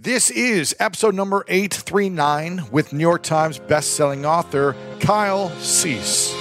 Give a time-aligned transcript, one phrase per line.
[0.00, 6.32] This is episode number 839 with New York Times bestselling author Kyle Cease.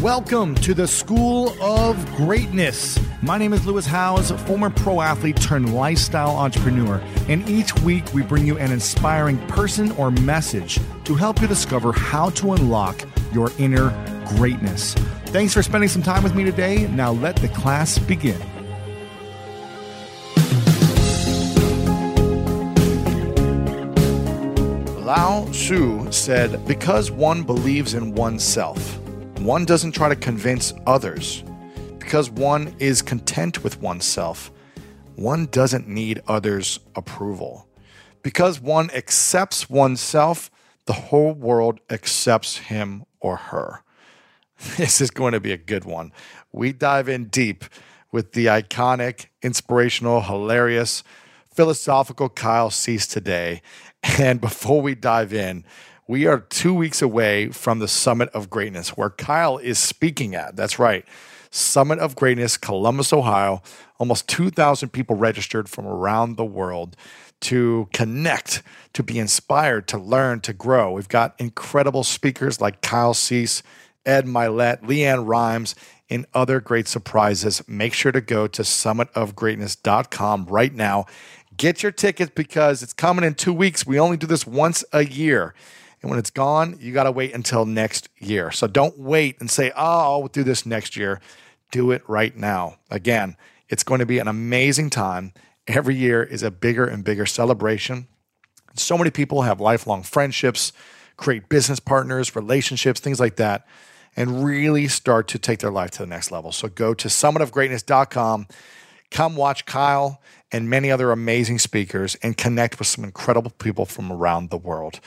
[0.00, 3.00] Welcome to the School of Greatness.
[3.20, 8.22] My name is Lewis Howes, former pro athlete turned lifestyle entrepreneur, and each week we
[8.22, 13.02] bring you an inspiring person or message to help you discover how to unlock
[13.32, 13.90] your inner
[14.36, 14.94] greatness.
[15.26, 16.86] Thanks for spending some time with me today.
[16.86, 18.40] Now let the class begin.
[25.10, 28.96] Lao Tzu said, Because one believes in oneself,
[29.40, 31.42] one doesn't try to convince others.
[31.98, 34.52] Because one is content with oneself,
[35.16, 37.66] one doesn't need others' approval.
[38.22, 40.48] Because one accepts oneself,
[40.86, 43.82] the whole world accepts him or her.
[44.76, 46.12] This is going to be a good one.
[46.52, 47.64] We dive in deep
[48.12, 51.02] with the iconic, inspirational, hilarious,
[51.52, 53.60] philosophical Kyle Cease today
[54.18, 55.64] and before we dive in,
[56.06, 60.56] we are two weeks away from the Summit of Greatness, where Kyle is speaking at.
[60.56, 61.04] That's right.
[61.50, 63.62] Summit of Greatness, Columbus, Ohio.
[63.98, 66.96] Almost 2,000 people registered from around the world
[67.42, 70.92] to connect, to be inspired, to learn, to grow.
[70.92, 73.62] We've got incredible speakers like Kyle Cease,
[74.04, 75.74] Ed Mylett, LeAnn Rimes,
[76.08, 77.62] and other great surprises.
[77.68, 81.06] Make sure to go to summitofgreatness.com right now
[81.60, 83.86] Get your tickets because it's coming in two weeks.
[83.86, 85.52] We only do this once a year.
[86.00, 88.50] And when it's gone, you got to wait until next year.
[88.50, 91.20] So don't wait and say, oh, I'll do this next year.
[91.70, 92.78] Do it right now.
[92.90, 93.36] Again,
[93.68, 95.34] it's going to be an amazing time.
[95.66, 98.08] Every year is a bigger and bigger celebration.
[98.74, 100.72] So many people have lifelong friendships,
[101.18, 103.66] create business partners, relationships, things like that,
[104.16, 106.52] and really start to take their life to the next level.
[106.52, 108.46] So go to summitofgreatness.com.
[109.10, 110.22] Come watch Kyle
[110.52, 115.00] and many other amazing speakers and connect with some incredible people from around the world.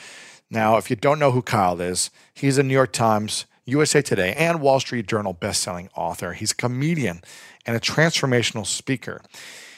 [0.50, 4.34] Now, if you don't know who Kyle is, he's a New York Times, USA Today,
[4.38, 6.34] and Wall Street Journal bestselling author.
[6.34, 7.22] He's a comedian
[7.66, 9.22] and a transformational speaker.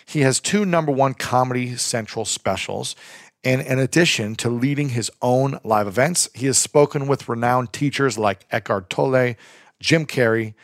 [0.05, 2.95] He has two number one Comedy Central specials.
[3.43, 8.17] And in addition to leading his own live events, he has spoken with renowned teachers
[8.17, 9.35] like Eckhart Tolle,
[9.79, 10.55] Jim Carrey,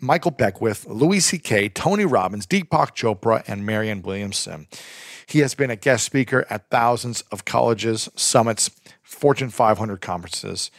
[0.00, 4.66] Michael Beckwith, Louis C.K., Tony Robbins, Deepak Chopra, and Marianne Williamson.
[5.26, 8.70] He has been a guest speaker at thousands of colleges, summits,
[9.02, 10.70] Fortune 500 conferences,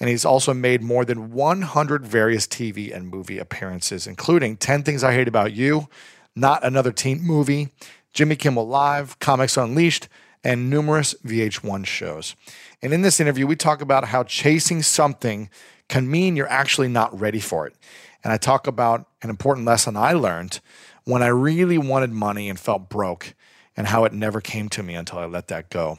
[0.00, 5.04] and he's also made more than 100 various TV and movie appearances, including 10 Things
[5.04, 5.88] I Hate About You,
[6.34, 7.68] Not Another Teen Movie,
[8.12, 10.08] Jimmy Kimmel Live, Comics Unleashed,
[10.42, 12.34] and numerous VH1 shows.
[12.82, 15.48] And in this interview, we talk about how chasing something
[15.88, 17.74] can mean you're actually not ready for it.
[18.24, 20.60] And I talk about an important lesson I learned
[21.04, 23.34] when I really wanted money and felt broke,
[23.76, 25.98] and how it never came to me until I let that go.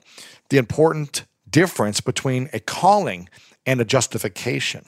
[0.49, 3.29] The important difference between a calling
[3.65, 4.85] and a justification.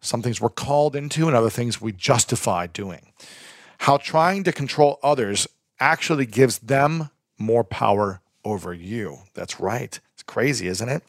[0.00, 3.12] Some things we're called into, and other things we justify doing.
[3.78, 5.46] How trying to control others
[5.80, 9.18] actually gives them more power over you.
[9.34, 9.98] That's right.
[10.14, 11.02] It's crazy, isn't it?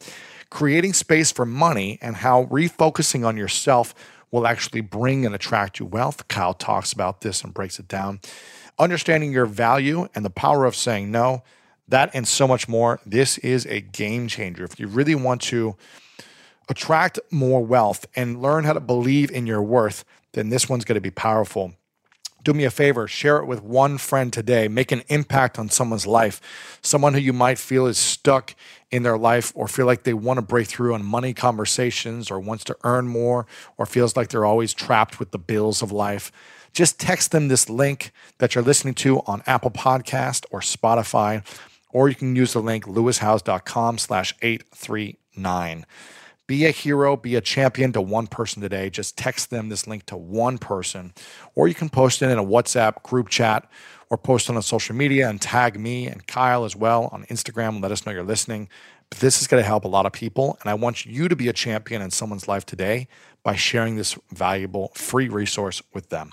[0.50, 3.94] Creating space for money and how refocusing on yourself
[4.30, 6.28] will actually bring and attract you wealth.
[6.28, 8.20] Kyle talks about this and breaks it down.
[8.78, 11.42] Understanding your value and the power of saying no,
[11.88, 13.00] that and so much more.
[13.04, 14.64] This is a game changer.
[14.64, 15.76] If you really want to
[16.68, 20.96] attract more wealth and learn how to believe in your worth, then this one's going
[20.96, 21.74] to be powerful
[22.48, 24.68] do me a favor, share it with one friend today.
[24.68, 26.40] Make an impact on someone's life.
[26.80, 28.54] Someone who you might feel is stuck
[28.90, 32.40] in their life or feel like they want to break through on money conversations or
[32.40, 36.32] wants to earn more or feels like they're always trapped with the bills of life.
[36.72, 41.44] Just text them this link that you're listening to on Apple Podcast or Spotify,
[41.90, 45.84] or you can use the link lewishowes.com slash 839.
[46.48, 48.88] Be a hero, be a champion to one person today.
[48.88, 51.12] Just text them this link to one person,
[51.54, 53.70] or you can post it in a WhatsApp group chat
[54.10, 57.82] or post it on social media and tag me and Kyle as well on Instagram
[57.82, 58.70] let us know you're listening.
[59.10, 60.56] But this is going to help a lot of people.
[60.62, 63.08] And I want you to be a champion in someone's life today
[63.42, 66.32] by sharing this valuable free resource with them.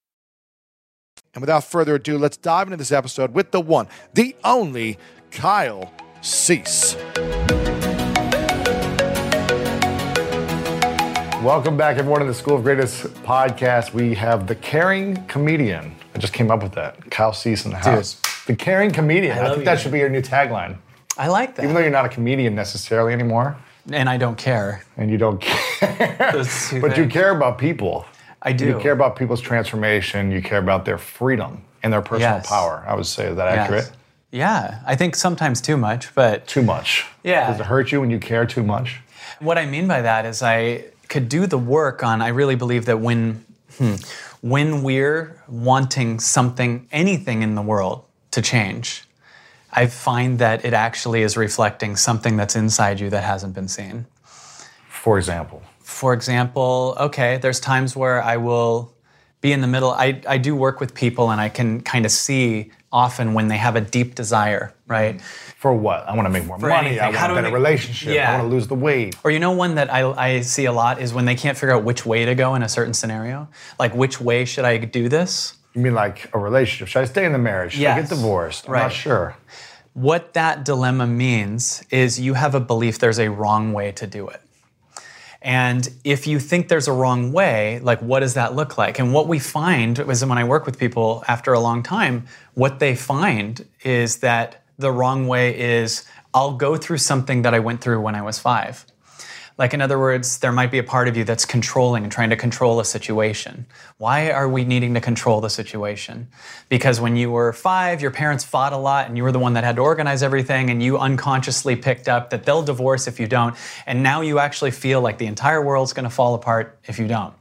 [1.33, 4.97] And without further ado, let's dive into this episode with the one, the only
[5.31, 6.95] Kyle Cease.
[11.41, 13.93] Welcome back, everyone, to the School of Greatest podcast.
[13.93, 15.95] We have the caring comedian.
[16.13, 17.09] I just came up with that.
[17.09, 18.19] Kyle Cease in the house.
[18.45, 19.37] The caring comedian.
[19.37, 20.79] I, love think that should be your new tagline.
[21.17, 21.63] I like that.
[21.63, 23.55] Even though you're not a comedian necessarily anymore,
[23.89, 24.83] and I don't care.
[24.97, 28.05] and you don't care, Those two but you care about people.
[28.41, 28.65] I do.
[28.67, 30.31] You care about people's transformation.
[30.31, 32.47] You care about their freedom and their personal Yes.
[32.47, 32.83] power.
[32.87, 33.63] I would say, is that Yes.
[33.65, 33.91] accurate?
[34.31, 37.05] Yeah, I think sometimes too much, but Too much.
[37.23, 37.47] Yeah.
[37.51, 39.01] Does it hurt you when you care too much?
[39.39, 42.21] what I mean by that is I could do the work on.
[42.21, 43.43] I really believe that when
[43.77, 43.95] hmm,
[44.41, 49.03] when we're wanting something, anything in the world to change,
[49.73, 54.05] I find that it actually is reflecting something that's inside you that hasn't been seen.
[54.89, 55.61] For example.
[55.91, 58.93] For example, okay, there's times where I will
[59.41, 59.91] be in the middle.
[59.91, 63.57] I, I do work with people and I can kind of see often when they
[63.57, 65.21] have a deep desire, right?
[65.21, 66.07] For what?
[66.07, 66.73] I want to make more money.
[66.73, 66.99] anything.
[66.99, 68.13] I want How a better make- relationship.
[68.13, 68.29] Yeah.
[68.31, 69.15] I want to lose the weight.
[69.23, 71.75] Or you know one that I, I see a lot is when they can't figure
[71.75, 73.47] out which way to go in a certain scenario.
[73.79, 75.55] Like which way should I do this?
[75.73, 76.87] You mean like a relationship?
[76.89, 77.73] Should I stay in the marriage?
[77.73, 78.67] Should I get divorced?
[78.67, 79.35] I'm not sure.
[79.93, 84.27] What that dilemma means is you have a belief there's a wrong way to do
[84.27, 84.41] it.
[85.41, 88.99] And if you think there's a wrong way, like what does that look like?
[88.99, 92.79] And what we find is when I work with people after a long time, what
[92.79, 97.81] they find is that the wrong way is I'll go through something that I went
[97.81, 98.85] through when I was five.
[99.61, 102.31] Like, in other words, there might be a part of you that's controlling and trying
[102.31, 103.67] to control a situation.
[103.99, 106.29] Why are we needing to control the situation?
[106.67, 109.53] Because when you were five, your parents fought a lot and you were the one
[109.53, 113.27] that had to organize everything, and you unconsciously picked up that they'll divorce if you
[113.27, 113.55] don't.
[113.85, 117.35] And now you actually feel like the entire world's gonna fall apart if you don't.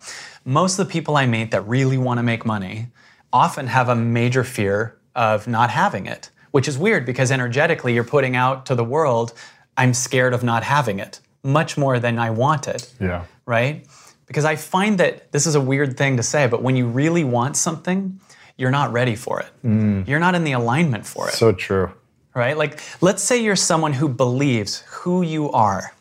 [0.45, 2.89] Most of the people I meet that really wanna make money
[3.33, 8.05] often have a major fear of not having it, which is weird because energetically you're
[8.05, 9.33] putting out to the world,
[9.79, 12.87] I'm scared of not having it, much more than I wanted.
[13.01, 13.25] Yeah.
[13.47, 13.87] right?
[14.27, 17.25] Because I find that this is a weird thing to say, but when you really
[17.25, 18.21] want something,
[18.57, 19.49] you're not ready for it.
[19.65, 20.07] Mm.
[20.07, 21.91] You're not in the alignment for it, So true.
[22.35, 22.57] right?
[22.57, 25.93] Like, let's say you're someone who believes who you are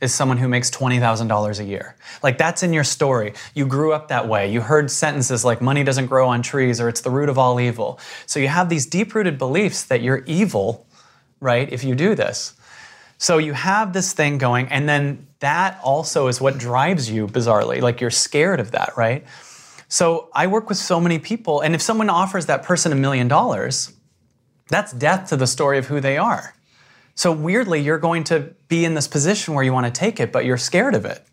[0.00, 1.96] is someone who makes $20,000 a year.
[2.22, 3.32] Like that's in your story.
[3.54, 4.52] You grew up that way.
[4.52, 7.58] You heard sentences like money doesn't grow on trees or it's the root of all
[7.58, 7.98] evil.
[8.26, 10.86] So you have these deep-rooted beliefs that you're evil,
[11.40, 12.52] right, if you do this.
[13.18, 17.80] So you have this thing going and then that also is what drives you bizarrely.
[17.80, 19.24] Like you're scared of that, right?
[19.88, 23.28] So I work with so many people and if someone offers that person a million
[23.28, 23.92] dollars,
[24.68, 26.54] that's death to the story of who they are.
[27.14, 30.32] So weirdly, you're going to be in this position where you want to take it,
[30.32, 31.24] but you're scared of it,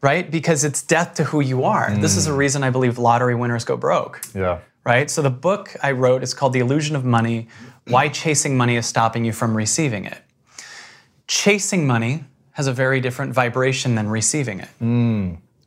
[0.00, 0.30] right?
[0.30, 1.92] Because it's death to who you are.
[1.96, 2.36] This is a mm.
[2.36, 4.60] reason I believe lottery winners go broke, Yeah.
[4.84, 5.10] right?
[5.10, 7.48] So the book I wrote is called The Illusion of Money
[7.88, 10.18] Why Chasing Money is Stopping You from Receiving It.
[11.26, 14.68] Chasing money has a very different vibration than receiving it,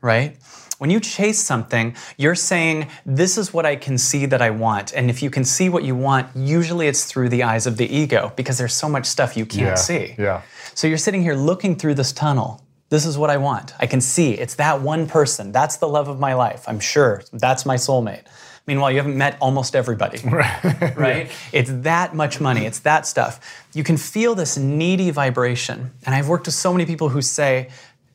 [0.02, 0.38] right?
[0.78, 4.94] When you chase something, you're saying, This is what I can see that I want.
[4.94, 7.88] And if you can see what you want, usually it's through the eyes of the
[7.92, 9.76] ego because there's so much stuff you can't Yeah.
[9.76, 10.16] see.
[10.20, 10.42] Yeah.
[10.76, 12.62] So you're sitting here looking through this tunnel.
[12.90, 13.74] This is what I want.
[13.80, 15.52] I can see it's that one person.
[15.52, 16.64] That's the love of my life.
[16.68, 18.26] I'm sure that's my soulmate.
[18.68, 20.20] Meanwhile, you haven't met almost everybody.
[20.26, 20.64] right?
[20.98, 21.32] right?
[21.54, 22.66] It's that much money.
[22.66, 23.66] It's that stuff.
[23.74, 25.92] You can feel this needy vibration.
[26.06, 27.70] And I've worked with so many people who say,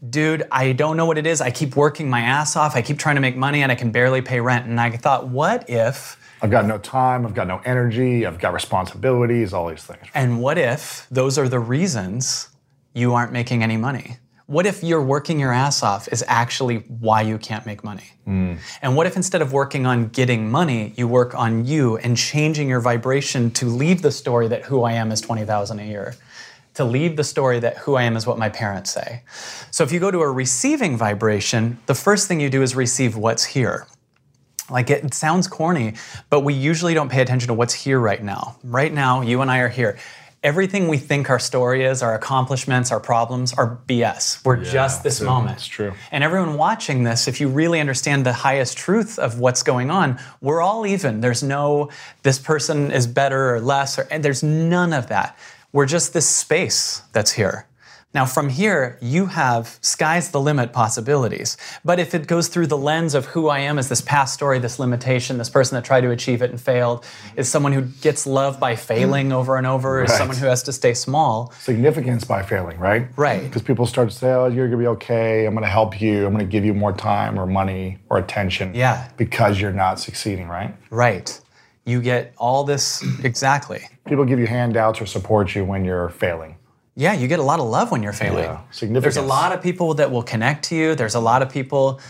[0.08, 1.40] dude, I don't know what it is.
[1.40, 2.76] I keep working my ass off.
[2.76, 4.66] I keep trying to make money and I can barely pay rent.
[4.66, 7.24] And I thought, what if I've got no time.
[7.24, 8.26] I've got no energy.
[8.26, 9.52] I've got responsibilities.
[9.52, 10.04] All these things.
[10.12, 12.48] And what if those are the reasons
[12.94, 14.16] you aren't making any money?
[14.52, 18.10] What if you're working your ass off is actually why you can't make money?
[18.26, 18.56] Hmm.
[18.82, 22.68] And what if instead of working on getting money, you work on you and changing
[22.68, 26.16] your vibration to leave the story that who I am is 20,000 a year?
[26.74, 29.22] To leave the story that who I am is what my parents say.
[29.70, 33.16] So if you go to a receiving vibration, the first thing you do is receive
[33.16, 33.86] what's here.
[34.68, 35.94] Like it, it sounds corny,
[36.28, 38.58] but we usually don't pay attention to what's here right now.
[38.62, 39.98] Right now, you and I are here.
[40.42, 44.44] Everything we think our story is, our accomplishments, our problems, are BS.
[44.44, 45.58] We're just this moment.
[45.58, 45.92] it's true.
[46.10, 50.18] And everyone watching this, if you really understand the highest truth of what's going on,
[50.40, 51.20] we're all even.
[51.20, 51.90] There's no
[52.24, 55.38] this person is better or less, or and there's none of that.
[55.72, 57.66] We're just this space that's here.
[58.14, 61.56] Now, from here, you have sky's the limit possibilities.
[61.82, 64.58] But if it goes through the lens of who I am as this past story,
[64.58, 68.26] this limitation, this person that tried to achieve it and failed, is someone who gets
[68.26, 69.34] love by failing mm.
[69.34, 71.52] over and over, is someone who has to stay small.
[71.60, 73.08] Significance by failing, right?
[73.16, 73.42] Right.
[73.42, 75.46] Because people start to say, oh, you're going to be okay.
[75.46, 76.26] I'm going to help you.
[76.26, 78.74] I'm going to give you more time or money or attention.
[78.74, 79.08] Yeah.
[79.16, 80.74] Because you're not succeeding, right?
[80.90, 81.40] Right.
[81.86, 83.88] You get all this exactly.
[84.06, 86.56] People give you handouts or support you when you're failing.
[86.94, 88.44] Yeah, you get a lot of love when you're failing.
[88.44, 89.14] Yeah, significance.
[89.14, 90.94] There's a lot of people that will connect to you.
[90.94, 92.00] There's a lot of people.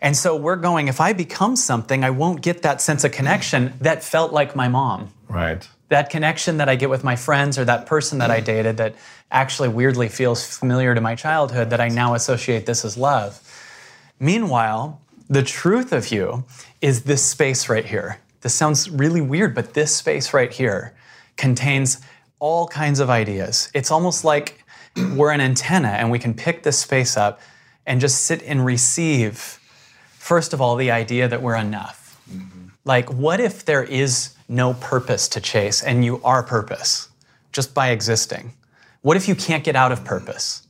[0.00, 3.74] And so we're going, if I become something, I won't get that sense of connection
[3.80, 5.12] that felt like my mom.
[5.28, 5.68] Right.
[5.90, 8.94] That connection that I get with my friends or that person that I dated that
[9.30, 13.40] actually weirdly feels familiar to my childhood that I now associate this as love.
[14.18, 16.44] Meanwhile, the truth of you
[16.80, 18.20] is this space right here.
[18.40, 20.94] This sounds really weird, but this space right here
[21.36, 22.00] contains
[22.40, 23.70] all kinds of ideas.
[23.74, 24.64] It's almost like
[25.14, 27.40] we're an antenna and we can pick this space up
[27.86, 29.60] and just sit and receive,
[30.10, 32.20] first of all, the idea that we're enough.
[32.30, 32.68] Mm-hmm.
[32.84, 37.08] Like, what if there is no purpose to chase and you are purpose
[37.52, 38.54] just by existing?
[39.02, 40.66] What if you can't get out of purpose?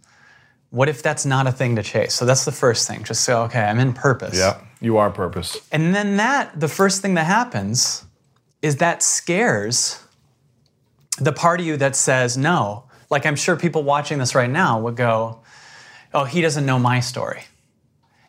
[0.70, 2.14] What if that's not a thing to chase?
[2.14, 3.02] So that's the first thing.
[3.02, 4.38] Just say, okay, I'm in purpose.
[4.38, 4.60] Yeah.
[4.80, 5.56] You are purpose.
[5.72, 8.04] And then that, the first thing that happens
[8.62, 10.02] is that scares
[11.18, 12.84] the part of you that says no.
[13.10, 15.40] Like I'm sure people watching this right now would go,
[16.14, 17.44] oh, he doesn't know my story.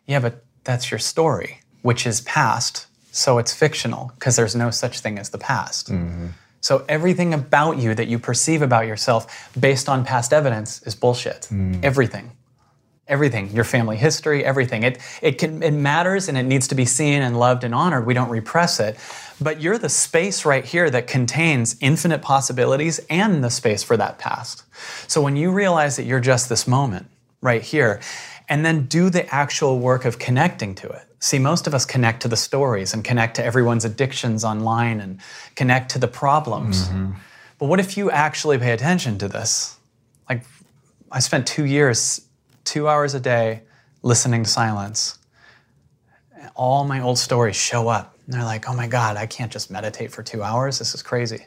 [0.06, 2.86] Yeah, but that's your story, which is past.
[3.12, 5.90] So it's fictional because there's no such thing as the past.
[5.90, 6.28] Mm-hmm.
[6.60, 11.48] So everything about you that you perceive about yourself based on past evidence is bullshit.
[11.50, 11.84] Mm.
[11.84, 12.32] Everything
[13.08, 16.84] everything your family history everything it, it can it matters and it needs to be
[16.84, 18.96] seen and loved and honored we don't repress it
[19.40, 24.18] but you're the space right here that contains infinite possibilities and the space for that
[24.18, 24.64] past
[25.06, 27.06] so when you realize that you're just this moment
[27.40, 28.00] right here
[28.48, 31.06] and then do the actual work of connecting to it.
[31.20, 35.20] See most of us connect to the stories and connect to everyone's addictions online and
[35.54, 36.88] connect to the problems.
[36.88, 37.12] Mm-hmm.
[37.58, 39.78] But what if you actually pay attention to this?
[40.28, 40.44] Like
[41.10, 42.22] I spent two years,
[42.64, 43.62] two hours a day,
[44.02, 45.18] listening to silence.
[46.54, 48.11] All my old stories show up.
[48.24, 50.78] And they're like, oh my God, I can't just meditate for two hours.
[50.78, 51.46] This is crazy.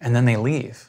[0.00, 0.88] And then they leave.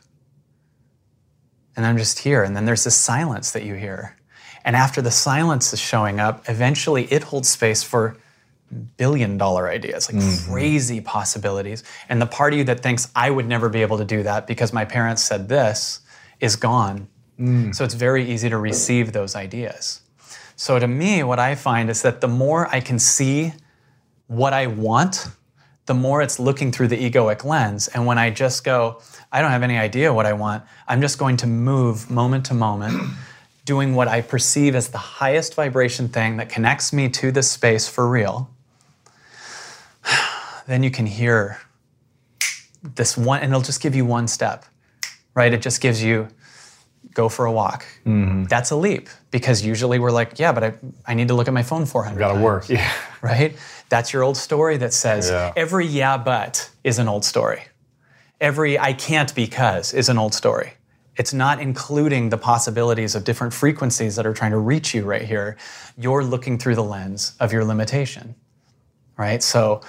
[1.75, 2.43] And I'm just here.
[2.43, 4.17] And then there's this silence that you hear.
[4.65, 8.17] And after the silence is showing up, eventually it holds space for
[8.97, 10.51] billion dollar ideas, like mm-hmm.
[10.51, 11.83] crazy possibilities.
[12.07, 14.47] And the part of you that thinks I would never be able to do that
[14.47, 16.01] because my parents said this
[16.39, 17.07] is gone.
[17.39, 17.73] Mm.
[17.73, 20.01] So it's very easy to receive those ideas.
[20.55, 23.53] So to me, what I find is that the more I can see
[24.29, 25.27] what I want,
[25.87, 27.87] the more it's looking through the egoic lens.
[27.89, 31.17] And when I just go, I don't have any idea what I want, I'm just
[31.17, 33.11] going to move moment to moment,
[33.65, 37.87] doing what I perceive as the highest vibration thing that connects me to this space
[37.87, 38.49] for real.
[40.67, 41.59] Then you can hear
[42.83, 44.65] this one, and it'll just give you one step,
[45.33, 45.51] right?
[45.51, 46.27] It just gives you
[47.15, 47.85] go for a walk.
[48.05, 48.43] Mm-hmm.
[48.43, 50.73] That's a leap because usually we're like, yeah, but I,
[51.07, 52.69] I need to look at my phone 400 Got to work.
[52.69, 52.91] Yeah.
[53.21, 53.55] right?
[53.89, 55.51] That's your old story that says Yeah.
[55.55, 57.63] every yeah but is an old story.
[58.39, 60.73] Every I can't because is an old story.
[61.17, 65.23] It's not including the possibilities of different frequencies that are trying to reach you right
[65.23, 65.57] here.
[65.97, 68.35] You're looking through the lens of your limitation,
[69.17, 69.43] right?
[69.43, 69.81] So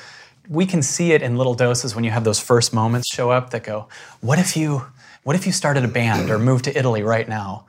[0.48, 3.50] we can see it in little doses when you have those first moments show up
[3.50, 3.86] that go,
[4.20, 4.86] what if you
[5.22, 7.66] what if you started a band or moved to Italy right now?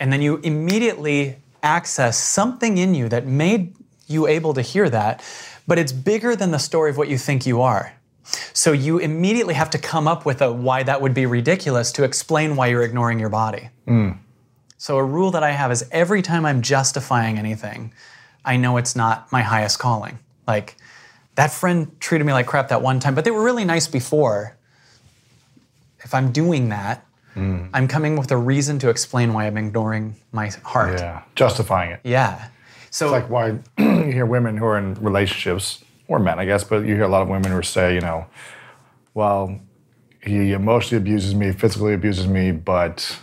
[0.00, 3.76] And then you immediately access something in you that made
[4.08, 5.22] you able to hear that,
[5.66, 7.94] but it's bigger than the story of what you think you are.
[8.52, 12.04] So you immediately have to come up with a why that would be ridiculous to
[12.04, 13.68] explain why you're ignoring your body.
[13.86, 14.12] Hmm.
[14.78, 17.92] So a rule that I have is every time I'm justifying anything,
[18.44, 20.18] I know it's not my highest calling.
[20.46, 20.76] Like
[21.34, 24.56] that friend treated me like crap that one time, but they were really nice before.
[26.00, 27.66] If I'm doing that, hmm.
[27.72, 31.00] I'm coming with a reason to explain why I'm ignoring my heart.
[31.00, 31.22] Yeah.
[31.34, 32.00] Justifying it.
[32.04, 32.48] Yeah.
[32.94, 36.86] So like why you hear women who are in relationships or men, I guess, but
[36.86, 38.26] you hear a lot of women who say, you know,
[39.14, 39.58] well,
[40.22, 43.18] he emotionally abuses me, physically abuses me, but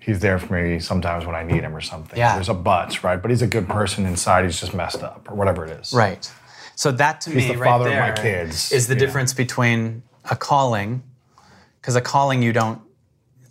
[0.00, 2.18] he's there for me sometimes when I need him or something.
[2.18, 2.34] Yeah.
[2.34, 3.22] There's a but, right?
[3.22, 4.46] But he's a good person inside.
[4.46, 5.92] He's just messed up or whatever it is.
[5.92, 6.28] Right.
[6.74, 10.02] So that to He's me, the right father of my kids, is the difference between
[10.28, 11.04] a calling,
[11.80, 12.80] because a calling you don't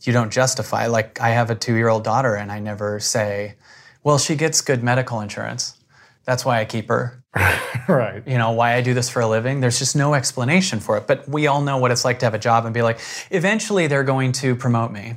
[0.01, 0.87] you don't justify.
[0.87, 3.55] Like I have a two-year-old daughter, and I never say,
[4.03, 5.77] "Well, she gets good medical insurance.
[6.25, 7.21] That's why I keep her."
[7.87, 8.21] right.
[8.25, 9.61] You know why I do this for a living.
[9.61, 11.07] There's just no explanation for it.
[11.07, 13.87] But we all know what it's like to have a job and be like, eventually
[13.87, 15.15] they're going to promote me.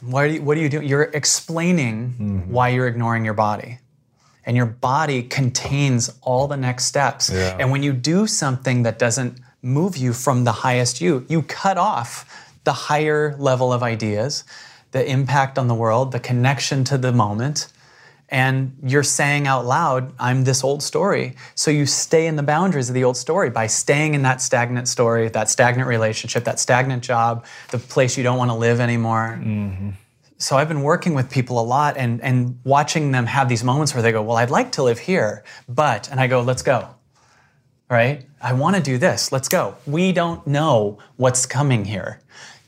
[0.00, 0.88] What are you, what are you doing?
[0.88, 2.52] You're explaining mm-hmm.
[2.52, 3.78] why you're ignoring your body.
[4.44, 7.30] And your body contains all the next steps.
[7.30, 7.56] Yeah.
[7.58, 11.78] And when you do something that doesn't move you from the highest you, you cut
[11.78, 14.44] off the higher level of ideas,
[14.90, 17.68] the impact on the world, the connection to the moment.
[18.30, 21.36] And you're saying out loud, I'm this old story.
[21.54, 24.88] So you stay in the boundaries of the old story by staying in that stagnant
[24.88, 29.38] story, that stagnant relationship, that stagnant job, the place you don't want to live anymore.
[29.40, 29.90] Mm-hmm.
[30.38, 33.94] So I've been working with people a lot and, and watching them have these moments
[33.94, 36.88] where they go, Well, I'd like to live here, but, and I go, Let's go.
[37.88, 38.26] Right?
[38.40, 39.30] I want to do this.
[39.30, 39.76] Let's go.
[39.86, 42.20] We don't know what's coming here.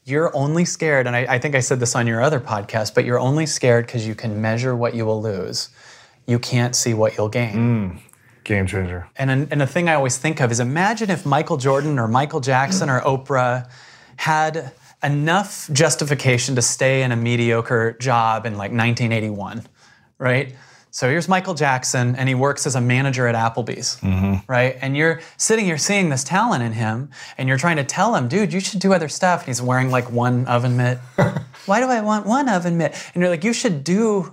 [0.06, 3.04] You're only scared, and I, I think I said this on your other podcast, but
[3.04, 5.68] you're only scared because you can measure what you will lose.
[6.26, 7.54] You can't see what you'll gain.
[7.54, 7.98] Mm,
[8.44, 9.08] game changer.
[9.16, 12.06] And, an, and a thing I always think of is imagine if Michael Jordan or
[12.06, 13.68] Michael Jackson or Oprah
[14.14, 14.70] had
[15.02, 19.66] enough justification to stay in a mediocre job in like 1981,
[20.18, 20.54] right?
[20.96, 24.50] So here's Michael Jackson, and he works as a manager at Applebee's, mm-hmm.
[24.50, 24.78] right?
[24.80, 28.28] And you're sitting here seeing this talent in him, and you're trying to tell him,
[28.28, 29.40] dude, you should do other stuff.
[29.40, 30.96] And he's wearing like one oven mitt.
[31.66, 32.94] Why do I want one oven mitt?
[33.12, 34.32] And you're like, you should do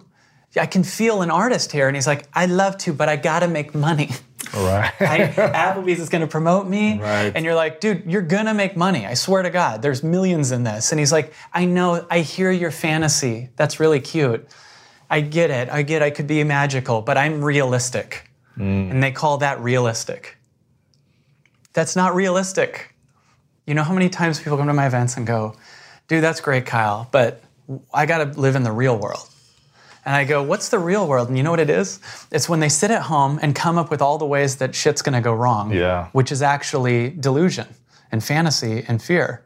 [0.56, 1.88] I can feel an artist here.
[1.88, 4.12] And he's like, I'd love to, but I gotta make money.
[4.56, 4.94] All right.
[5.02, 7.00] I, Applebee's is gonna promote me.
[7.00, 7.32] Right.
[7.36, 9.06] And you're like, dude, you're gonna make money.
[9.06, 10.92] I swear to God, there's millions in this.
[10.92, 13.50] And he's like, I know, I hear your fantasy.
[13.56, 14.48] That's really cute.
[15.14, 15.70] I get it.
[15.70, 18.32] I get I could be magical, but I'm realistic.
[18.58, 18.90] Mm.
[18.90, 20.38] And they call that realistic.
[21.74, 22.96] That's not realistic.
[23.68, 25.56] You know how many times people come to my events and go,
[26.08, 27.44] dude, that's great, Kyle, but
[27.94, 29.30] I gotta live in the real world.
[30.04, 31.28] And I go, what's the real world?
[31.28, 32.00] And you know what it is?
[32.32, 35.04] It's when they sit at home and come up with all the ways that shit's
[35.04, 35.72] gonna go wrong.
[35.72, 36.08] Yeah.
[36.14, 37.68] Which is actually delusion
[38.12, 39.46] and fantasy and fear.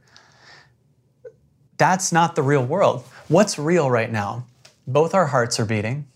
[1.75, 3.03] That's not the real world.
[3.27, 4.45] What's real right now?
[4.87, 6.07] Both our hearts are beating.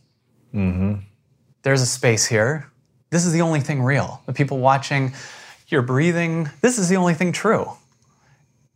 [0.54, 0.94] Mm-hmm.
[1.64, 2.72] There's a space here.
[3.10, 4.22] This is the only thing real.
[4.26, 5.14] The people watching,
[5.68, 6.50] you're breathing.
[6.62, 7.70] This is the only thing true.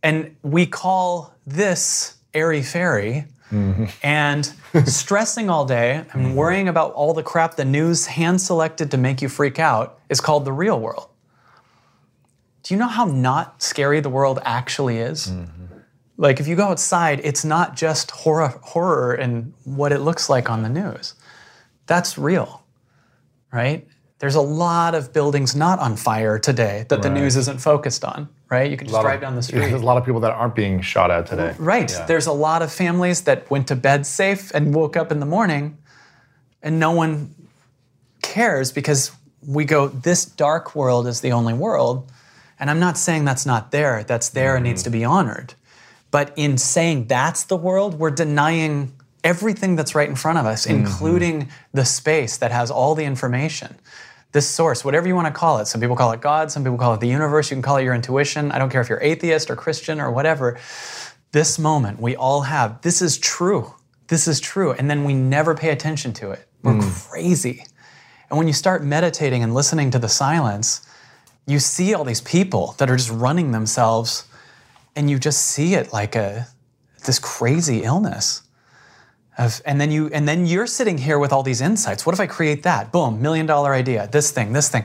[0.02, 3.24] And we call this airy fairy.
[3.50, 3.84] Mm-hmm.
[4.02, 4.52] And
[4.86, 6.34] stressing all day and mm-hmm.
[6.34, 10.20] worrying about all the crap the news hand selected to make you freak out is
[10.20, 11.08] called the real world.
[12.62, 15.32] Do you know how not scary the world actually is?
[16.16, 20.48] Like if you go outside, it's not just horror horror and what it looks like
[20.48, 21.14] on the news.
[21.86, 22.62] That's real.
[23.52, 23.86] Right?
[24.18, 28.30] There's a lot of buildings not on fire today that the news isn't focused on,
[28.48, 28.70] right?
[28.70, 29.58] You can just drive down the street.
[29.60, 31.54] There's a lot of people that aren't being shot at today.
[31.58, 31.90] Right.
[31.90, 32.06] Yeah.
[32.06, 35.26] There's a lot of families that went to bed safe and woke up in the
[35.26, 35.76] morning
[36.62, 37.34] and no one
[38.22, 39.12] cares because
[39.46, 42.10] we go, this dark world is the only world.
[42.58, 44.92] And I'm not saying that's not there, that's there and needs mm-hmm.
[44.92, 45.54] to be honored.
[46.10, 48.92] But in saying that's the world, we're denying
[49.24, 50.78] everything that's right in front of us, mm-hmm.
[50.78, 53.76] including the space that has all the information.
[54.32, 55.66] This source, whatever you want to call it.
[55.66, 57.84] Some people call it God, some people call it the universe, you can call it
[57.84, 58.52] your intuition.
[58.52, 60.58] I don't care if you're atheist or Christian or whatever.
[61.32, 63.74] This moment we all have, this is true.
[64.08, 64.72] This is true.
[64.72, 66.46] And then we never pay attention to it.
[66.62, 67.08] We're mm.
[67.08, 67.64] crazy.
[68.30, 70.86] And when you start meditating and listening to the silence,
[71.46, 74.24] you see all these people that are just running themselves
[74.96, 76.48] and you just see it like a
[77.04, 78.42] this crazy illness
[79.38, 82.20] of, and then you and then you're sitting here with all these insights what if
[82.20, 84.84] i create that boom million dollar idea this thing this thing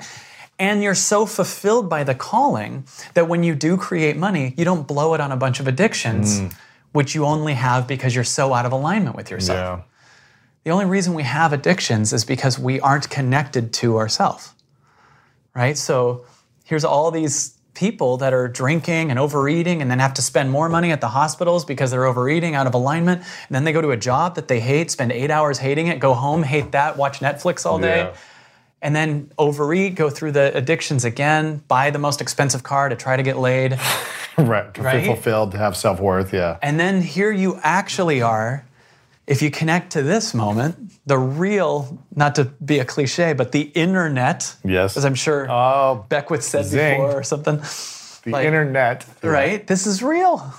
[0.59, 2.83] and you're so fulfilled by the calling
[3.15, 6.41] that when you do create money you don't blow it on a bunch of addictions
[6.41, 6.53] mm.
[6.91, 9.83] which you only have because you're so out of alignment with yourself Yeah.
[10.65, 14.53] the only reason we have addictions is because we aren't connected to ourselves.
[15.55, 15.77] Right?
[15.77, 16.25] So
[16.63, 20.67] here's all these people that are drinking and overeating and then have to spend more
[20.67, 23.21] money at the hospitals because they're overeating out of alignment.
[23.21, 25.99] And then they go to a job that they hate, spend eight hours hating it,
[25.99, 27.97] go home, hate that, watch Netflix all day.
[27.99, 28.13] Yeah.
[28.83, 33.15] And then overeat, go through the addictions again, buy the most expensive car to try
[33.15, 33.79] to get laid.
[34.37, 34.73] Right.
[34.75, 35.03] To Right?
[35.03, 36.33] feel fulfilled, to have self worth.
[36.33, 36.57] Yeah.
[36.63, 38.65] And then here you actually are,
[39.31, 43.61] if you connect to this moment, the real, not to be a cliche, but the
[43.85, 44.97] internet, Yes.
[44.97, 46.99] as I'm sure Oh, Beckwith said zing.
[47.01, 47.57] before or something,
[48.25, 49.05] the like- internet.
[49.23, 49.65] right?
[49.65, 50.53] This is real.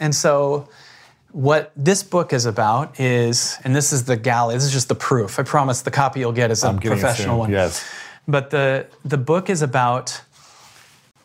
[0.00, 0.68] And so,
[1.32, 4.94] what this book is about is, and this is the galley, this is just the
[4.94, 5.38] proof.
[5.38, 7.50] I promise the copy you'll get is a I'm getting it professional one.
[7.50, 7.84] Yes.
[8.26, 10.22] But the the book is about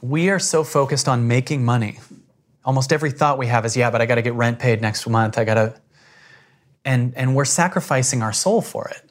[0.02, 2.00] we are so focused on making money.
[2.66, 5.08] Almost every thought we have is, yeah, but I got to get rent paid next
[5.08, 5.38] month.
[5.38, 5.74] I got to
[6.86, 9.04] and and we're sacrificing our soul for it.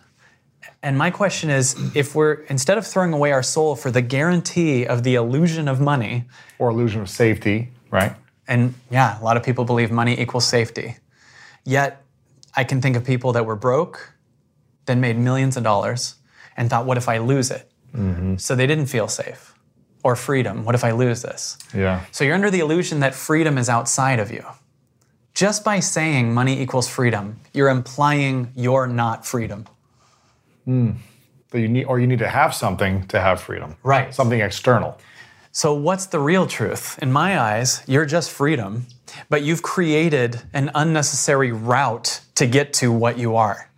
[0.82, 4.86] And my question is if we're instead of throwing away our soul for the guarantee
[4.86, 6.24] of the illusion of money,
[6.58, 7.68] Or illusion of safety.
[7.90, 8.14] Right.
[8.48, 10.96] and yeah, a lot of people believe money equals safety.
[11.64, 12.02] Yet
[12.56, 14.14] I can think of people that were broke,
[14.86, 16.14] then made millions of dollars,
[16.56, 17.70] and thought, what if I lose it?
[17.94, 18.36] Mm-hmm.
[18.36, 19.54] So they didn't feel safe.
[20.02, 21.58] Or freedom, what if I lose this?
[21.74, 22.04] Yeah.
[22.10, 24.44] So you're under the illusion that freedom is outside of you.
[25.40, 29.66] Just by saying money equals freedom, you're implying you're not freedom.
[30.66, 30.90] Hmm.
[31.50, 33.74] But you need, or you need to have something to have freedom.
[33.82, 34.14] Right.
[34.14, 34.98] Something external.
[35.50, 36.98] So, what's the real truth?
[37.00, 38.84] In my eyes, you're just freedom,
[39.30, 43.70] but you've created an unnecessary route to get to what you are.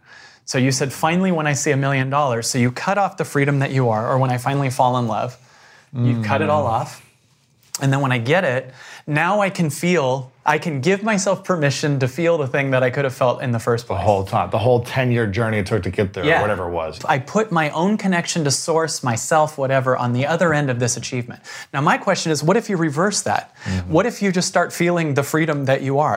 [0.45, 3.25] So, you said, finally, when I see a million dollars, so you cut off the
[3.25, 5.39] freedom that you are, or when I finally fall in love,
[5.95, 6.51] you cut it hmm.
[6.51, 7.07] all off.
[7.81, 8.75] And then when I get it,
[9.07, 12.91] now I can feel, I can give myself permission to feel the thing that I
[12.91, 13.99] could have felt in the first place.
[13.99, 14.51] The whole time.
[14.51, 16.39] The whole 10 year journey it took to get there, Yeah.
[16.39, 17.05] or whatever it was.
[17.05, 20.97] I put my own connection to source, myself, whatever, on the other end of this
[20.97, 21.43] achievement.
[21.73, 23.55] Now, my question is what if you reverse that?
[23.65, 23.93] Mm-hmm.
[23.93, 26.17] What if you just start feeling the freedom that you are?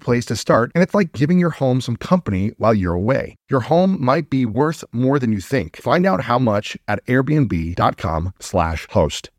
[0.00, 3.36] place to start, and it's like giving your home some company while you're away.
[3.50, 5.76] Your home might be worth more than you think.
[5.76, 9.30] Find out how much at airbnb.com/slash host.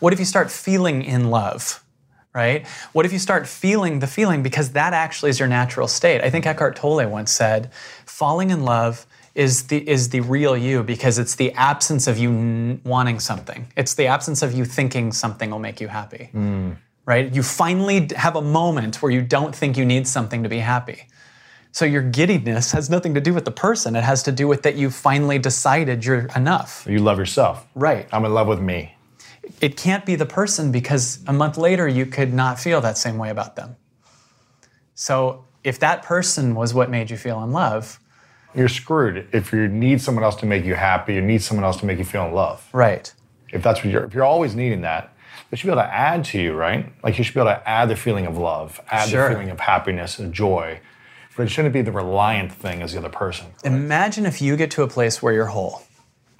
[0.00, 1.84] What if you start feeling in love?
[2.34, 2.66] Right?
[2.92, 6.20] What if you start feeling the feeling because that actually is your natural state?
[6.20, 7.70] I think Eckhart Tolle once said,
[8.06, 12.30] falling in love is the is the real you because it's the absence of you
[12.30, 13.68] n- wanting something.
[13.76, 16.28] It's the absence of you thinking something will make you happy.
[16.32, 16.72] Hmm.
[17.08, 17.34] Right?
[17.34, 21.06] You finally have a moment where you don't think you need something to be happy.
[21.72, 23.96] So your giddiness has nothing to do with the person.
[23.96, 26.86] It has to do with that you finally decided you're enough.
[26.86, 27.66] You love yourself.
[27.74, 28.06] Right.
[28.12, 28.94] I'm in love with me.
[29.62, 33.16] It can't be the person because a month later you could not feel that same
[33.16, 33.76] way about them.
[34.94, 38.00] So if that person was what made you feel in love,
[38.54, 41.78] You're screwed if you need someone else to make you happy, you need someone else
[41.78, 42.68] to make you feel in love.
[42.74, 43.10] right.
[43.50, 45.14] If that's what you're, if you're always needing that,
[45.50, 46.92] they should be able to add to you, right?
[47.02, 49.28] Like you should be able to add the feeling of love, add Sure.
[49.28, 50.80] the feeling of happiness and joy.
[51.36, 53.46] But it shouldn't be the reliant thing as the other person.
[53.64, 55.82] Imagine if you get to a place where you're whole,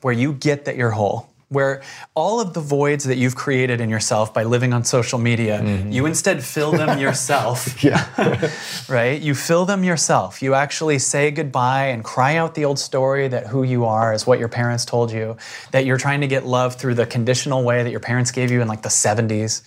[0.02, 1.80] where you get that you're whole, where
[2.14, 5.90] all of the voids that you've created in yourself by living on social media, mm-hmm.
[5.90, 7.82] you instead fill them yourself.
[7.88, 8.50] Yeah.
[8.88, 9.20] right?
[9.20, 10.42] You fill them yourself.
[10.42, 14.26] You actually say goodbye and cry out the old story that who you are is
[14.26, 15.36] what your parents told you,
[15.70, 18.60] that you're trying to get love through the conditional way that your parents gave you
[18.60, 19.62] in like the 70s.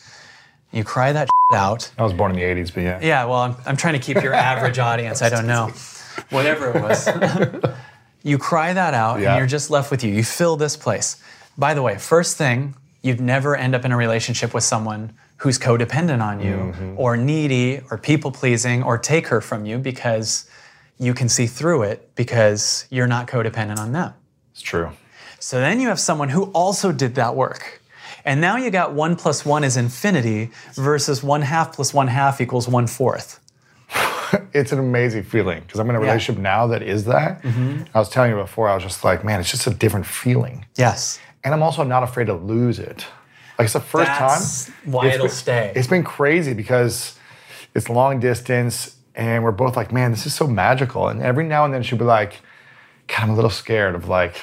[0.72, 1.90] You cry that out.
[1.98, 3.00] I was born in the 80s, but yeah.
[3.02, 5.22] Yeah, well, I'm, I'm trying to keep your average audience.
[5.22, 5.72] I don't know.
[6.30, 7.08] Whatever it was.
[8.24, 9.32] you cry that out Yeah.
[9.32, 10.14] and you're just left with you.
[10.14, 11.18] You fill this place.
[11.58, 15.58] By the way, first thing, you'd never end up in a relationship with someone who's
[15.58, 16.94] codependent on you Mm-hmm.
[17.00, 20.50] or needy or people pleasing or take her from you because
[21.00, 24.14] you can see through it because you're not codependent on them.
[24.52, 24.92] It's true.
[25.40, 27.82] So then you have someone who also did that work.
[28.24, 32.40] And now you got one plus one is infinity versus one half plus one half
[32.40, 33.40] equals one fourth.
[34.54, 36.06] It's an amazing feeling because I'm in a Yeah.
[36.08, 37.42] relationship now that is that.
[37.42, 37.84] Mm-hmm.
[37.94, 40.66] I was telling you before, I was just like, man, it's just a different feeling.
[40.76, 41.20] Yes.
[41.44, 43.06] And I'm also not afraid to lose it.
[43.58, 44.76] Like it's the first That's time.
[44.86, 45.74] why it'll been- stay.
[45.76, 47.18] It's been crazy because
[47.76, 51.08] it's long distance and we're both like, man, this is so magical.
[51.10, 52.42] And every now and then she'll be like,
[53.08, 54.36] God, I'm a little scared of like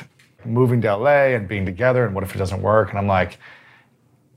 [0.45, 2.91] moving to LA and being together and what if it doesn't work?
[2.91, 3.39] And I'm like,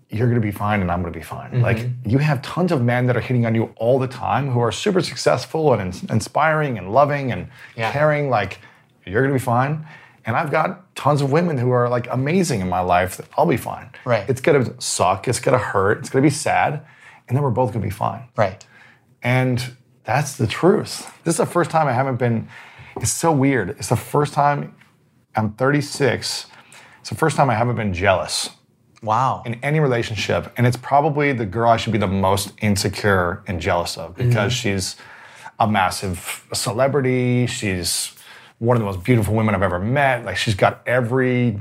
[0.10, 1.52] you're gonna be fine and I'm gonna be fine.
[1.52, 1.62] Mm-hmm.
[1.62, 4.60] Like you have tons of men that are hitting on you all the time who
[4.60, 7.48] are super successful and ins- inspiring and loving and
[7.78, 7.92] Yeah.
[7.92, 8.30] caring.
[8.30, 8.60] Like
[9.06, 9.86] you're gonna be fine.
[10.26, 13.18] And I've got tons of women who are like amazing in my life.
[13.18, 13.90] That I'll be fine.
[14.06, 14.30] Right.
[14.30, 15.28] It's gonna suck.
[15.28, 16.00] It's gonna hurt.
[16.00, 16.86] It's gonna be sad.
[17.28, 18.28] And then we're both gonna be fine.
[18.36, 18.66] Right.
[19.24, 21.12] And that's the truth.
[21.24, 22.48] This is the first time I haven't been.
[22.98, 23.72] It's so weird.
[23.72, 24.76] It's the first time
[25.36, 26.48] I'm 36.
[27.00, 28.50] It's the first time I haven't been jealous
[29.02, 29.42] Wow.
[29.46, 30.52] in any relationship.
[30.58, 34.54] And it's probably the girl I should be the most insecure and jealous of because
[34.54, 34.70] mm-hmm.
[34.76, 34.96] she's
[35.60, 37.48] a massive celebrity.
[37.48, 38.14] She's
[38.62, 40.24] one of the most beautiful women I've ever met.
[40.24, 41.60] Like she's got every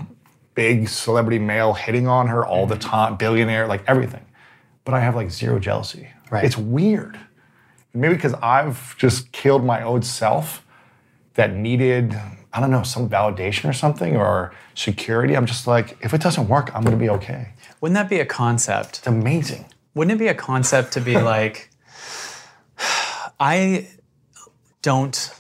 [0.55, 2.91] big celebrity male hitting on her all the mm-hmm.
[2.91, 4.27] time, billionaire, like everything.
[4.85, 6.09] But I have like zero jealousy.
[6.31, 6.45] Right.
[6.45, 7.19] It's weird.
[7.95, 10.63] Maybe because I've just killed my old self
[11.35, 12.21] that needed,
[12.53, 15.39] I don't know, some validation or something or security.
[15.39, 17.55] I'm just like, if it doesn't work, I'm gonna be okay.
[17.81, 18.99] Wouldn't that be a concept?
[18.99, 19.65] It's amazing.
[19.95, 21.71] Wouldn't it be a concept to be like,
[23.41, 23.89] I
[24.83, 25.40] don't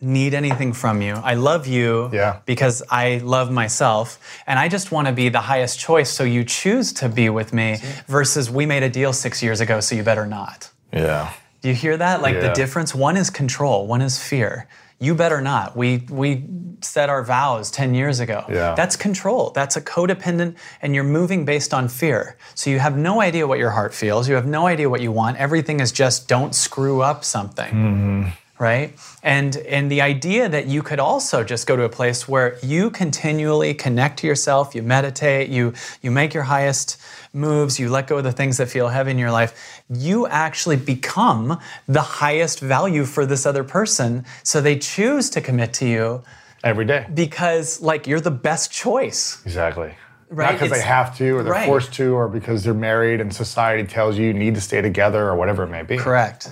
[0.00, 1.14] need anything from you.
[1.14, 2.36] I love you Yeah.
[2.46, 6.44] because I love myself and I just want to be the highest choice so you
[6.44, 10.02] choose to be with me versus we made a deal 6 years ago so you
[10.02, 10.70] better not.
[10.92, 11.30] Yeah.
[11.62, 12.20] Do you hear that?
[12.20, 14.66] Like the difference one is control, one is fear.
[15.00, 15.76] You better not.
[15.76, 16.44] We we
[16.82, 18.44] set our vows 10 years ago.
[18.48, 18.74] Yeah.
[18.74, 19.50] That's control.
[19.54, 22.36] That's a codependent and you're moving based on fear.
[22.54, 24.28] So you have no idea what your heart feels.
[24.28, 25.38] You have no idea what you want.
[25.38, 27.72] Everything is just don't screw up something.
[27.72, 28.28] Mm-hmm.
[28.64, 28.88] Right?
[29.22, 32.90] And and the idea that you could also just go to a place where you
[32.90, 36.96] continually connect to yourself, you meditate, you you make your highest
[37.34, 39.52] moves, you let go of the things that feel heavy in your life,
[39.90, 41.58] you actually become
[41.98, 44.24] the highest value for this other person.
[44.42, 46.22] So they choose to commit to you
[46.62, 47.04] Every day.
[47.12, 49.42] because like you're the best choice.
[49.44, 49.90] Exactly.
[50.30, 51.66] Right, Not because they have to or they're right.
[51.66, 55.22] forced to or because they're married and society tells you you need to stay together
[55.28, 55.96] or whatever it may be.
[55.98, 56.42] Correct.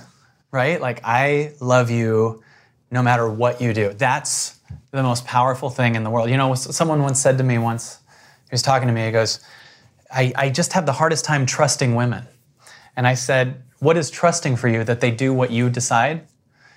[0.53, 0.79] Right?
[0.79, 2.43] Like I love you
[2.91, 3.91] no matter what you do.
[3.93, 4.59] That's
[4.91, 6.29] the most powerful thing in the world.
[6.29, 7.97] You know, someone once said to me once,
[8.49, 9.39] he was talking to me, he goes,
[10.13, 12.27] I, I just have the hardest time trusting women.
[12.95, 14.83] And I said, What is trusting for you?
[14.83, 16.27] That they do what you decide?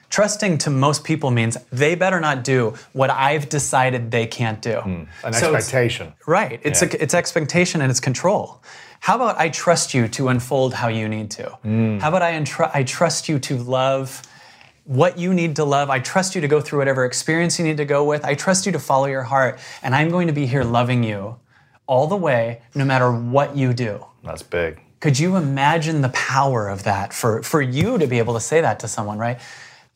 [0.09, 4.77] Trusting to most people means they better not do what I've decided they can't do.
[4.81, 5.03] Hmm.
[5.23, 6.15] An So it's- expectation.
[6.27, 6.61] Right.
[6.63, 6.89] It's Yeah.
[6.95, 8.63] a, it's expectation and it's control.
[9.01, 11.59] How about I trust you to unfold how you need to?
[11.65, 12.01] Mm.
[12.01, 14.23] How about I entr- I trust you to love
[14.87, 15.91] what you need to love.
[15.91, 18.25] I trust you to go through whatever experience you need to go with.
[18.25, 21.39] I trust you to follow your heart, and I'm going to be here loving you
[21.87, 24.05] all the way, no matter what you do.
[24.25, 24.81] That's big.
[25.01, 28.61] Could you imagine the power of that for, for you to be able to say
[28.61, 29.39] that to someone, right?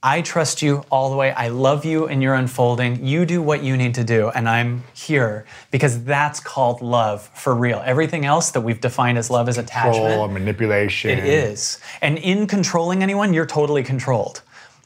[0.03, 1.31] I trust you all the way.
[1.33, 3.05] I love you and you're unfolding.
[3.05, 7.55] You do what you need to do, and I'm here because that's called love for
[7.55, 7.83] real.
[7.85, 10.07] Everything else that we've defined as love is attachment.
[10.07, 11.11] Control manipulation.
[11.11, 11.81] It is.
[12.01, 14.41] And in controlling anyone, you're totally controlled.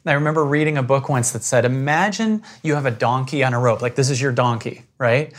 [0.06, 3.60] I remember reading a book once that said, Imagine you have a donkey on a
[3.60, 3.80] rope.
[3.80, 5.32] Like, this is your donkey, right?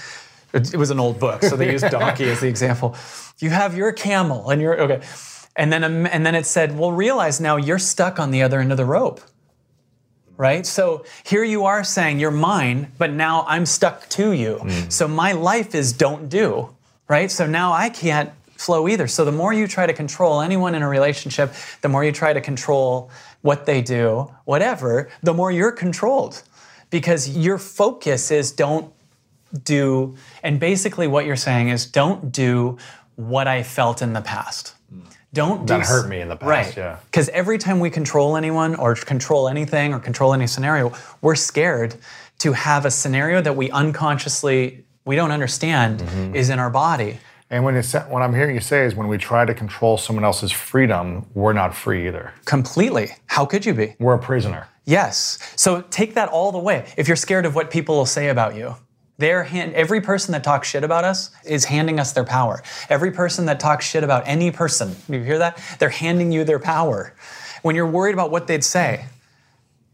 [0.53, 2.95] It was an old book, so they used donkey as the example.
[3.39, 5.01] You have your camel, and you're, okay.
[5.57, 8.59] And then, um, and then it said, Well, realize now you're stuck on the other
[8.61, 9.19] end of the rope,
[10.37, 10.65] right?
[10.65, 14.59] So here you are saying, You're mine, but now I'm stuck to you.
[14.61, 14.91] Mm.
[14.91, 16.75] So my life is don't do,
[17.07, 17.31] right?
[17.31, 19.07] So now I can't flow either.
[19.07, 22.33] So the more you try to control anyone in a relationship, the more you try
[22.33, 26.41] to control what they do, whatever, the more you're controlled
[26.89, 28.91] because your focus is don't
[29.63, 32.77] do, and basically what you're saying is don't do
[33.15, 34.74] what I felt in the past.
[35.35, 36.77] Don't That do hurt me in the past, right?
[36.77, 36.97] yeah.
[37.05, 41.95] Because every time we control anyone or control anything or control any scenario, we're scared
[42.39, 46.35] to have a scenario that we unconsciously we don't understand Mm-hmm.
[46.35, 47.19] is in our body.
[47.51, 50.25] And when it's what I'm hearing you say is when we try to control someone
[50.25, 52.33] else's freedom, we're not free either.
[52.45, 53.09] Completely.
[53.27, 53.95] How could you be?
[53.99, 54.67] We're a prisoner.
[54.85, 55.37] Yes.
[55.55, 56.91] So take that all the way.
[56.97, 58.75] If you're scared of what people will say about you,
[59.17, 62.61] they're hand, every person that talks shit about us is handing us their power.
[62.89, 65.61] Every person that talks shit about any person, you hear that?
[65.79, 67.13] They're handing you their power.
[67.61, 69.05] When you're worried about what they'd say,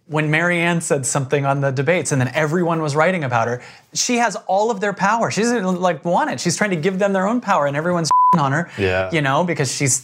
[0.07, 3.61] when Marianne said something on the debates and then everyone was writing about her,
[3.93, 5.31] she has all of their power.
[5.31, 6.39] She doesn't like want it.
[6.39, 8.69] She's trying to give them their own power and everyone's on her.
[8.77, 9.09] Yeah.
[9.11, 10.01] You know, because she's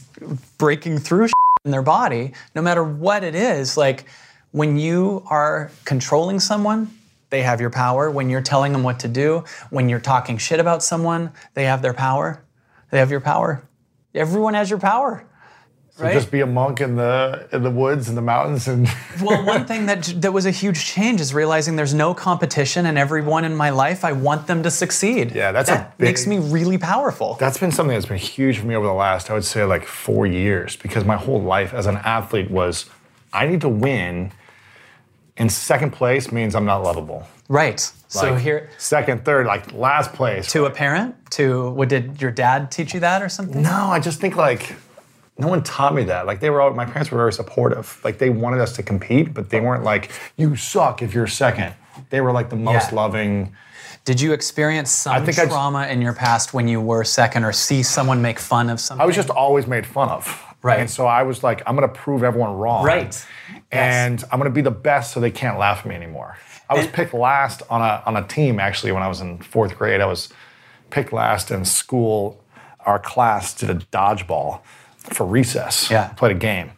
[0.57, 1.27] breaking through
[1.65, 3.75] in their body, no matter what it is.
[3.75, 4.05] Like
[4.51, 6.96] when you are controlling someone,
[7.29, 8.09] they have your power.
[8.09, 11.81] When you're telling them what to do, when you're talking shit about someone, they have
[11.81, 12.43] their power.
[12.91, 13.67] They have your power.
[14.13, 15.25] Everyone has your power.
[15.99, 16.13] Right?
[16.13, 18.87] Just be a monk in the in the woods and the mountains and
[19.21, 22.99] well, one thing that that was a huge change is realizing there's no competition, and
[22.99, 25.31] everyone in my life, I want them to succeed.
[25.33, 27.35] Yeah, that's a that big- makes me really powerful.
[27.39, 29.85] That's been something that's been huge for me over the last, I would say, like
[29.87, 32.85] four years, because my whole life as an athlete was
[33.33, 34.31] I need to win,
[35.37, 37.27] and second place means I'm not lovable.
[37.47, 37.79] right.
[38.07, 40.51] so here, second, third, like last place.
[40.51, 43.61] to a parent, to what did your dad teach you that or something?
[43.61, 44.75] no, I just think like
[45.37, 46.25] no one taught me that.
[46.25, 47.99] Like they were all, my parents were very supportive.
[48.03, 51.73] Like they wanted us to compete, but they weren't like you suck if you're second.
[52.09, 52.95] They were like the most Yeah.
[52.95, 53.55] loving.
[54.05, 58.21] Did you experience some trauma in your past when you were second, or see someone
[58.21, 59.01] make fun of something?
[59.03, 60.43] I was just always made fun of.
[60.63, 60.79] Right.
[60.79, 62.85] And so I was like, I'm gonna prove everyone wrong.
[62.85, 63.13] Right.
[63.71, 66.37] And I'm gonna be the best so they can't laugh at me anymore.
[66.69, 69.77] I was picked last on a on a team actually when I was in fourth
[69.77, 70.01] grade.
[70.01, 70.29] I was
[70.89, 72.43] picked last in school.
[72.85, 74.61] Our class did a dodgeball
[74.97, 75.89] for recess.
[75.89, 76.09] Yeah.
[76.09, 76.71] Played a game.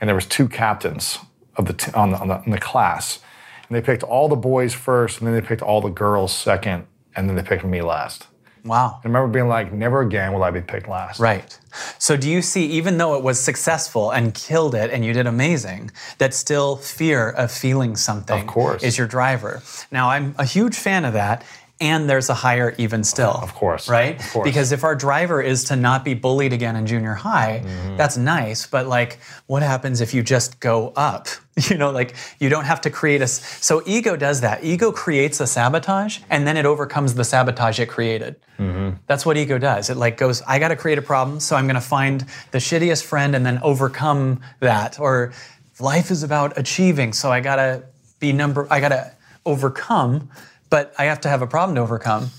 [0.00, 1.18] And there was two captains
[1.56, 3.20] of the t- on the, on the in the class.
[3.68, 6.86] And they picked all the boys first, and then they picked all the girls second,
[7.16, 8.26] and then they picked me last.
[8.64, 8.98] Wow.
[9.04, 11.20] I remember being like, never again will I be picked last.
[11.20, 11.58] Right.
[11.98, 15.26] So do you see, even though it was successful and killed it and you did
[15.26, 18.82] amazing, that still fear of feeling something Of course.
[18.82, 19.62] is your driver?
[19.90, 21.44] Now, I'm a huge fan of that.
[21.80, 23.32] And there's a higher even still.
[23.42, 23.88] Of course.
[23.88, 24.18] Right?
[24.20, 24.44] Of course.
[24.44, 27.96] Because if our driver is to not be bullied again in junior high, Mm-hmm.
[27.96, 28.66] that's nice.
[28.66, 31.26] But like, what happens if you just go up?
[31.70, 33.28] You know, like you don't have to create a.
[33.28, 34.64] So ego does that.
[34.64, 38.34] Ego creates a sabotage and then it overcomes the sabotage it created.
[38.58, 38.96] Mm-hmm.
[39.06, 39.88] That's what ego does.
[39.88, 42.58] It like goes, I got to create a problem, so I'm going to find the
[42.58, 44.98] shittiest friend and then overcome that.
[44.98, 45.32] Or
[45.78, 47.84] life is about achieving, so I got to
[48.18, 48.66] be number.
[48.68, 49.12] I got to
[49.46, 50.30] overcome,
[50.74, 52.30] but I have to have a problem to overcome.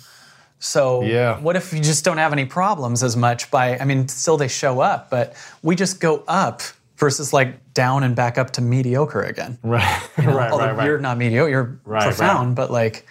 [0.60, 1.40] So Yeah.
[1.40, 4.50] what if you just don't have any problems as much by I mean still they
[4.50, 6.62] show up, but we just go up
[6.98, 9.58] versus like down and back up to mediocre again.
[9.64, 10.02] Right.
[10.18, 10.86] right, Although right, right.
[10.86, 12.56] you're not mediocre, you're Right, profound, right.
[12.56, 13.08] but like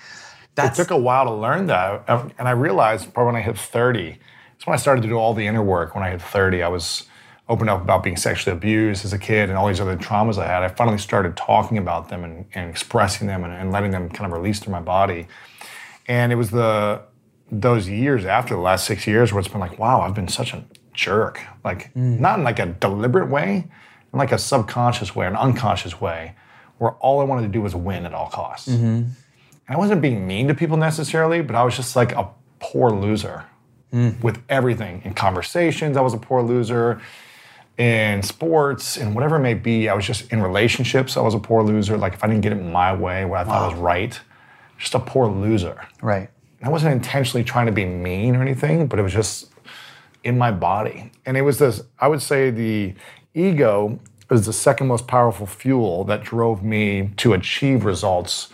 [0.59, 2.05] it took a while to learn that.
[2.39, 4.19] And I realized probably when I hit 30,
[4.53, 5.95] that's when I started to do all the inner work.
[5.95, 7.05] When I hit 30, I was
[7.49, 10.47] opened up about being sexually abused as a kid and all these other traumas I
[10.47, 10.63] had.
[10.63, 14.31] I finally started talking about them and, and expressing them and, and letting them kind
[14.31, 15.27] of release through my body.
[16.07, 17.03] And it was the
[17.51, 20.55] those years after the last six years where it's been like, wow, I've been such
[20.55, 21.41] a jerk.
[21.63, 22.19] Like mm.
[22.19, 23.69] not in like a deliberate way,
[24.13, 26.35] in like a subconscious way, an unconscious way,
[26.79, 28.69] where all I wanted to do was win at all costs.
[28.69, 28.85] Mm-hmm.
[28.85, 29.15] And
[29.69, 32.29] I wasn't being mean to people necessarily, but I was just like a
[32.59, 33.45] poor loser
[33.93, 34.21] mm.
[34.23, 35.03] with everything.
[35.05, 37.01] In conversations, I was a poor loser.
[37.79, 41.41] In sports and whatever it may be, I was just in relationships, I was a
[41.41, 41.97] poor loser.
[41.97, 44.21] Like if I didn't get it my way, what I thought was right,
[44.79, 45.81] just a poor loser.
[46.01, 46.29] right.
[46.63, 49.53] I wasn't intentionally trying to be mean or anything, but it was just
[50.23, 51.13] in my body.
[51.27, 52.95] And it was this, I would say the
[53.35, 53.99] ego
[54.31, 58.49] is the second most powerful fuel that drove me to achieve results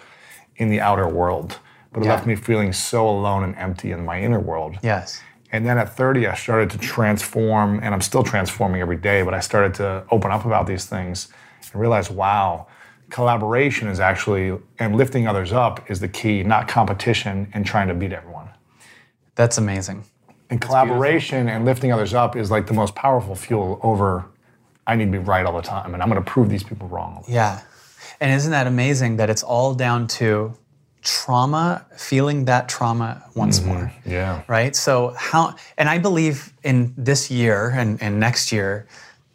[0.56, 1.58] in the outer world.
[1.92, 2.14] But it Yeah.
[2.14, 4.78] left me feeling so alone and empty in my inner world.
[4.82, 5.20] Yes.
[5.52, 9.34] And then at 30, I started to transform, and I'm still transforming every day, but
[9.34, 11.28] I started to open up about these things
[11.72, 12.68] and realize, wow,
[13.10, 17.94] collaboration is actually, and lifting others up is the key, not competition and trying to
[17.94, 18.48] beat everyone.
[19.34, 20.04] That's amazing.
[20.50, 24.26] And collaboration and lifting others up is like the most powerful fuel over,
[24.86, 27.16] I need to be right all the time, and I'm gonna prove these people wrong.
[27.16, 27.34] all the time.
[27.34, 27.60] Yeah.
[28.20, 30.54] And isn't that amazing that it's all down to
[31.02, 33.68] trauma, feeling that trauma once mm-hmm.
[33.68, 33.92] more?
[34.04, 34.42] Yeah.
[34.48, 34.74] Right?
[34.76, 38.86] So, how, and I believe in this year and, and next year,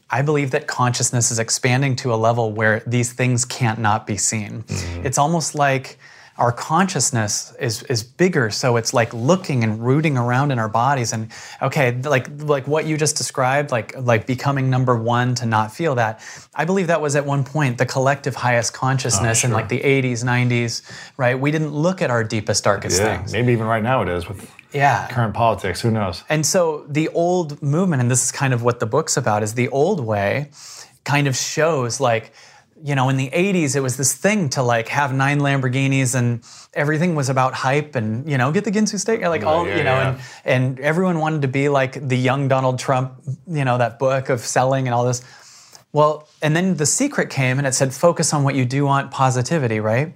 [0.10, 4.18] I believe that consciousness is expanding to a level where these things can't not be
[4.18, 4.64] seen.
[4.64, 5.06] Mm-hmm.
[5.06, 5.98] It's almost like
[6.38, 11.14] our consciousness is is bigger, so it's like looking and rooting around in our bodies.
[11.14, 15.74] And okay, like like what you just described, like like becoming number one to not
[15.74, 16.20] feel that.
[16.54, 19.58] I believe that was at one point the collective highest consciousness in sure.
[19.58, 20.82] like the 80s, 90s,
[21.18, 21.40] right?
[21.40, 23.18] We didn't look at our deepest, darkest Yeah.
[23.18, 23.32] things.
[23.32, 25.08] Maybe even right now it is with Yeah.
[25.08, 26.24] current politics, who knows?
[26.28, 29.54] And so the old movement, and this is kind of what the book's about, is
[29.54, 30.50] the old way
[31.06, 32.34] kind of shows like,
[32.84, 36.44] you know, in the 80s, it was this thing to like have nine Lamborghinis and
[36.74, 39.84] everything was about hype and, you know, get the Ginsu steak, like all, yeah, you
[39.84, 40.20] know, yeah.
[40.44, 43.14] and, and everyone wanted to be like the young Donald Trump,
[43.48, 45.24] you know, that book of selling and all this.
[45.94, 49.10] Well, and then the secret came and it said, focus on what you do want,
[49.10, 50.14] positivity, right?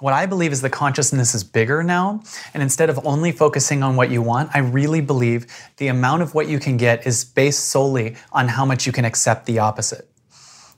[0.00, 2.22] What I believe is the consciousness is bigger now.
[2.52, 5.46] And instead of only focusing on what you want, I really believe
[5.76, 9.04] the amount of what you can get is based solely on how much you can
[9.04, 10.09] accept the opposite.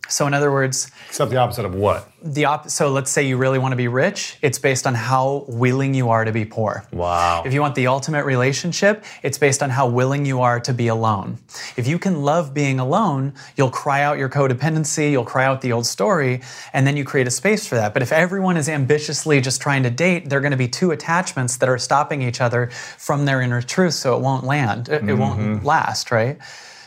[0.09, 2.13] So, in other words, Except the opposite of what?
[2.25, 5.45] the op- so let's say you really want to be rich, it's based on how
[5.49, 6.87] willing you are to be poor.
[6.93, 7.43] Wow.
[7.45, 10.89] If you want the ultimate relationship, it's based on how willing you are to be
[10.89, 11.39] alone.
[11.77, 15.73] If you can love being alone, you'll cry out your codependency, you'll cry out the
[15.73, 17.93] old story, and then you create a space for that.
[17.93, 21.57] But if everyone is ambitiously just trying to date, they're going to be two attachments
[21.57, 25.15] that are stopping each other from their inner truth, so it won't land, it, it
[25.15, 25.67] won't mm-hmm.
[25.67, 26.39] last, right?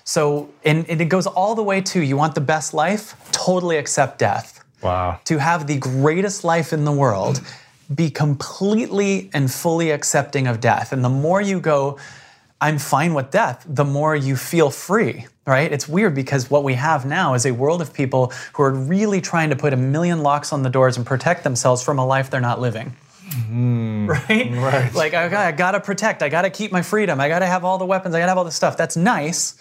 [0.06, 3.78] So, and, and it goes all the way to you want the best life, totally
[3.78, 5.20] accept death Wow.
[5.26, 7.42] to have the greatest life in the world,
[7.94, 10.94] be completely and fully accepting of death.
[10.94, 11.98] And the more you go,
[12.62, 15.72] I'm fine with death, the more you feel free, right?
[15.72, 19.22] It's weird because what we have now is a world of people who are really
[19.22, 22.30] trying to put a million locks on the doors and protect themselves from a life
[22.30, 22.96] they're not living.
[23.28, 24.06] Mm-hmm.
[24.08, 24.52] Right?
[24.54, 24.94] right.
[24.94, 27.86] Like, I, I gotta protect, I gotta keep my freedom, I gotta have all the
[27.88, 28.78] weapons, I gotta have all the stuff.
[28.78, 29.56] That's nice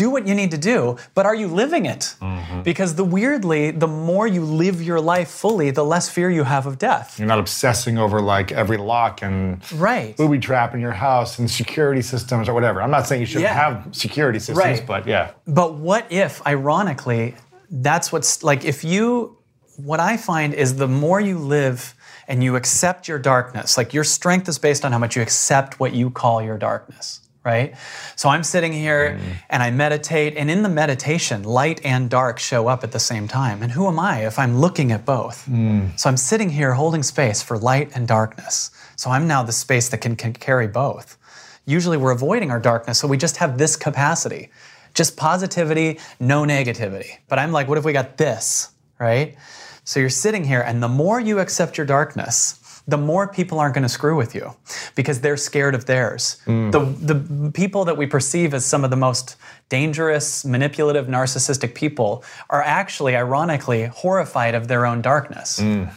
[0.00, 2.02] do what you need to do, but are you living it?
[2.22, 2.62] Mm-hmm.
[2.62, 6.64] Because the weirdly, the more you live your life fully, the less fear you have
[6.70, 7.18] of death.
[7.18, 9.38] You're not obsessing over like every lock and
[9.88, 10.16] Right.
[10.16, 12.80] booby trap in your house and security systems or whatever.
[12.84, 13.64] I'm not saying you shouldn't Yeah.
[13.64, 14.86] have security systems, Right.
[14.86, 15.32] but yeah.
[15.46, 17.34] But what if, ironically,
[17.70, 19.36] that's what's like if you,
[19.76, 21.94] what I find is the more you live
[22.26, 23.76] and you accept your darkness.
[23.76, 27.20] Like your strength is based on how much you accept what you call your darkness,
[27.44, 27.74] right?
[28.16, 29.34] So I'm sitting here mm.
[29.48, 33.28] and I meditate, and in the meditation, light and dark show up at the same
[33.28, 33.62] time.
[33.62, 35.46] And who am I if I'm looking at both?
[35.46, 35.98] Mm.
[35.98, 38.70] So I'm sitting here holding space for light and darkness.
[38.96, 41.16] So I'm now the space that can, can carry both.
[41.64, 44.50] Usually we're avoiding our darkness, so we just have this capacity.
[44.92, 47.18] Just positivity, no negativity.
[47.28, 49.36] But I'm like, what if we got this, right?
[49.84, 52.59] So you're sitting here, and the more you accept your darkness,
[52.90, 54.54] the more people aren't going to screw with you
[54.94, 56.40] because they're scared of theirs.
[56.46, 56.72] Mm.
[56.72, 59.36] The, the people that we perceive as some of the most
[59.68, 65.90] dangerous, manipulative, narcissistic people are actually, ironically, horrified of their own darkness mm.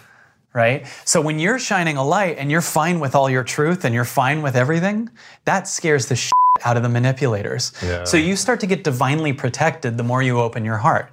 [0.53, 0.85] right?
[1.05, 4.05] So when you're shining a light and you're fine with all your truth and you're
[4.05, 5.09] fine with everything,
[5.45, 6.33] that scares the shit
[6.63, 7.73] out of the manipulators.
[7.81, 8.03] Yeah.
[8.03, 11.12] So you start to get divinely protected the more you open your heart.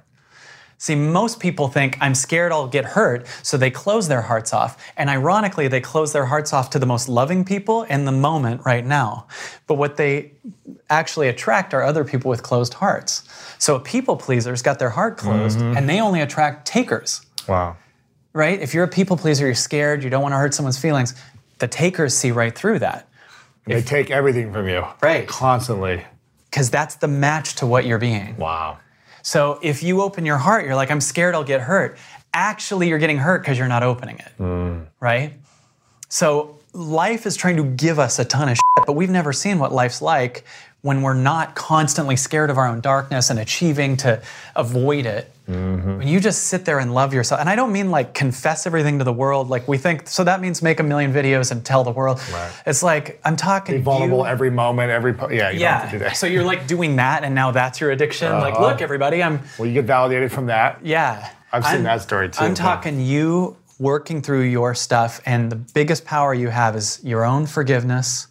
[0.81, 4.83] See, most people think, I'm scared I'll get hurt, so they close their hearts off.
[4.97, 8.61] And ironically, they close their hearts off to the most loving people in the moment
[8.65, 9.27] right now.
[9.67, 10.31] But what they
[10.89, 13.21] actually attract are other people with closed hearts.
[13.59, 15.77] So a people pleaser's got their heart closed, mm-hmm.
[15.77, 17.77] and they only attract takers Wow.
[18.33, 18.59] right?
[18.59, 21.13] If you're a people pleaser, you're scared, you don't want to hurt someone's feelings,
[21.59, 23.07] the takers see right through that.
[23.67, 24.83] They take everything from you.
[24.99, 25.27] Right.
[25.27, 26.05] Constantly.
[26.49, 28.35] Because that's the match to what you're being.
[28.37, 28.79] Wow.
[29.21, 31.97] So if you open your heart, you're like, I'm scared I'll get hurt.
[32.33, 34.31] Actually, you're getting hurt because you're not opening it.
[34.39, 34.87] Mm.
[34.99, 35.33] Right?
[36.09, 39.59] So life is trying to give us a ton of shit, but we've never seen
[39.59, 40.45] what life's like
[40.81, 44.21] when we're not constantly scared of our own darkness and achieving to
[44.55, 45.31] avoid it.
[45.51, 48.97] When you just sit there and love yourself, and I don't mean like confess everything
[48.99, 51.83] to the world, like we think, so that means make a million videos and tell
[51.83, 52.21] the world.
[52.31, 52.51] Right.
[52.65, 55.49] It's like, I'm talking Be vulnerable you, every moment, every po- yeah.
[55.51, 56.09] You don't have to do yeah.
[56.09, 56.17] that.
[56.17, 58.31] So you're like doing that, and now that's your addiction.
[58.31, 58.67] like, Uh-huh.
[58.67, 60.79] look, everybody, I'm well, you get validated from that.
[60.83, 61.29] yeah.
[61.53, 62.43] I've seen I'm- that story too.
[62.43, 62.55] I'm yeah.
[62.55, 67.45] talking you working through your stuff, and the biggest power you have is your own
[67.47, 68.27] forgiveness,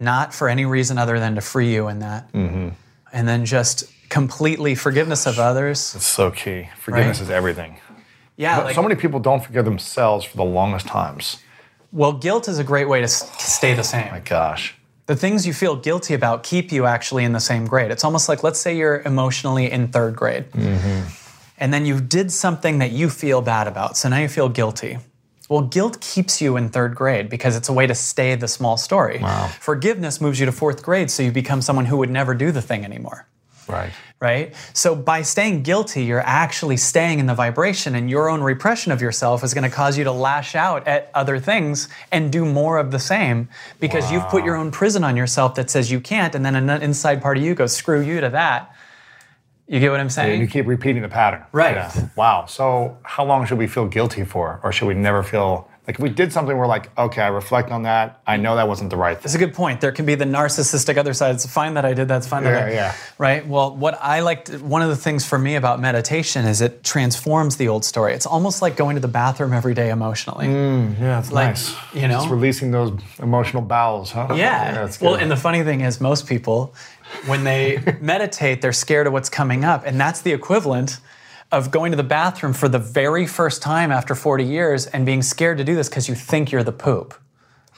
[0.00, 2.32] not for any reason other than to free you in that.
[2.32, 2.70] Mm-hmm.
[3.12, 5.94] And then just completely forgiveness of others.
[5.94, 6.68] It's so key.
[6.78, 7.24] Forgiveness Right.
[7.24, 7.76] is everything.
[8.36, 8.58] Yeah.
[8.58, 11.38] Like- so many people don't forgive themselves for the longest times.
[11.92, 14.10] well, guilt is a great way to stay the same.
[14.12, 14.74] My gosh.
[15.06, 17.90] the things you feel guilty about keep you actually in the same grade.
[17.90, 21.08] It's almost like, let's say you're emotionally in third grade, mm-hmm.
[21.58, 23.96] and then you did something that you feel bad about.
[23.96, 24.98] So now you feel guilty.
[25.48, 28.76] Well, guilt keeps you in third grade because it's a way to stay the small
[28.76, 29.18] story.
[29.20, 29.48] Wow.
[29.58, 32.62] Forgiveness moves you to fourth grade, so you become someone who would never do the
[32.62, 33.26] thing anymore
[33.70, 33.92] Right.
[34.20, 34.54] right?
[34.74, 39.00] So by staying guilty, you're actually staying in the vibration, and your own repression of
[39.00, 42.78] yourself is going to cause you to lash out at other things and do more
[42.78, 43.48] of the same
[43.78, 46.82] because you've put your own prison on yourself that says you can't, and then an
[46.82, 48.74] inside part of you goes, screw you to that.
[49.68, 50.40] You get what I'm And saying?
[50.40, 51.44] you keep repeating the pattern.
[51.52, 51.76] Right.
[51.76, 52.08] Yeah.
[52.16, 52.46] Wow.
[52.46, 54.58] So how long should we feel guilty for?
[54.64, 57.70] Or should we never feel like if we did something we're like, okay, I reflect
[57.70, 58.20] on that.
[58.26, 59.24] I know that wasn't the right thing.
[59.24, 59.80] It's a good point.
[59.80, 61.34] There can be the narcissistic other side.
[61.34, 62.06] It's fine that I did.
[62.06, 62.44] That's fine.
[62.44, 62.94] Yeah, that I, yeah.
[63.18, 63.46] Right.
[63.46, 66.84] Well, what I like, to- one of the things for me about meditation is it
[66.84, 68.12] transforms the old story.
[68.12, 70.46] It's almost like going to the bathroom every day emotionally.
[70.46, 71.74] Mm, yeah, it's Like, nice.
[71.94, 72.22] you know?
[72.22, 74.28] it's releasing those emotional bowels, huh?
[74.36, 74.84] Yeah.
[74.84, 76.74] it's well, and the funny thing is, most people,
[77.26, 79.84] when they meditate, they're scared of what's coming up.
[79.86, 80.98] And that's the equivalent
[81.52, 85.22] of going to the bathroom for the very first time after 40 years and being
[85.22, 87.14] scared to do this because you think you're the poop.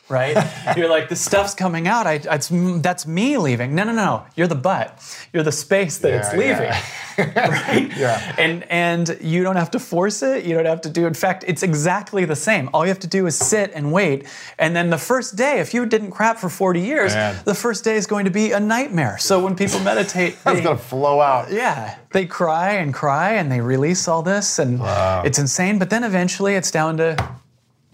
[0.09, 0.36] Right?
[0.76, 2.07] you're like, the stuff's coming out.
[2.07, 2.48] I, it's,
[2.82, 3.74] that's me leaving.
[3.74, 4.26] No, no, no.
[4.36, 5.00] You're the butt.
[5.32, 6.70] You're the space that it's leaving.
[6.70, 6.82] yeah.
[7.18, 7.96] right?
[7.96, 8.34] Yeah.
[8.38, 10.44] And and you don't have to force it.
[10.44, 11.07] You don't have to do.
[11.07, 12.68] In fact, it's exactly the same.
[12.72, 14.26] All you have to do is sit and wait.
[14.59, 17.36] And then the first day, if you didn't crap for 40 years, Man.
[17.44, 19.18] the first day is going to be a nightmare.
[19.18, 21.50] So when people meditate, It's gonna flow out.
[21.53, 24.80] yeah, they cry and cry and they release all this, and
[25.26, 25.78] it's insane.
[25.78, 27.16] But then eventually, it's down to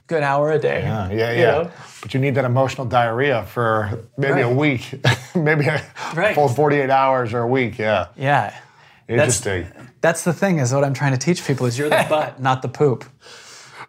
[0.08, 0.80] good hour a day.
[0.82, 1.40] Yeah, yeah, yeah.
[1.42, 1.70] know?
[2.02, 4.94] But you need that emotional diarrhea for maybe a week,
[5.36, 5.80] maybe a
[6.14, 6.34] Right.
[6.34, 7.78] full 48 hours or a week.
[7.78, 8.08] Yeah.
[8.16, 8.54] Yeah.
[9.06, 9.66] Interesting.
[10.00, 12.62] That's the thing is what I'm trying to teach people is you're the butt, not
[12.62, 13.04] the poop.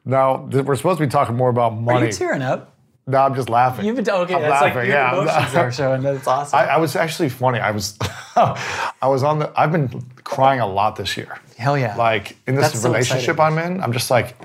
[0.06, 2.04] Now, we're supposed to be talking more about money.
[2.04, 2.76] Are you tearing up?
[3.10, 3.86] no, I'm just laughing.
[3.86, 4.36] You've been okay.
[4.36, 5.14] I'm that's like your yeah.
[5.20, 6.02] emotions are showing.
[6.04, 6.60] That's awesome.
[6.60, 7.60] I, I was actually funny.
[7.60, 7.98] I was,
[8.36, 9.52] I was on the.
[9.60, 11.40] I've been crying a lot this year.
[11.58, 11.96] Hell yeah.
[11.96, 13.58] Like in this That's relationship exciting.
[13.58, 14.36] I'm in, I'm just like,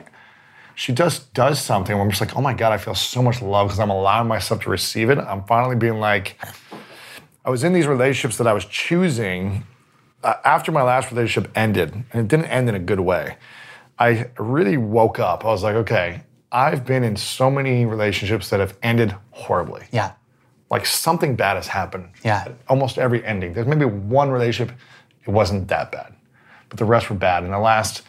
[0.75, 1.95] she just does something.
[1.95, 4.29] Where I'm just like, oh my god, I feel so much love because I'm allowing
[4.29, 5.18] myself to receive it.
[5.18, 6.39] I'm finally being like,
[7.45, 9.64] I was in these relationships that I was choosing
[10.22, 13.37] uh, after my last relationship ended, and it didn't end in a good way.
[13.99, 15.45] I really woke up.
[15.45, 20.12] I was like, okay, I've been in so many relationships that have ended horribly yeah.
[20.70, 22.11] like something bad has happened.
[22.25, 22.49] Yeah.
[22.68, 23.53] Almost every ending.
[23.53, 24.77] There's maybe one relationship,
[25.27, 26.14] it wasn't that bad,
[26.68, 28.03] but the rest were bad in the last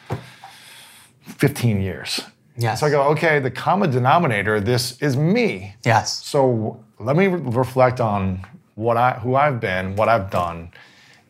[1.24, 2.22] 15 years.
[2.58, 2.80] Yes.
[2.80, 5.76] So I go, okay, the common denominator, this is me.
[5.84, 6.26] Yes.
[6.26, 8.46] So let me re- reflect on
[8.76, 10.72] what I, who I've been, what I've done,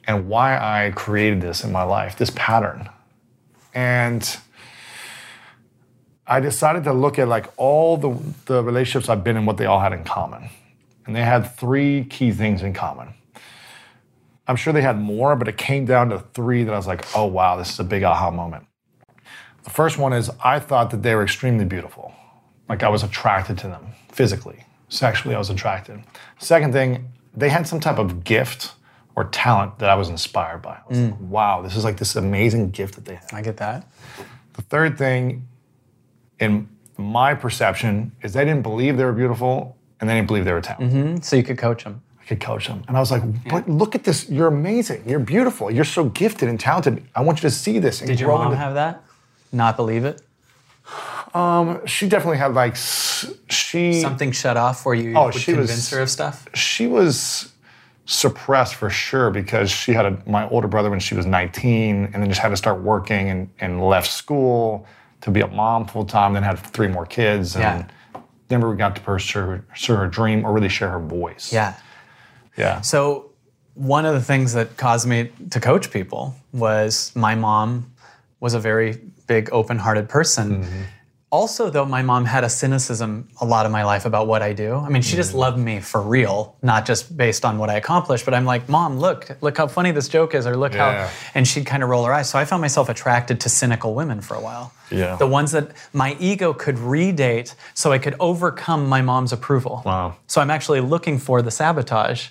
[0.05, 2.89] and why I created this in my life, this pattern.
[3.73, 4.37] And
[6.27, 9.65] I decided to look at like all the, the relationships I've been in, what they
[9.65, 10.49] all had in common.
[11.05, 13.13] And they had three key things in common.
[14.47, 17.05] I'm sure they had more, but it came down to three that I was like,
[17.15, 18.65] oh wow, this is a big aha moment.
[19.65, 22.13] The first one is I thought that they were extremely beautiful.
[22.69, 26.01] Like I was attracted to them physically, sexually, I was attracted.
[26.39, 28.73] Second thing, they had some type of gift
[29.15, 30.75] or talent that I was inspired by.
[30.75, 31.21] I was like, mm.
[31.21, 33.29] wow, this is like this amazing gift that they have.
[33.33, 33.87] I get that.
[34.53, 35.47] The third thing,
[36.39, 40.53] in my perception, is they didn't believe they were beautiful and they didn't believe they
[40.53, 40.91] were talented.
[40.91, 41.21] Mm-hmm.
[41.21, 42.01] So you could coach them.
[42.21, 42.83] I could coach them.
[42.87, 44.29] And I was like, but look at this.
[44.29, 45.03] You're amazing.
[45.07, 45.71] You're beautiful.
[45.71, 47.05] You're so gifted and talented.
[47.15, 49.03] I want you to see this and Did your grow mom into- have that?
[49.55, 50.21] Not believe it?
[51.33, 52.75] Um, She definitely had like,
[53.49, 54.01] she.
[54.01, 56.47] Something shut off where you Oh, would she convince was- her of stuff?
[56.53, 57.51] she was
[58.07, 62.13] suppressed for sure because she had a, my older brother when she was 19 and
[62.13, 64.85] then just had to start working and, and left school
[65.21, 67.63] to be a mom full time, then had three more kids and
[68.13, 68.21] Yeah.
[68.51, 71.51] never got to pursue her, pursue her dream or really share her voice.
[71.51, 71.73] Yeah.
[72.57, 72.81] Yeah.
[72.81, 73.31] So
[73.73, 77.91] one of the things that caused me to coach people was my mom
[78.39, 80.63] was a very big open-hearted person.
[80.63, 80.81] Mm-hmm.
[81.31, 84.53] Also, though, my mom had a cynicism a lot of my life about what I
[84.53, 84.75] do.
[84.75, 85.39] I mean, she just mm-hmm.
[85.39, 88.23] loved me for real, not just based on what I accomplished.
[88.23, 91.07] But I'm like, Mom, look, look how funny this joke is, or look Yeah.
[91.07, 91.13] how.
[91.33, 92.29] And she'd kind of roll her eyes.
[92.29, 94.71] So I found myself attracted to cynical women for a while.
[94.89, 95.17] Yeah.
[95.17, 99.81] The ones that my ego could redate so I could overcome my mom's approval.
[99.83, 100.15] Wow.
[100.27, 102.29] So I'm actually looking for the sabotage.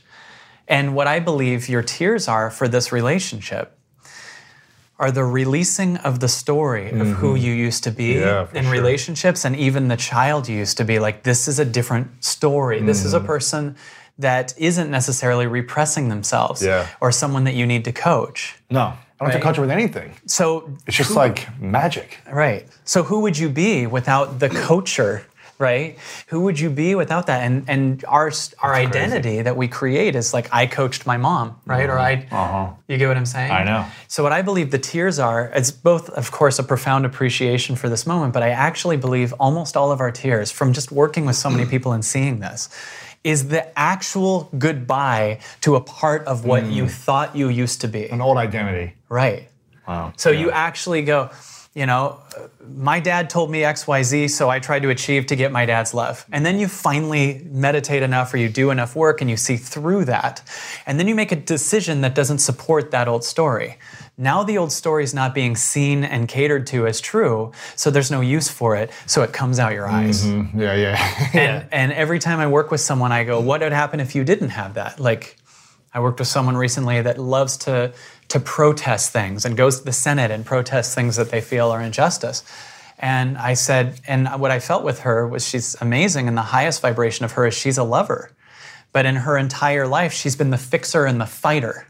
[0.67, 3.74] And what I believe your tears are for this relationship
[4.99, 8.55] are the releasing of the story of who you used to be Mm-hmm.
[8.55, 8.73] Yeah, in sure.
[8.73, 10.99] relationships and even the child you used to be.
[10.99, 12.81] Like, this is a different story.
[12.81, 13.27] This is a Mm.
[13.27, 13.77] person
[14.19, 16.87] that isn't necessarily repressing themselves Yeah.
[17.01, 18.55] or someone that you need to coach.
[18.71, 20.13] No, I don't have to coach her with anything.
[20.27, 22.19] So, It's just like magic.
[22.33, 22.67] Right.
[22.85, 25.27] So who would you be without the coacher,
[25.59, 25.99] right?
[26.29, 27.43] Who would you be without that?
[27.43, 28.31] And and our
[28.63, 31.89] our identity that we create is like I coached my mom, right?
[31.89, 32.73] Or I uh-huh.
[32.89, 33.51] You get what I'm saying?
[33.51, 33.87] I know.
[34.09, 37.89] So what I believe the tears are, it's both of course a profound appreciation for
[37.89, 41.37] this moment, but I actually believe almost all of our tears from just working with
[41.37, 42.69] so many people and seeing this
[43.25, 48.07] is the actual goodbye to a part of what you thought you used to be.
[48.07, 48.95] An old identity.
[49.09, 49.49] Right.
[49.89, 50.13] Wow.
[50.17, 51.31] So you actually go,
[51.75, 52.21] you know,
[52.65, 56.25] my dad told me XYZ, so I tried to achieve to get my dad's love.
[56.31, 60.05] And then you finally meditate enough or you do enough work and you see through
[60.05, 60.41] that.
[60.87, 63.77] And then you make a decision that doesn't support that old story.
[64.17, 68.13] Now the old story is not being seen and catered to as true, so there's
[68.13, 70.25] no use for it, so it comes out your eyes.
[70.25, 70.61] Mm-hmm.
[70.61, 71.31] Yeah, yeah.
[71.35, 74.23] And, and every time I work with someone, I go, what would happen if you
[74.23, 75.01] didn't have that?
[75.01, 75.37] Like,
[75.93, 77.93] I worked with someone recently that loves to,
[78.29, 81.81] to protest things and goes to the Senate and protests things that they feel are
[81.81, 82.43] injustice.
[82.99, 86.81] And I said, and what I felt with her was she's amazing, and the highest
[86.81, 88.31] vibration of her is she's a lover.
[88.93, 91.89] But in her entire life, she's been the fixer and the fighter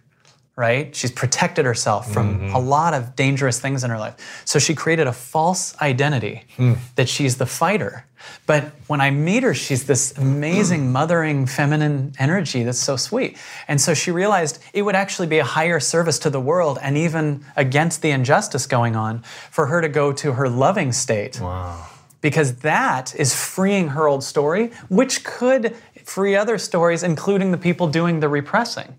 [0.57, 0.95] right?
[0.95, 2.55] She's protected herself from mm-hmm.
[2.55, 4.43] a lot of dangerous things in her life.
[4.45, 6.75] So she created a false identity hmm.
[6.95, 8.07] that she's the fighter.
[8.47, 13.39] But when I meet her, she's this amazing, mothering, feminine energy that's so sweet.
[13.69, 16.97] And so she realized it would actually be a higher service to the world and
[16.97, 21.41] even against the injustice going on for her to go to her loving state
[22.21, 27.87] because that is freeing her old story, which could free other stories, including the people
[27.87, 28.97] doing the repressing.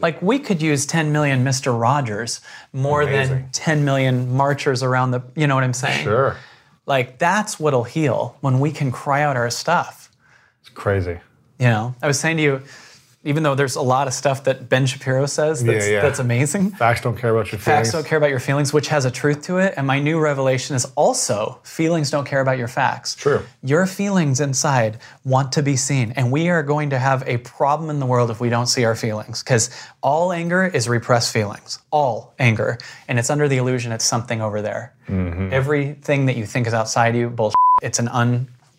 [0.00, 1.78] Like we could use 10 million Mr.
[1.78, 2.40] Rogers
[2.72, 6.02] more than 10 million marchers around the, you know what I'm saying?
[6.04, 6.36] Sure.
[6.86, 10.10] Like that's what'll heal when we can cry out our stuff.
[10.60, 11.18] It's crazy.
[11.58, 12.62] You know, I was saying to you,
[13.26, 16.00] even though there's a lot of stuff that Ben Shapiro says that's, Yeah, yeah.
[16.00, 17.64] that's amazing, Facts don't care about your feelings.
[17.64, 19.74] Facts don't care about your feelings, which has a truth to it.
[19.76, 23.14] And my new revelation is also feelings don't care about your facts.
[23.16, 23.42] True.
[23.62, 26.12] Your feelings inside want to be seen.
[26.12, 28.84] And we are going to have a problem in the world if we don't see
[28.84, 29.42] our feelings.
[29.42, 29.70] Because
[30.02, 31.80] all anger is repressed feelings.
[31.90, 32.78] All anger.
[33.08, 34.94] And it's under the illusion it's something over there.
[35.08, 35.52] Mm-hmm.
[35.52, 37.56] Everything that you think is outside you, bullshit.
[37.82, 38.08] It's an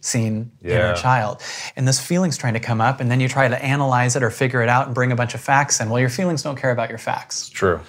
[0.08, 0.76] unseen Yeah.
[0.76, 1.42] inner child.
[1.76, 4.30] And this feeling's trying to come up, and then you try to analyze it or
[4.30, 5.90] figure it out and bring a bunch of facts in.
[5.90, 7.50] Well, your feelings don't care about your facts.
[7.50, 7.80] True.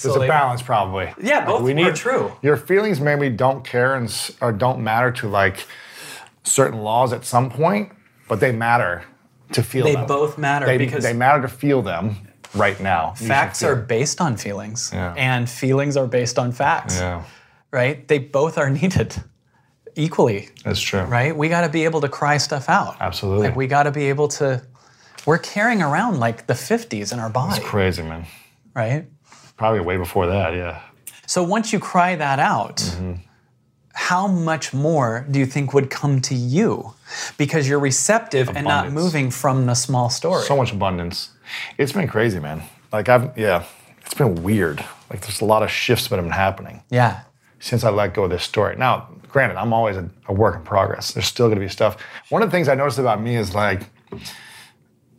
[0.00, 1.12] There's So a balance, probably.
[1.20, 2.32] Yeah, both we are need, true.
[2.42, 5.66] Your feelings maybe don't care and or don't matter to like
[6.44, 7.90] certain laws at some point,
[8.28, 9.02] but they matter
[9.52, 9.92] to feel them.
[9.94, 10.06] They them.
[10.06, 12.16] both matter they, because they matter to feel them
[12.54, 13.12] right now.
[13.16, 15.14] Facts are based on feelings Yeah.
[15.16, 17.22] and feelings are based on facts Yeah.
[17.72, 19.16] right they both are needed
[19.98, 21.02] equally, That's true.
[21.02, 21.36] right?
[21.36, 22.96] We got to be able to cry stuff out.
[23.00, 23.48] Absolutely.
[23.48, 24.62] Like we got to be able to.
[25.26, 28.24] We're carrying around like the 50s in our body, It's Crazy, man.
[28.74, 29.04] right?
[29.56, 30.80] Probably way before that, yeah.
[31.26, 33.14] So once you cry that out, Mm-hmm.
[33.92, 36.94] how much more do you think would come to you?
[37.36, 40.44] Because you're receptive and not moving from the small story.
[40.44, 41.30] So much abundance.
[41.76, 42.62] It's been crazy, man.
[42.92, 43.64] Like I've yeah,
[44.04, 44.82] it's been weird.
[45.10, 47.22] Like there's a lot of shifts that have been happening yeah.
[47.60, 48.76] Since I let go of this story.
[48.76, 51.12] Now, granted, I'm always a, a work in progress.
[51.12, 51.96] There's still gonna be stuff.
[52.28, 53.82] One of the things I noticed about me is like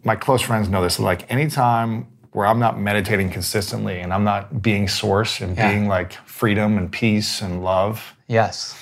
[0.04, 1.00] my close friends know this.
[1.00, 5.72] Like anytime where I'm not meditating consistently and I'm not being source and Yeah.
[5.72, 8.76] being like freedom and peace and love, Yes.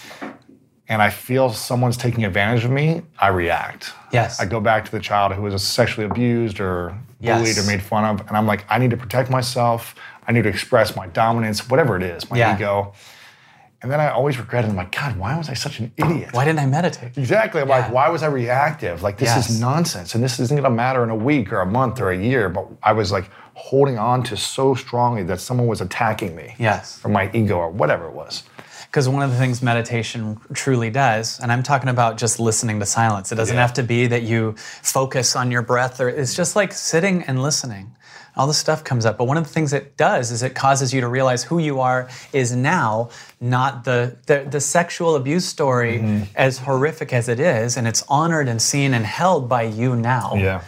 [0.89, 3.93] and I feel someone's taking advantage of me, I react.
[4.11, 4.39] Yes.
[4.39, 7.39] I go back to the child who was sexually abused or Yes.
[7.41, 9.95] bullied or made fun of, and I'm like, I need to protect myself.
[10.27, 12.55] I need to express my dominance, whatever it is, my Yeah.
[12.55, 12.93] ego.
[13.83, 14.69] And then I always regret it.
[14.69, 16.29] I'm like, God, why was I such an idiot?
[16.33, 17.15] Why didn't I meditate?
[17.15, 17.61] Exactly.
[17.61, 17.77] I'm Yeah.
[17.79, 19.03] like, why was I reactive?
[19.03, 19.49] Like, this Yes.
[19.51, 20.15] is nonsense.
[20.15, 22.49] And this isn't going to matter in a week or a month or a year.
[22.49, 26.97] But I was like holding on to so strongly that someone was attacking me Yes.
[26.97, 28.43] from my ego or whatever it was.
[28.87, 32.85] Because one of the things meditation truly does, and I'm talking about just listening to
[32.85, 33.31] silence.
[33.31, 33.61] It doesn't Yeah.
[33.61, 37.43] have to be that you focus on your breath, or it's just like sitting and
[37.43, 37.91] listening.
[38.37, 39.17] All this stuff comes up.
[39.17, 41.79] But one of the things it does is it causes you to realize who you
[41.79, 43.09] are is now,
[43.41, 46.23] not the the, the sexual abuse story, Mm-hmm.
[46.35, 50.33] as horrific as it is, and it's honored and seen and held by you now,
[50.35, 50.61] Yeah.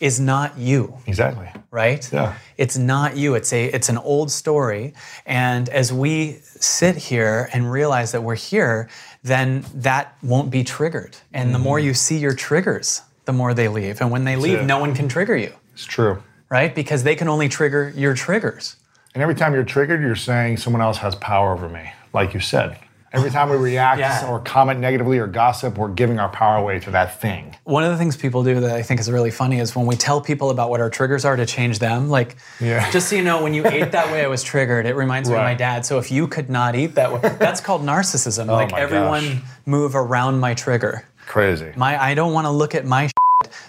[0.00, 1.48] is not you Exactly.
[1.70, 2.08] right?
[2.12, 2.34] Yeah.
[2.56, 3.34] It's not you.
[3.34, 4.94] It's a it's an old story.
[5.26, 8.88] And as we sit here and realize that we're here,
[9.24, 11.16] then that won't be triggered.
[11.34, 14.00] And the more you see your triggers, the more they leave.
[14.00, 14.64] And when they leave, it.
[14.66, 16.22] no one can trigger you, It's true.
[16.50, 16.74] Right?
[16.74, 18.76] Because they can only trigger your triggers.
[19.14, 22.40] And every time you're triggered, you're saying someone else has power over me, like you
[22.40, 22.78] said.
[23.12, 24.28] Every time we react Yeah.
[24.28, 27.56] or comment negatively or gossip, we're giving our power away to that thing.
[27.64, 29.96] One of the things people do that I think is really funny is when we
[29.96, 32.10] tell people about what our triggers are to change them.
[32.10, 32.90] Like, Yeah.
[32.96, 34.84] just so you know, when you ate that way, I was triggered.
[34.84, 35.86] It reminds me of my dad.
[35.86, 38.50] So if you could not eat that way, that's called narcissism.
[38.50, 39.42] Oh like Oh my everyone gosh.
[39.64, 41.06] move around my trigger.
[41.26, 41.72] Crazy.
[41.74, 43.08] My I don't want to look at my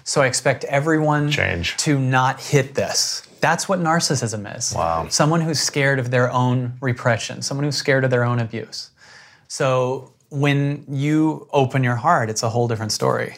[0.03, 1.77] so I expect everyone Change.
[1.77, 3.27] to not hit this.
[3.39, 4.73] That's what narcissism is.
[4.73, 5.07] Wow.
[5.09, 8.89] Someone who's scared of their own repression, someone who's scared of their own abuse.
[9.47, 13.37] So when you open your heart, it's a whole different story.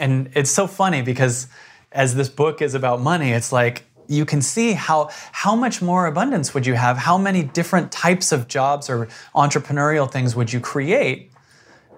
[0.00, 1.46] And it's so funny because
[1.92, 6.06] as this book is about money, it's like you can see how how much more
[6.06, 6.98] abundance would you have?
[6.98, 11.31] How many different types of jobs or entrepreneurial things would you create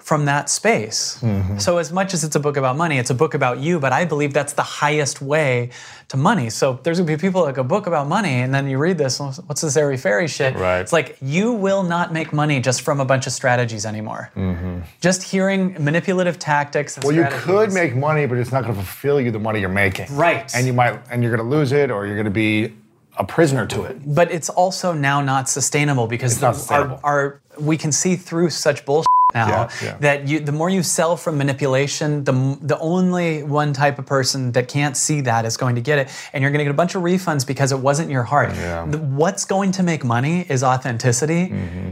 [0.05, 1.19] from that space?
[1.23, 1.57] Mm-hmm.
[1.57, 3.91] So as much as it's a book about money, it's a book about you, but
[3.91, 5.71] I believe that's the highest way
[6.09, 6.51] to money.
[6.51, 9.19] So there's gonna be people like a book about money, and then you read this,
[9.19, 10.55] what's this airy fairy shit?
[10.57, 10.81] Right.
[10.81, 14.31] It's like you will not make money just from a bunch of strategies anymore.
[14.37, 14.81] Mm-hmm.
[15.01, 16.97] Just hearing manipulative tactics.
[16.97, 19.59] And Well, you could make money, but it's not going to fulfill you the money
[19.61, 20.15] you're making.
[20.15, 20.55] Right.
[20.55, 22.75] And you might, and you're going to lose it, or you're going to be
[23.17, 23.97] a prisoner to it.
[24.05, 27.01] but it's also now not sustainable because not sustainable.
[27.05, 29.97] Our, our we can see through such bullshit now Yeah, yeah.
[30.01, 32.33] that you the more you sell from manipulation the
[32.63, 36.09] the only one type of person that can't see that is going to get it
[36.33, 38.85] and you're going to get a bunch of refunds because it wasn't your heart Yeah.
[38.87, 41.91] What's going to make money is authenticity Mm-hmm.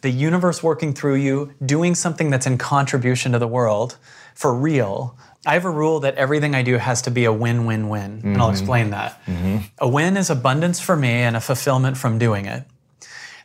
[0.00, 3.96] the universe working through you doing something that's in contribution to the world
[4.34, 7.66] for real I have a rule that everything I do has to be a win
[7.66, 9.20] win win, and I'll explain that.
[9.80, 12.62] A win is abundance for me and a fulfillment from doing it.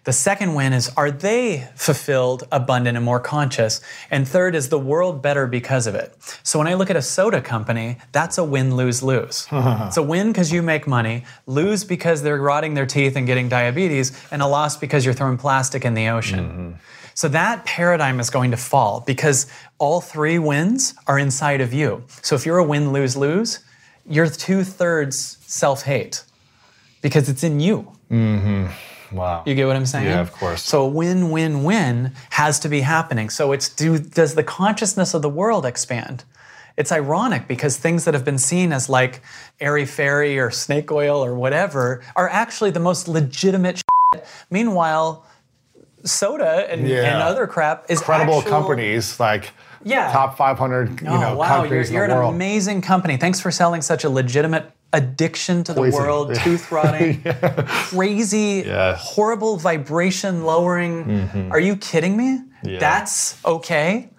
[0.07, 3.81] The second win is are they fulfilled, abundant, and more conscious?
[4.09, 6.15] And third is the world better because of it.
[6.43, 9.49] So when I look at a soda company, that's a win lose lose.
[9.51, 13.49] it's a win because you make money, lose because they're rotting their teeth and getting
[13.49, 16.39] diabetes, and a loss because you're throwing plastic in the ocean.
[16.39, 16.71] Mm-hmm.
[17.13, 19.45] So that paradigm is going to fall because
[19.77, 22.05] all three wins are inside of you.
[22.21, 23.59] So if you're a win lose lose,
[24.05, 26.23] you're two thirds self hate
[27.01, 27.91] because it's in you.
[28.09, 28.67] Mm-hmm.
[29.11, 29.43] Wow.
[29.45, 30.05] You get what I'm saying?
[30.07, 30.61] Yeah, of course.
[30.63, 33.29] So a win-win-win has to be happening.
[33.29, 36.23] So it's do does the consciousness of the world expand?
[36.75, 39.21] It's ironic because things that have been seen as like
[39.59, 43.77] airy fairy or snake oil or whatever are actually the most legitimate
[44.13, 44.25] shit.
[44.51, 45.25] Meanwhile,
[46.03, 47.03] soda and, Yeah.
[47.13, 49.51] and other crap is Incredible actual- companies like
[49.83, 50.11] Yeah.
[50.11, 52.35] top 500 you Oh, know wow, you're, countries you're in an the world.
[52.35, 53.17] amazing company.
[53.17, 56.43] Thanks for selling such a legitimate addiction to the world, Yeah.
[56.43, 57.21] tooth rotting,
[57.67, 58.99] crazy, Yes.
[59.01, 61.05] horrible vibration lowering.
[61.05, 61.51] Mm-hmm.
[61.51, 62.41] Are you kidding me?
[62.63, 62.79] Yeah.
[62.79, 64.09] That's okay.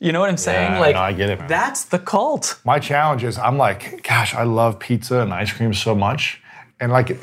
[0.00, 0.72] You know what I'm saying?
[0.72, 1.48] Yeah, like no, I get it, man.
[1.48, 2.60] that's the cult.
[2.64, 6.42] My challenge is I'm like, gosh, I love pizza and ice cream so much.
[6.80, 7.16] And like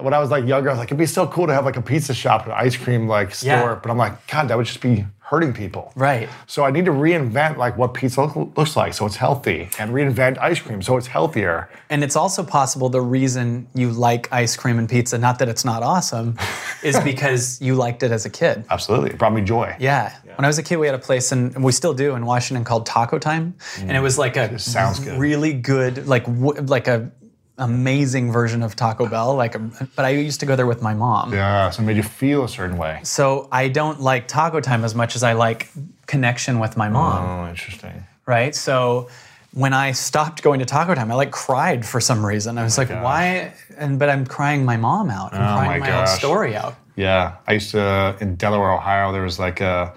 [0.00, 1.76] when I was like younger, I was like, it'd be so cool to have like
[1.76, 3.50] a pizza shop, an ice cream like store.
[3.50, 3.78] Yeah.
[3.82, 5.92] But I'm like, God, that would just be hurting people.
[5.94, 6.26] Right.
[6.46, 9.90] So I need to reinvent like what pizza look- looks like, so it's healthy, and
[9.90, 11.68] reinvent ice cream, so it's healthier.
[11.90, 15.66] And it's also possible the reason you like ice cream and pizza, not that it's
[15.66, 16.38] not awesome,
[16.82, 18.64] is because you liked it as a kid.
[18.70, 19.76] Absolutely, it brought me joy.
[19.78, 20.14] Yeah.
[20.36, 22.24] When I was a kid, we had a place, in, and we still do in
[22.24, 24.02] Washington called Taco Time, and it mm.
[24.02, 25.18] was like a sounds good.
[25.18, 27.10] really good, like w- like a
[27.58, 29.34] amazing version of Taco Bell.
[29.34, 29.56] Like,
[29.96, 31.32] but I used to go there with my mom.
[31.32, 33.00] Yeah, so it made you feel a certain way.
[33.02, 35.68] So I don't like Taco Time as much as I like
[36.06, 37.46] connection with my mom.
[37.46, 38.04] Oh, interesting.
[38.26, 38.54] right?
[38.54, 39.08] So
[39.52, 42.58] when I stopped going to Taco Time, I like cried for some reason.
[42.58, 43.02] I oh was like, gosh.
[43.02, 43.54] why?
[43.76, 45.34] And but I'm crying my mom out.
[45.34, 46.74] I'm Oh crying my my, own story out.
[46.96, 49.12] Yeah, I used to in Delaware, Ohio.
[49.12, 49.94] There was like a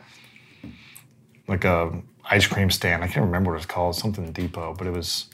[1.47, 1.91] like a
[2.25, 3.03] ice cream stand.
[3.03, 5.25] I can't remember what it's called, something Depot, but it was.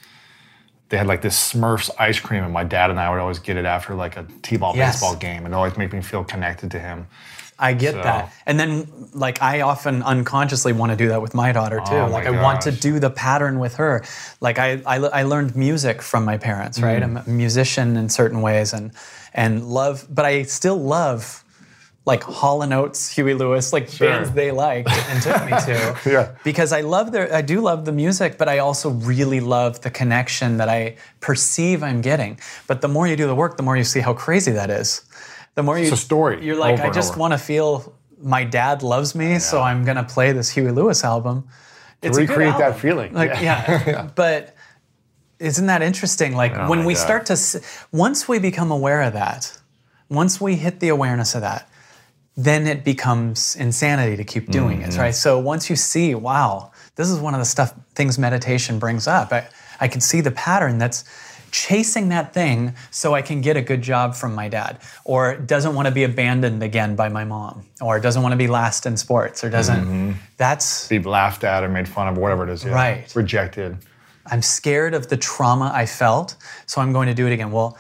[0.89, 3.57] They had like this Smurfs ice cream, and my dad and I would always get
[3.57, 4.95] it after like a t-ball Yes.
[4.95, 7.07] baseball game, and it always made me feel connected to him.
[7.59, 8.31] I get So- that.
[8.45, 11.95] And then like I often unconsciously want to do that with my daughter too.
[11.95, 14.03] Oh like I want to do the pattern with her.
[14.41, 17.01] Like I, I, I learned music from my parents, right?
[17.01, 17.03] Mm.
[17.03, 18.91] I'm a musician in certain ways and
[19.33, 21.43] and love but I still love
[22.07, 25.99] like Hall and Oates, Huey Lewis, like bands they liked and took me to.
[26.09, 26.31] Yeah.
[26.43, 29.91] Because I love their I do love the music, but I also really love the
[29.91, 32.39] connection that I perceive I'm getting.
[32.65, 35.03] But the more you do the work, the more you see how crazy that is.
[35.55, 39.13] The more you a story You're like, I just want to feel my dad loves
[39.13, 41.47] me, so I'm gonna play this Huey Lewis album.
[42.01, 43.13] It's a good recreate that feeling.
[43.13, 44.09] Like, yeah.
[44.15, 44.55] But
[45.39, 46.35] isn't that interesting?
[46.35, 46.99] Like oh when Oh my we God.
[47.07, 49.57] start to, once we become aware of that,
[50.09, 51.67] once we hit the awareness of that,
[52.37, 54.91] then it becomes insanity to keep doing Mm-hmm.
[54.91, 55.15] it, right?
[55.15, 59.33] So once you see, wow, this is one of the stuff things meditation brings up.
[59.33, 59.47] I,
[59.79, 61.03] I can see the pattern that's
[61.49, 65.73] chasing that thing so I can get a good job from my dad, or doesn't
[65.73, 68.97] want to be abandoned again by my mom, or doesn't want to be last in
[68.97, 69.79] sports, or doesn't.
[69.85, 70.11] Mm-hmm.
[70.37, 72.63] That's Be laughed at or made fun of, whatever it is.
[72.63, 72.71] Yeah.
[72.73, 73.15] Right.
[73.15, 73.77] Rejected.
[74.29, 76.35] I'm scared of the trauma I felt,
[76.65, 77.49] so I'm going to do it again.
[77.51, 77.77] Well,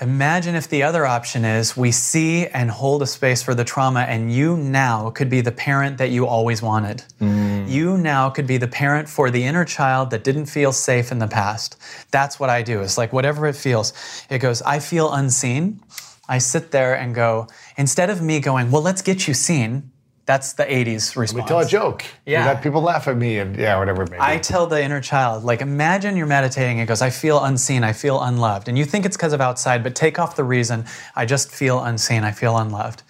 [0.00, 4.00] imagine if the other option is we see and hold a space for the trauma,
[4.00, 7.04] and you now could be the parent that you always wanted.
[7.20, 7.68] Mm.
[7.68, 11.18] You now could be the parent for the inner child that didn't feel safe in
[11.18, 11.76] the past.
[12.10, 12.80] That's what I do.
[12.80, 13.92] It's like whatever it feels,
[14.30, 15.80] it goes, I feel unseen.
[16.28, 19.92] I sit there and go, instead of me going, well, let's get you seen.
[20.26, 21.44] That's the 80s response.
[21.44, 22.04] We tell a joke.
[22.26, 22.46] Yeah.
[22.46, 24.12] Let people laugh at me and yeah, whatever it.
[24.18, 26.80] I tell the inner child, like, imagine you're meditating.
[26.80, 27.84] It goes, I feel unseen.
[27.84, 28.68] I feel unloved.
[28.68, 30.84] And you think it's because of outside, but take off the reason.
[31.14, 32.24] I just feel unseen.
[32.24, 33.04] I feel unloved.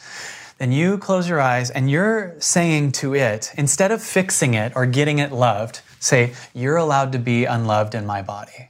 [0.58, 4.84] Then you close your eyes and you're saying to it, instead of fixing it or
[4.84, 8.68] getting it loved, say, You're allowed to be unloved in my body.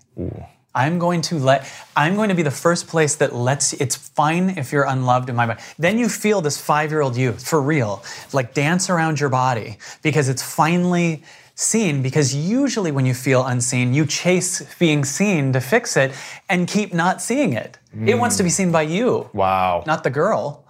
[0.76, 1.66] I'm going to let,
[1.96, 5.34] I'm going to be the first place that lets, it's fine if you're unloved in
[5.34, 5.60] my body.
[5.78, 8.04] Then you feel this five year old you, for real,
[8.34, 11.22] like dance around your body because it's finally
[11.54, 12.02] seen.
[12.02, 16.12] Because usually when you feel unseen, you chase being seen to fix it
[16.50, 17.78] and keep not seeing it.
[18.04, 19.82] It wants to be seen by you, wow.
[19.86, 20.66] not the girl,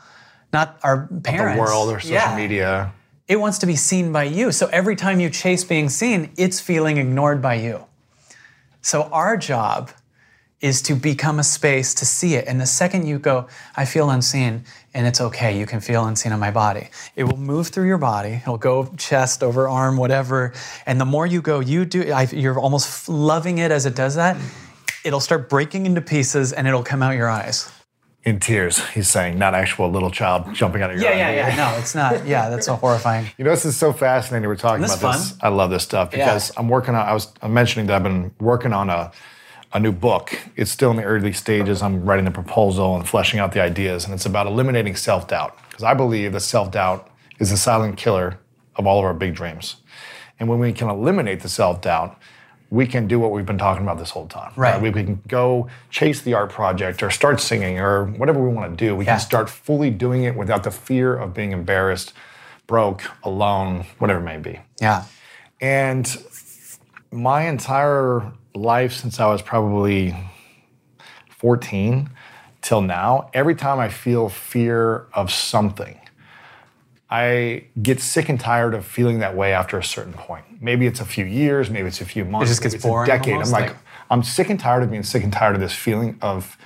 [0.52, 1.56] not our parents.
[1.56, 2.36] the world or social Yeah.
[2.36, 2.92] media.
[3.26, 4.52] It wants to be seen by you.
[4.52, 7.84] So every time you chase being seen, it's feeling ignored by you.
[8.86, 9.90] So our job
[10.60, 12.46] is to become a space to see it.
[12.46, 14.62] And the second you go, I feel unseen,
[14.94, 16.90] and it's okay, you can feel unseen in my body.
[17.16, 18.40] It will move through your body.
[18.42, 20.52] It'll go chest over arm, whatever.
[20.86, 22.12] And the more you go, you do.
[22.12, 24.36] I, you're almost loving it as it does that.
[25.04, 27.68] It'll start breaking into pieces, and it'll come out your eyes.
[28.26, 31.56] In tears, he's saying, not actual little child jumping out of your Yeah, yeah, yeah.
[31.56, 32.26] No, it's not.
[32.26, 33.30] Yeah, that's so horrifying.
[33.38, 34.48] You know, this is so fascinating.
[34.48, 35.38] We're talking about this this.
[35.40, 37.06] I love this stuff because I'm working on.
[37.06, 39.12] I was I'm mentioning that I've been working on a
[39.72, 40.36] a new book.
[40.56, 41.82] It's still in the early stages.
[41.82, 45.56] I'm writing the proposal and fleshing out the ideas, and it's about eliminating self doubt
[45.68, 47.08] because I believe that self doubt
[47.38, 48.40] is the silent killer
[48.74, 49.76] of all of our big dreams.
[50.40, 52.18] And when we can eliminate the self doubt,
[52.70, 54.52] we can do what we've been talking about this whole time.
[54.56, 54.80] Right.
[54.80, 58.84] We can go chase the art project or start singing or whatever we want to
[58.84, 58.96] do.
[58.96, 59.12] We Yeah.
[59.12, 62.12] can start fully doing it without the fear of being embarrassed,
[62.66, 64.60] broke, alone, whatever it may be.
[64.80, 65.04] Yeah.
[65.60, 66.06] And
[67.12, 70.14] my entire life since I was probably
[71.38, 72.10] 14
[72.62, 76.00] till now, every time I feel fear of something,
[77.08, 80.44] I get sick and tired of feeling that way after a certain point.
[80.60, 83.10] Maybe it's a few years, maybe it's a few months, just maybe gets it's boring
[83.10, 83.32] a decade.
[83.34, 83.80] almost, I'm like, like-
[84.10, 86.56] I'm sick and tired of being sick and tired of this feeling of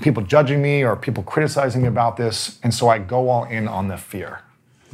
[0.00, 2.58] people judging me or people criticizing me about this.
[2.62, 4.40] And so I go all in on the fear.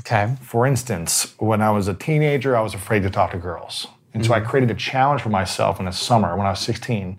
[0.00, 0.34] Okay.
[0.40, 3.86] For instance, when I was a teenager, I was afraid to talk to girls.
[4.14, 4.48] And so I mm-hmm.
[4.48, 7.16] created a challenge for myself in the summer when I was 16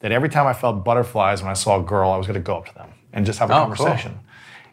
[0.00, 2.40] that every time I felt butterflies when I saw a girl, I was going to
[2.40, 4.18] go up to them and just have a Oh, conversation.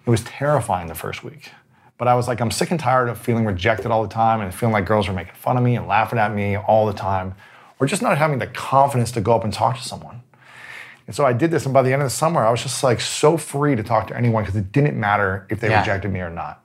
[0.05, 1.51] It was terrifying the first week.
[1.97, 4.53] But I was like, I'm sick and tired of feeling rejected all the time and
[4.53, 7.35] feeling like girls are making fun of me and laughing at me all the time,
[7.79, 10.21] or just not having the confidence to go up and talk to someone.
[11.05, 12.81] And so I did this, and by the end of the summer, I was just
[12.83, 15.79] like so free to talk to anyone because it didn't matter if they Yeah.
[15.79, 16.61] rejected me or not.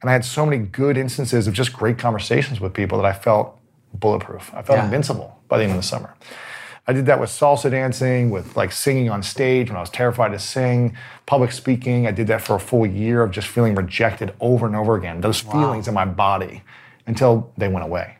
[0.00, 3.12] And I had so many good instances of just great conversations with people that I
[3.12, 3.58] felt
[3.92, 4.52] bulletproof.
[4.54, 4.84] I felt Yeah.
[4.84, 6.14] invincible by the end of the summer.
[6.88, 10.28] I did that with salsa dancing, with like singing on stage when I was terrified
[10.32, 12.06] to sing, public speaking.
[12.06, 15.20] I did that for a full year of just feeling rejected over and over again,
[15.20, 16.62] those feelings in my body
[17.06, 18.18] until they went away.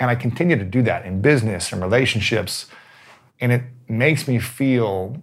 [0.00, 2.66] And I continue to do that in business and relationships.
[3.40, 5.18] And it makes me feel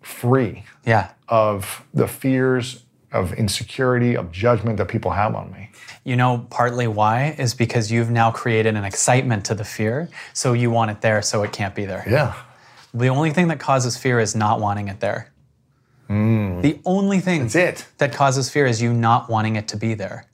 [0.00, 1.08] free Yeah.
[1.28, 5.70] of the fears of insecurity, of judgment that people have on me.
[6.04, 10.52] You know, partly why is because you've now created an excitement to the fear, so
[10.52, 12.04] you want it there, so it can't be there.
[12.08, 12.34] Yeah.
[12.94, 15.30] The only thing that causes fear is not wanting it there.
[16.08, 16.60] Hmm.
[16.60, 17.86] The only thing That's it.
[17.98, 20.26] that causes fear is you not wanting it to be there.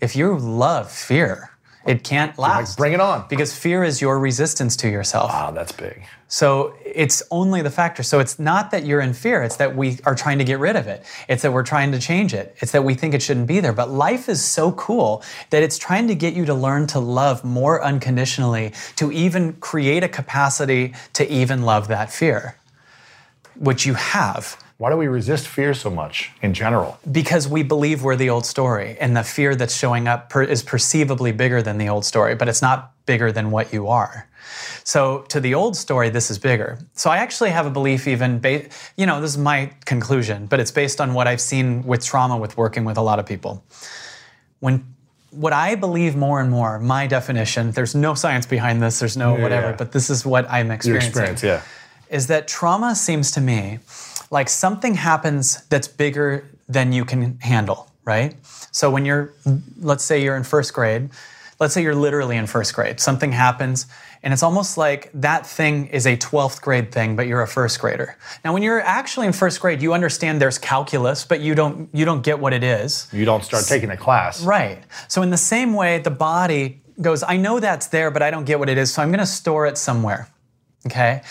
[0.00, 1.50] If you love fear,
[1.86, 2.76] it can't last.
[2.76, 3.26] bring it on.
[3.28, 5.30] Because fear is your resistance to yourself.
[5.30, 6.04] Wow, that's big.
[6.28, 8.02] So it's only the factor.
[8.02, 10.74] So it's not that you're in fear, it's that we are trying to get rid
[10.74, 11.04] of it.
[11.28, 12.56] It's that we're trying to change it.
[12.58, 13.72] It's that we think it shouldn't be there.
[13.72, 17.44] But life is so cool that it's trying to get you to learn to love
[17.44, 22.56] more unconditionally, to even create a capacity to even love that fear,
[23.54, 24.56] which you have.
[24.78, 26.98] Why do we resist fear so much in general?
[27.10, 30.62] Because we believe we're the old story, and the fear that's showing up per, is
[30.62, 34.28] perceivably bigger than the old story, but it's not bigger than what you are.
[34.84, 36.78] So, to the old story, this is bigger.
[36.92, 38.66] So, I actually have a belief, even, ba-
[38.96, 42.36] you know, this is my conclusion, but it's based on what I've seen with trauma
[42.36, 43.64] with working with a lot of people.
[44.60, 44.84] When
[45.30, 49.34] what I believe more and more, my definition, there's no science behind this, there's no
[49.34, 49.76] whatever, yeah.
[49.76, 51.14] but this is what I'm experiencing.
[51.14, 52.14] Your experience, yeah.
[52.14, 53.80] is that trauma seems to me
[54.30, 58.34] like something happens that's bigger than you can handle, right?
[58.72, 59.32] So when you're,
[59.80, 61.10] let's say you're in first grade,
[61.60, 63.86] let's say you're literally in first grade, something happens,
[64.22, 67.80] and it's almost like that thing is a 12th grade thing, but you're a first
[67.80, 68.16] grader.
[68.44, 72.04] Now, when you're actually in first grade, you understand there's calculus, but you don't you
[72.04, 73.08] don't get what it is.
[73.12, 74.42] You don't start taking a class.
[74.42, 74.82] Right.
[75.06, 78.44] So in the same way, the body goes, I know that's there, but I don't
[78.44, 80.28] get what it is, so I'm going to store it somewhere.
[80.86, 81.22] Okay?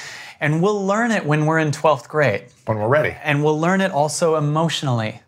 [0.45, 2.43] And we'll learn it when we're in 12th grade.
[2.65, 3.17] When we're ready.
[3.23, 5.21] And we'll learn it also emotionally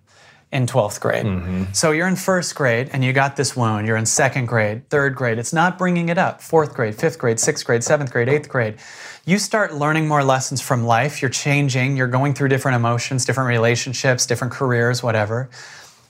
[0.52, 1.26] in 12th grade.
[1.26, 1.74] Mm-hmm.
[1.74, 3.88] So you're in first grade and you got this wound.
[3.88, 5.40] You're in second grade, third grade.
[5.40, 6.40] It's not bringing it up.
[6.40, 8.76] Fourth grade, fifth grade, sixth grade, seventh grade, eighth grade.
[9.26, 11.20] You start learning more lessons from life.
[11.20, 11.98] You're changing.
[11.98, 15.50] You're going through different emotions, different relationships, different careers, whatever.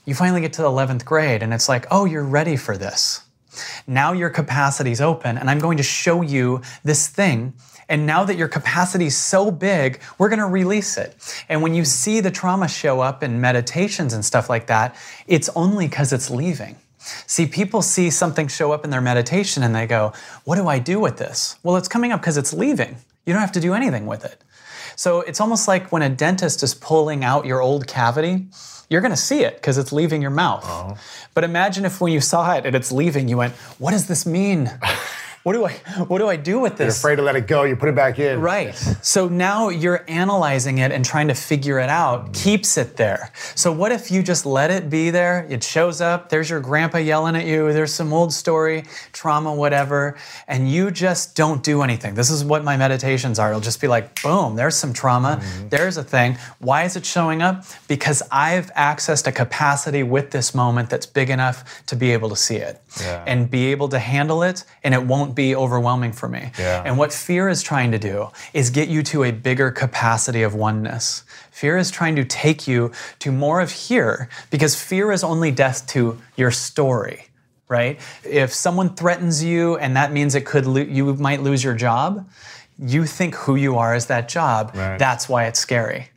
[0.04, 3.22] You finally get to the 11th grade and it's like, oh, you're ready for this.
[3.86, 7.54] Now your capacity's open, and I'm going to show you this thing.
[7.88, 11.16] And now that your capacity is so big, we're going to release it.
[11.48, 14.94] And when you see the trauma show up in meditations and stuff like that,
[15.26, 16.76] it's only because it's leaving.
[16.98, 20.12] See, people see something show up in their meditation and they go,
[20.44, 21.56] What do I do with this?
[21.62, 22.96] Well, it's coming up because it's leaving.
[23.24, 24.42] You don't have to do anything with it.
[24.96, 28.46] So it's almost like when a dentist is pulling out your old cavity,
[28.90, 30.64] you're going to see it because it's leaving your mouth.
[30.66, 30.96] Oh.
[31.34, 34.26] But imagine if when you saw it and it's leaving, you went, "What does this
[34.26, 34.70] mean?
[35.48, 35.72] what do I
[36.04, 37.02] what do I do with this?
[37.02, 38.38] You're afraid to let it go, you put it back in.
[38.38, 38.74] Right.
[39.00, 43.32] So now you're analyzing it and trying to figure it out, keeps it there.
[43.54, 45.46] So what if you just let it be there?
[45.48, 48.84] It shows up, there's your grandpa yelling at you, there's some old story,
[49.14, 50.18] trauma, whatever,
[50.48, 52.14] and you just don't do anything.
[52.14, 53.48] This is what my meditations are.
[53.48, 55.68] It'll just be like, boom, there's some trauma, mm-hmm.
[55.70, 56.36] there's a thing.
[56.58, 57.64] Why is it showing up?
[57.86, 62.36] Because I've accessed a capacity with this moment that's big enough to be able to
[62.36, 63.24] see it Yeah.
[63.26, 66.50] and be able to handle it, and it won't be overwhelming for me.
[66.58, 66.82] Yeah.
[66.84, 70.52] And what fear is trying to do is get you to a bigger capacity of
[70.52, 71.22] oneness.
[71.52, 75.86] Fear is trying to take you to more of here because fear is only death
[75.94, 77.28] to your story,
[77.68, 78.00] right?
[78.24, 82.28] If someone threatens you and that means it could lo- you might lose your job,
[82.76, 84.72] you think who you are is that job.
[84.74, 84.98] Right.
[84.98, 86.08] That's why it's scary,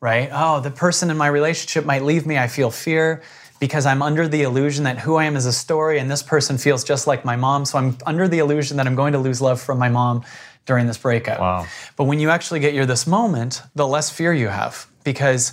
[0.00, 0.30] right?
[0.32, 2.38] Oh, the person in my relationship might leave me.
[2.38, 3.20] I feel fear
[3.60, 6.58] because I'm under the illusion that who I am is a story and this person
[6.58, 7.64] feels just like my mom.
[7.66, 10.24] So I'm under the illusion that I'm going to lose love from my mom
[10.66, 11.38] during this breakup.
[11.38, 11.66] Wow.
[11.96, 15.52] But when you actually get your this moment, the less fear you have because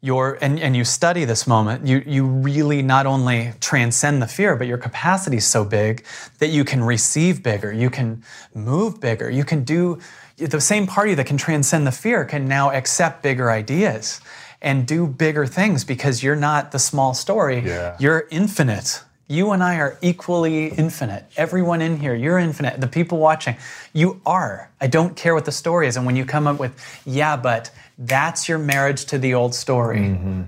[0.00, 4.54] you're and, and you study this moment, you you really not only transcend the fear,
[4.54, 6.04] but your capacity is so big
[6.38, 8.22] that you can receive bigger, you can
[8.54, 9.98] move bigger, you can do
[10.36, 14.20] the same party that can transcend the fear can now accept bigger ideas
[14.60, 17.60] and do bigger things because you're not the small story.
[17.60, 17.96] Yeah.
[18.00, 19.02] You're infinite.
[19.30, 21.24] You and I are equally infinite.
[21.36, 22.80] Everyone in here, you're infinite.
[22.80, 23.56] The people watching,
[23.92, 24.70] you are.
[24.80, 25.96] I don't care what the story is.
[25.98, 26.72] And when you come up with,
[27.04, 30.42] yeah, but That's your marriage to the old story, Mm-hmm.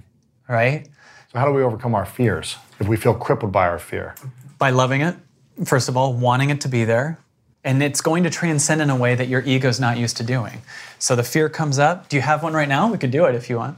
[0.49, 0.87] right?
[1.33, 4.15] So how do we overcome our fears if we feel crippled by our fear?
[4.59, 5.17] By loving it,
[5.65, 7.19] first of all, wanting it to be there,
[7.65, 10.63] and it's going to transcend in a way that your ego's not used to doing.
[10.99, 12.09] So the fear comes up.
[12.09, 12.91] Do you have one right now?
[12.91, 13.77] We could do it if you want.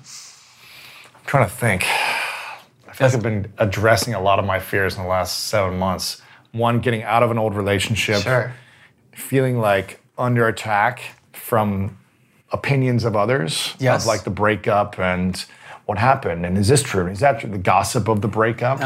[1.22, 1.84] I'm trying to think.
[1.86, 5.78] I feel like I've been addressing a lot of my fears in the last seven
[5.78, 6.20] months.
[6.52, 8.22] One, getting out of an old relationship,
[9.14, 11.00] feeling like under attack
[11.32, 11.96] from
[12.52, 14.02] opinions of others, Yes.
[14.02, 15.42] of like the breakup and
[15.86, 17.06] what happened, and is this true?
[17.06, 17.50] Is that true?
[17.50, 18.80] The gossip of the breakup,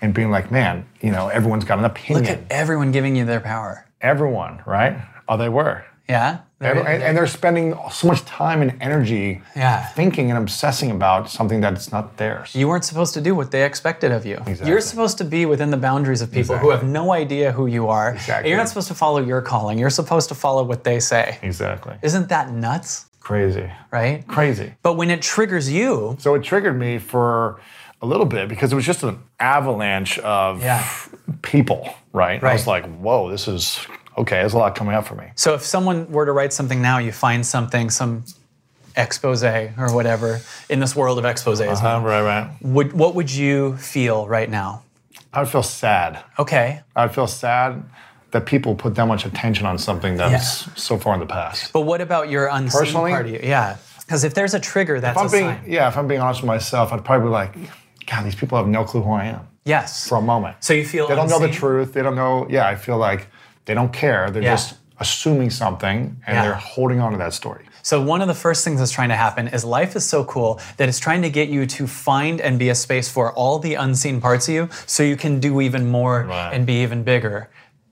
[0.00, 2.24] and being like, man, you know, everyone's got an opinion.
[2.24, 2.32] Uh-huh.
[2.34, 3.86] Look at everyone giving you their power.
[4.00, 4.96] Everyone, right?
[5.28, 5.84] Oh, they were.
[6.12, 6.38] Yeah?
[6.60, 9.84] And, and they're spending so much time and energy Yeah.
[9.98, 12.54] thinking and obsessing about something that's not theirs.
[12.54, 14.36] You weren't supposed to do what they expected of you.
[14.36, 14.68] Exactly.
[14.68, 17.88] You're supposed to be within the boundaries of people who have no idea who you
[17.88, 18.10] are.
[18.14, 18.48] Exactly.
[18.48, 19.76] You're not supposed to follow your calling.
[19.78, 21.38] You're supposed to follow what they say.
[21.42, 21.94] exactly.
[22.02, 23.06] Isn't that nuts?
[23.20, 23.68] Crazy.
[23.90, 24.24] Right?
[24.28, 24.74] Crazy.
[24.82, 27.60] But when it triggers you, So it triggered me for
[28.02, 30.84] a little bit because it was just an avalanche of Yeah.
[31.42, 31.82] people,
[32.12, 32.38] right?
[32.40, 33.84] And I was like, whoa, this is
[34.18, 35.26] okay, there's a lot coming up for me.
[35.34, 38.24] so if someone were to write something now, you find something, some
[38.96, 42.50] expose or whatever in this world of exposes, Uh, right, right.
[42.60, 44.82] would, what would you feel right now?
[45.32, 46.22] I would feel sad.
[46.38, 46.80] Okay.
[46.94, 47.82] I'd feel sad
[48.32, 51.72] that people put that much attention on something that's so far in the past.
[51.72, 53.10] But what about your unseen Personally?
[53.12, 53.40] part of you?
[53.42, 53.76] Yeah.
[54.00, 55.64] Because if there's a trigger, that's If I'm a being, sign.
[55.66, 57.54] yeah, if I'm being honest with myself, I'd probably be like,
[58.06, 60.06] God, these people have no clue who I am Yes.
[60.08, 60.56] for a moment.
[60.60, 61.94] So you feel they don't know the truth.
[61.94, 62.46] They don't know.
[62.50, 63.28] Yeah, I feel like
[63.64, 64.30] they don't care.
[64.30, 64.52] They're Yeah.
[64.54, 66.42] just assuming something and Yeah.
[66.42, 67.64] they're holding on to that story.
[67.82, 70.60] So one of the first things that's trying to happen is life is so cool
[70.76, 73.74] that it's trying to get you to find and be a space for all the
[73.74, 76.52] unseen parts of you so you can do even more Right.
[76.54, 77.48] and be even bigger.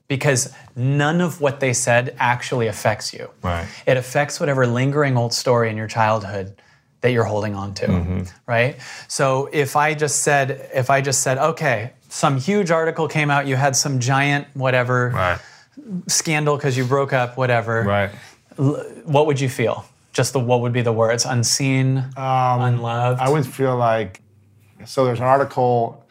[0.07, 3.29] Because none of what they said actually affects you.
[3.43, 3.65] Right.
[3.85, 6.55] It affects whatever lingering old story in your childhood
[7.01, 7.87] that you're holding on to.
[7.87, 8.21] Mm-hmm.
[8.45, 8.77] Right?
[9.07, 13.47] So if I just said, if I just said, okay, some huge article came out,
[13.47, 15.39] you had some giant whatever Right.
[16.07, 18.09] Scandal because you broke up, whatever Right.
[19.05, 19.85] what would you feel?
[20.13, 21.25] Just the what would be the words?
[21.25, 23.21] Unseen, unloved.
[23.21, 24.21] Um, I would feel like
[24.85, 25.05] so.
[25.05, 26.05] There's an article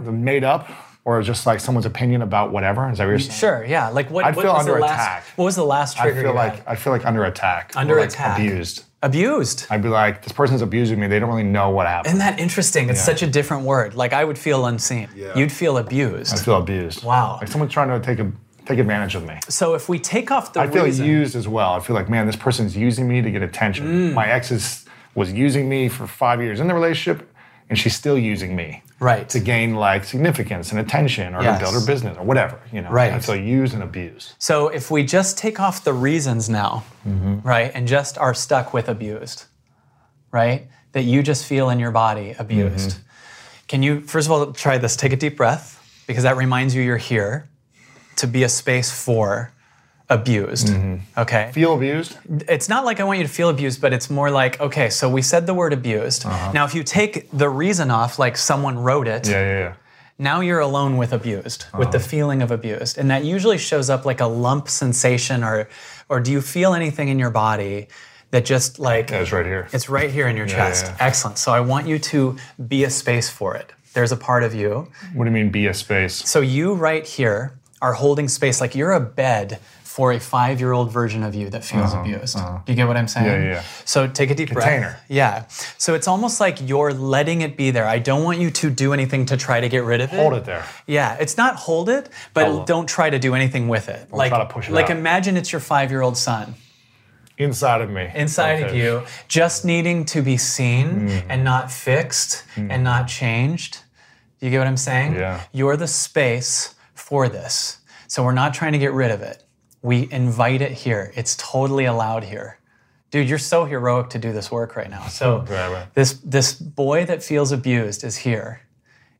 [0.00, 0.68] made up,
[1.04, 2.90] or just like someone's opinion about whatever.
[2.90, 3.38] Is that what you're saying?
[3.38, 3.88] sure, yeah.
[3.88, 4.24] Like what?
[4.24, 5.24] I'd what feel was under the last, attack.
[5.36, 6.20] What was the last I trigger?
[6.22, 6.64] feel you like had?
[6.66, 7.72] I feel like under attack.
[7.76, 8.38] or, Under like, attack.
[8.38, 8.84] abused.
[9.02, 9.66] Abused.
[9.70, 11.06] I'd be like, this person's abusing me.
[11.06, 12.08] They don't really know what happened.
[12.08, 12.88] Isn't that interesting?
[12.88, 13.94] It's such a different word.
[13.94, 15.08] Like I would feel unseen.
[15.14, 15.36] Yeah.
[15.36, 16.34] You'd feel abused.
[16.34, 17.04] I feel abused.
[17.04, 17.38] Wow.
[17.40, 18.32] Like someone's trying to take a
[18.64, 19.36] take advantage of me.
[19.48, 21.72] so if we take off the I feel reason, used as well.
[21.72, 24.10] I feel like, man, this person's using me to get attention.
[24.10, 24.14] Mm.
[24.14, 24.86] My ex is,
[25.16, 27.28] was using me for five years in the relationship,
[27.72, 29.26] and she's still using me right?
[29.30, 31.58] to gain like significance and attention, or Yes.
[31.58, 32.58] to build her business, or whatever.
[32.70, 33.10] You know, Right.
[33.10, 37.40] I feel used and abuse So if we just take off the reasons now, Mm-hmm.
[37.48, 39.44] right, and just are stuck with abused,
[40.30, 42.90] right, that you just feel in your body abused.
[42.90, 43.68] Mm-hmm.
[43.68, 44.94] Can you first of all try this?
[44.96, 45.66] Take a deep breath
[46.06, 47.48] because that reminds you you're here
[48.16, 49.50] to be a space for
[50.12, 50.68] abused.
[50.68, 51.20] Mm-hmm.
[51.20, 51.50] Okay.
[51.52, 52.16] Feel abused?
[52.48, 55.08] It's not like I want you to feel abused, but it's more like okay, so
[55.08, 56.24] we said the word abused.
[56.56, 59.36] Now, if you take the reason off, like someone wrote it, Uh-huh.
[59.38, 59.72] Yeah, yeah, yeah.
[60.18, 62.98] now you're alone with abused, with the feeling of abused.
[62.98, 65.68] And that usually shows up like a lump sensation or
[66.08, 67.88] or do you feel anything in your body
[68.32, 69.64] that just like Yeah, it's right here.
[69.72, 70.84] It's right here in your Yeah, chest.
[70.86, 71.06] yeah.
[71.08, 71.38] Excellent.
[71.38, 72.36] So I want you to
[72.68, 73.72] be a space for it.
[73.94, 74.88] There's a part of you.
[75.14, 76.14] What do you mean, be a space?
[76.34, 77.40] So you right here
[77.80, 79.58] are holding space like you're a bed
[79.96, 82.36] for a five-year-old version of you that feels abused.
[82.36, 83.26] Do you get what I'm saying?
[83.28, 83.62] Uh-huh, Yeah, yeah, yeah.
[83.84, 84.92] So take a deep Container.
[84.92, 85.04] breath.
[85.08, 85.44] Yeah.
[85.76, 87.86] So it's almost like you're letting it be there.
[87.86, 90.16] I don't want you to do anything to try to get rid of it.
[90.16, 90.64] Hold it there.
[90.86, 94.10] Yeah, it's not hold it, but Hold don't try to do anything with it.
[94.10, 94.96] like, try to push it like out.
[94.96, 96.54] imagine it's your five-year-old son
[97.36, 98.10] Inside of me.
[98.14, 101.30] inside of you, just needing to be seen Mm-hmm.
[101.30, 103.72] and not fixed and not changed.
[104.38, 105.14] Do you get what I'm saying?
[105.16, 105.40] Yeah.
[105.52, 107.78] You're the space for this.
[108.08, 109.42] So we're not trying to get rid of it.
[109.82, 111.12] We invite it here.
[111.16, 112.58] It's totally allowed here.
[113.10, 115.06] Dude, you're so heroic to do this work right now.
[115.08, 115.94] So Right, right.
[115.94, 118.62] this this boy that feels abused is here.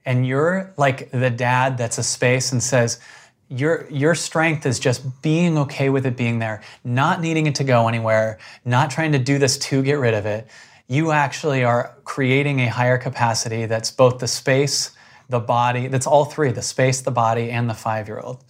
[0.04, 3.00] And you're like the dad that's a space and says,
[3.48, 7.64] your your strength is just being okay with it being there, not needing it to
[7.64, 10.48] go anywhere, not trying to do this to get rid of it.
[10.88, 14.92] You actually are creating a higher capacity that's both the space,
[15.28, 18.42] the body, that's all three, the space, the body, and the five-year-old.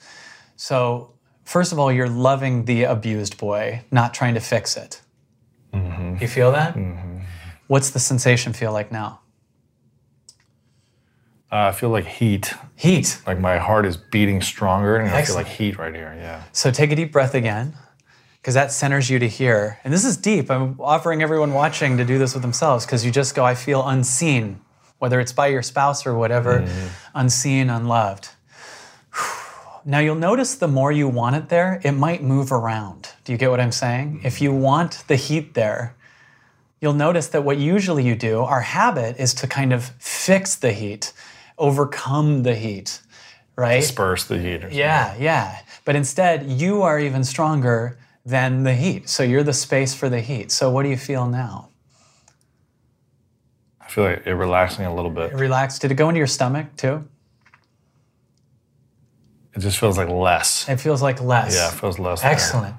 [0.56, 1.11] So
[1.52, 5.02] first of all, you're loving the abused boy, not trying to fix it.
[5.74, 6.16] Mm-hmm.
[6.22, 6.74] You feel that?
[6.74, 7.18] Mm-hmm.
[7.66, 9.20] What's the sensation feel like now?
[11.52, 12.54] Uh, I feel like heat.
[12.76, 13.20] Heat.
[13.26, 16.14] Like my heart is beating stronger, and I feel like heat right here.
[16.18, 16.42] Yeah.
[16.52, 17.74] So take a deep breath again.
[18.42, 19.78] because that centers you to hear.
[19.84, 20.50] And this is deep.
[20.50, 23.86] I'm offering everyone watching to do this with themselves because you just go, I feel
[23.86, 24.60] unseen,
[24.98, 26.88] whether it's by your spouse or whatever, mm-hmm.
[27.14, 28.30] unseen, unloved.
[29.84, 33.08] Now you'll notice the more you want it there, it might move around.
[33.24, 34.16] Do you get what I'm saying?
[34.16, 34.26] Mm-hmm.
[34.26, 35.94] If you want the heat there,
[36.80, 40.72] you'll notice that what usually you do, our habit is to kind of fix the
[40.72, 41.12] heat,
[41.58, 43.00] overcome the heat,
[43.56, 43.80] right?
[43.80, 44.56] Disperse the heat.
[44.56, 44.78] Or something.
[44.78, 45.60] Yeah, yeah.
[45.84, 49.08] But instead, you are even stronger than the heat.
[49.08, 50.52] So you're the space for the heat.
[50.52, 51.70] So what do you feel now?
[53.80, 55.32] I feel like it relaxing a little bit.
[55.32, 55.82] It Relaxed.
[55.82, 57.04] Did it go into your stomach too?
[59.54, 60.68] It just feels like less.
[60.68, 61.54] It feels like less.
[61.54, 62.22] Yeah, it feels less.
[62.22, 62.30] there.
[62.30, 62.74] Excellent.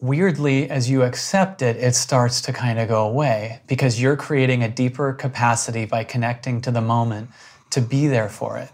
[0.00, 4.62] Weirdly, as you accept it, it starts to kind of go away because you're creating
[4.62, 7.30] a deeper capacity by connecting to the moment
[7.70, 8.70] to be there for it.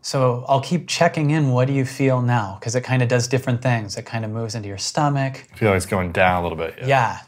[0.00, 1.50] So I'll keep checking in.
[1.50, 2.56] What do you feel now?
[2.58, 3.96] Because it kind of does different things.
[3.96, 5.46] It kind of moves into your stomach.
[5.52, 6.74] I feel like it's going down a little bit.
[6.78, 6.86] Yeah.
[6.86, 7.18] Yeah.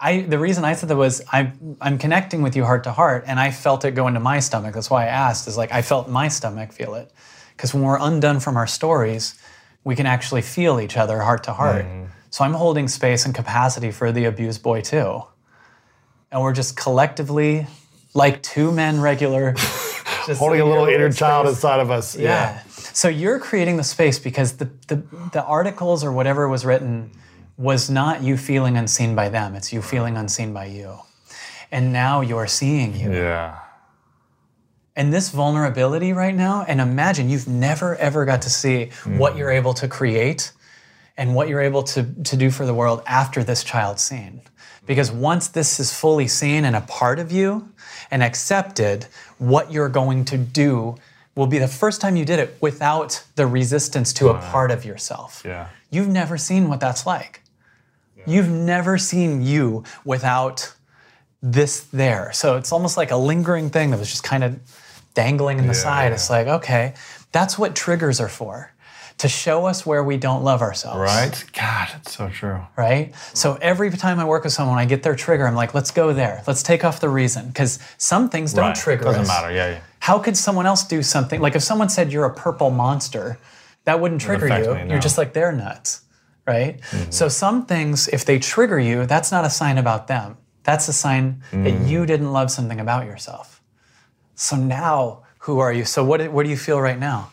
[0.00, 3.24] I, the reason I said that was I'm, I'm connecting with you heart to heart,
[3.26, 4.74] and I felt it go into my stomach.
[4.74, 7.12] That's why I asked, is like I felt my stomach feel it.
[7.60, 9.38] Because when we're undone from our stories,
[9.84, 11.84] we can actually feel each other heart to heart.
[11.84, 12.08] Mm.
[12.30, 15.24] So I'm holding space and capacity for the abused boy too.
[16.32, 17.66] And we're just collectively,
[18.14, 19.52] like two men regular,
[20.26, 22.16] just Holding a little inner with child inside of us.
[22.16, 22.62] Yeah.
[22.64, 25.02] So you're creating the space because the, the,
[25.34, 27.10] the articles or whatever was written
[27.58, 30.98] was not you feeling unseen by them, it's you feeling unseen by you.
[31.70, 33.12] And now you're seeing you.
[33.12, 33.58] Yeah.
[34.96, 39.38] And this vulnerability right now, and imagine you've never ever got to see what mm.
[39.38, 40.52] you're able to create
[41.16, 44.40] and what you're able to, to do for the world after this child's seen.
[44.86, 47.68] Because once this is fully seen and a part of you
[48.10, 49.06] and accepted,
[49.38, 50.96] what you're going to do
[51.36, 54.84] will be the first time you did it without the resistance to a part of
[54.84, 55.42] yourself.
[55.44, 55.68] Yeah.
[55.90, 57.42] You've never seen what that's like.
[58.26, 60.74] You've never seen you without
[61.42, 62.32] this there.
[62.32, 64.60] So it's almost like a lingering thing that was just kind of
[65.14, 66.08] dangling in the side.
[66.08, 66.14] yeah.
[66.14, 66.94] It's like, okay,
[67.32, 68.72] that's what triggers are for
[69.20, 70.98] to show us where we don't love ourselves.
[70.98, 71.44] Right?
[71.52, 72.58] God, it's so true.
[72.74, 73.14] Right?
[73.34, 75.46] So every time I work with someone, I get their trigger.
[75.46, 76.42] I'm like, let's go there.
[76.46, 77.48] Let's take off the reason.
[77.48, 78.74] Because some things don't right.
[78.74, 79.28] trigger Doesn't us.
[79.28, 79.52] matter.
[79.52, 79.80] Yeah, yeah.
[79.98, 81.38] How could someone else do something?
[81.38, 83.38] Like if someone said you're a purple monster,
[83.84, 84.74] that wouldn't trigger you.
[84.74, 84.92] me, no.
[84.92, 86.02] You're just like, they're nuts.
[86.46, 86.80] Right?
[86.80, 87.10] Mm-hmm.
[87.10, 90.38] So some things, if they trigger you, that's not a sign about them.
[90.62, 91.88] That's a sign that mm.
[91.88, 93.59] you didn't love something about yourself.
[94.40, 95.84] So now, who are you?
[95.84, 97.30] So what, what do you feel right now?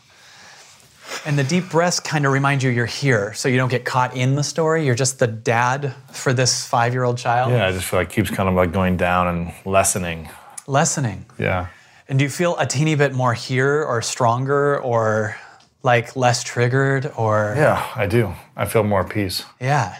[1.24, 4.14] And the deep breaths kind of remind you you're here, so you don't get caught
[4.14, 4.84] in the story.
[4.84, 7.50] You're just the dad for this five-year-old child.
[7.50, 10.28] Yeah, I just feel like it keeps kind of like going down and lessening.
[10.66, 11.24] Lessening.
[11.38, 11.68] Yeah.
[12.08, 15.34] And do you feel a teeny bit more here or stronger or
[15.82, 18.34] like less triggered or Yeah, I do.
[18.54, 19.46] I feel more peace.
[19.62, 19.96] Yeah.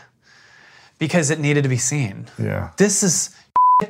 [0.98, 2.26] Because it needed to be seen.
[2.38, 2.72] Yeah.
[2.76, 3.34] This is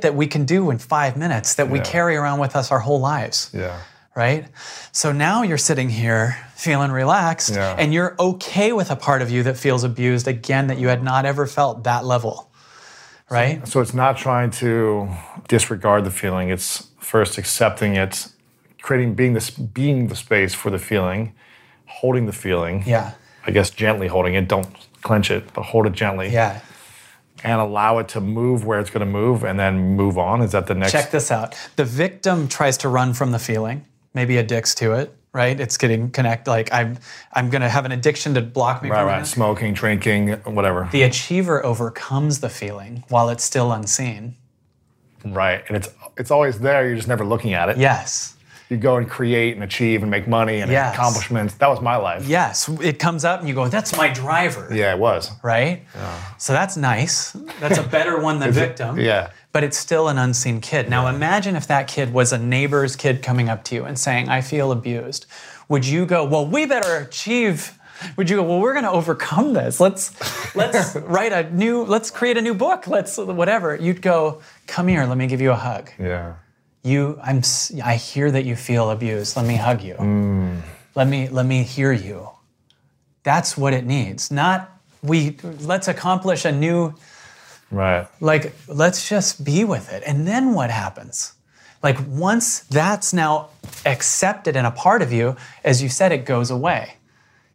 [0.00, 1.84] that we can do in 5 minutes that we Yeah.
[1.84, 3.78] carry around with us our whole lives, Yeah.
[4.14, 4.46] right?
[4.92, 7.74] So now you're sitting here feeling relaxed Yeah.
[7.78, 11.02] and you're okay with a part of you that feels abused again that you had
[11.02, 12.50] not ever felt that level.
[13.30, 13.66] Right?
[13.68, 15.08] So it's not trying to
[15.48, 16.48] disregard the feeling.
[16.50, 18.28] It's first accepting it,
[18.82, 21.32] creating being this being the space for the feeling,
[21.86, 22.84] holding the feeling.
[22.86, 23.12] Yeah.
[23.46, 24.48] I guess gently holding it.
[24.48, 24.68] Don't
[25.02, 26.28] clench it, but hold it gently.
[26.28, 26.60] Yeah.
[27.44, 30.42] And allow it to move where it's going to move, and then move on.
[30.42, 30.92] Is that the next?
[30.92, 31.54] Check this out.
[31.76, 35.58] The victim tries to run from the feeling, maybe addicts to it, right?
[35.60, 36.98] It's getting connect like I'm
[37.32, 39.22] I'm going to have an addiction to block me Right, from right.
[39.22, 39.26] it.
[39.26, 40.88] Smoking, drinking, whatever.
[40.90, 44.34] The achiever overcomes the feeling while it's still unseen.
[45.24, 46.86] right, and it's it's always there.
[46.86, 47.76] You're just never looking at it.
[47.78, 48.34] Yes.
[48.70, 50.94] You go and create and achieve and make money and Yes.
[50.94, 51.54] accomplishments.
[51.54, 52.26] That was my life.
[52.26, 55.30] Yes, it comes up and you go, "That's my driver." Yeah, it was.
[55.42, 55.84] Right?
[56.36, 57.32] So that's nice.
[57.60, 58.98] That's a better one than victim.
[58.98, 59.30] Yeah.
[59.52, 60.90] But it's still an unseen kid.
[60.90, 64.28] Now imagine if that kid was a neighbor's kid coming up to you and saying,
[64.28, 65.24] I feel abused.
[65.70, 67.72] Would you go, Well, we better achieve?
[68.16, 69.80] Would you go, Well, we're gonna overcome this.
[69.80, 70.12] Let's
[70.54, 72.86] let's write a new, let's create a new book.
[72.86, 73.74] Let's whatever.
[73.76, 75.90] You'd go, Come here, let me give you a hug.
[75.98, 76.34] Yeah.
[76.82, 77.42] You I'm
[77.84, 79.36] i hear that you feel abused.
[79.36, 79.94] Let me hug you.
[79.94, 80.62] Mm.
[80.94, 82.30] Let me let me hear you.
[83.22, 84.30] That's what it needs.
[84.30, 84.70] Not
[85.02, 86.94] we let's accomplish a new
[87.70, 88.08] Right.
[88.20, 91.34] like let's just be with it and then what happens
[91.82, 93.50] like once that's now
[93.84, 96.94] accepted and a part of you as you said it goes away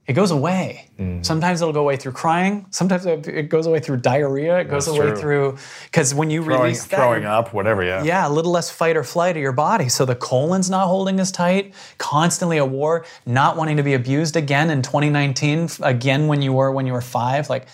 [0.07, 1.25] it goes away Mm.
[1.25, 4.97] sometimes it'll go away through crying sometimes it goes away through diarrhea it goes That's
[4.97, 5.17] away true.
[5.21, 7.83] through because when you Throwing, release that throwing up, whatever.
[7.83, 8.03] Yeah.
[8.03, 9.87] yeah, a little less fight or flight of your body.
[9.89, 14.35] So the colon's not holding as tight, constantly a war, not wanting to be abused
[14.35, 17.49] again in 2019, again when you were when you were five.
[17.49, 17.65] Like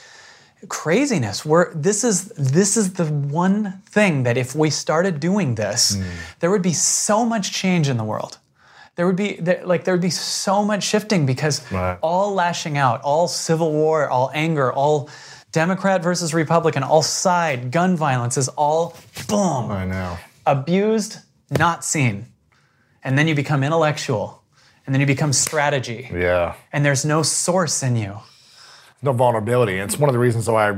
[0.67, 1.45] craziness.
[1.45, 6.03] We're this is this is the one thing that if we started doing this, Hmm.
[6.39, 8.37] there would be so much change in the world.
[8.99, 11.97] There would be there, like there would be so much shifting because Right.
[12.01, 15.07] all lashing out, all civil war, all anger, all
[15.53, 18.97] Democrat versus Republican, all side gun violence is all
[19.29, 20.17] boom I know.
[20.45, 21.19] abused,
[21.57, 22.25] not seen.
[23.01, 24.43] And then you become intellectual.
[24.85, 26.09] And then you become strategy.
[26.13, 26.55] Yeah.
[26.73, 28.17] And there's no source in you.
[29.01, 29.77] no vulnerability.
[29.77, 30.77] It's one of the reasons why, I,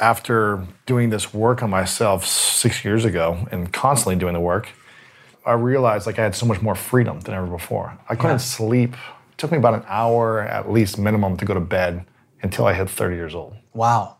[0.00, 4.68] after doing this work on myself six years ago and constantly doing the work,
[5.46, 7.96] I realized like I had so much more freedom than ever before.
[8.08, 8.92] I couldn't sleep.
[8.94, 12.04] It took me about an hour at least minimum to go to bed
[12.42, 13.54] until I hit 30 years old.
[13.72, 14.16] Wow.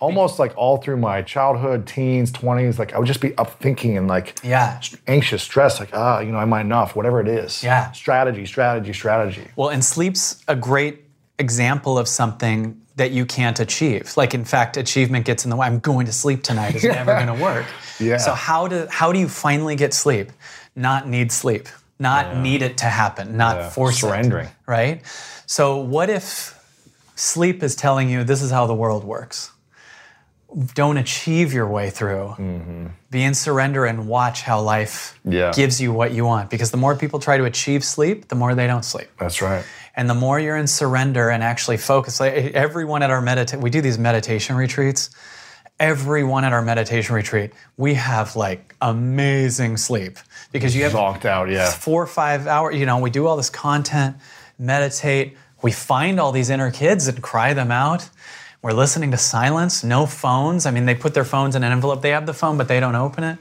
[0.00, 3.96] Almost like all through my childhood, teens, 20s, like I would just be up thinking
[3.98, 4.80] and like Yeah.
[5.06, 6.94] anxious, stressed, like, ah, you know, am I enough?
[6.94, 7.62] Whatever it is.
[7.62, 7.90] Yeah.
[7.92, 9.46] Strategy, strategy, strategy.
[9.56, 11.04] Well, and sleep's a great
[11.38, 14.16] example of something that you can't achieve.
[14.16, 15.66] Like, in fact, achievement gets in the way.
[15.66, 17.66] I'm going to sleep tonight is never going to work.
[17.98, 18.18] Yeah.
[18.18, 20.30] So how do how do you finally get sleep?
[20.76, 21.68] Not need sleep.
[21.98, 23.36] Not need it to happen.
[23.36, 23.70] Not Yeah.
[23.70, 24.48] force it, Surrendering.
[24.66, 25.02] right?
[25.46, 26.58] So what if
[27.14, 29.50] sleep is telling you this is how the world works?
[30.74, 32.34] Don't achieve your way through.
[32.38, 32.86] Mm-hmm.
[33.10, 35.52] Be in surrender and watch how life Yeah.
[35.52, 36.48] gives you what you want.
[36.50, 39.08] Because the more people try to achieve sleep, the more they don't sleep.
[39.18, 39.64] That's right.
[39.96, 43.70] And the more you're in surrender and actually focus, like everyone at our medita, we
[43.70, 45.10] do these meditation retreats.
[45.80, 50.18] Everyone at our meditation retreat, we have like amazing sleep
[50.54, 51.68] because you have Zonked out, yeah.
[51.68, 52.76] four or five hours.
[52.76, 54.16] You know, we do all this content,
[54.56, 55.36] meditate.
[55.62, 58.08] We find all these inner kids and cry them out.
[58.62, 60.64] We're listening to silence, no phones.
[60.64, 62.02] I mean, they put their phones in an envelope.
[62.02, 63.38] They have the phone, but they don't open it.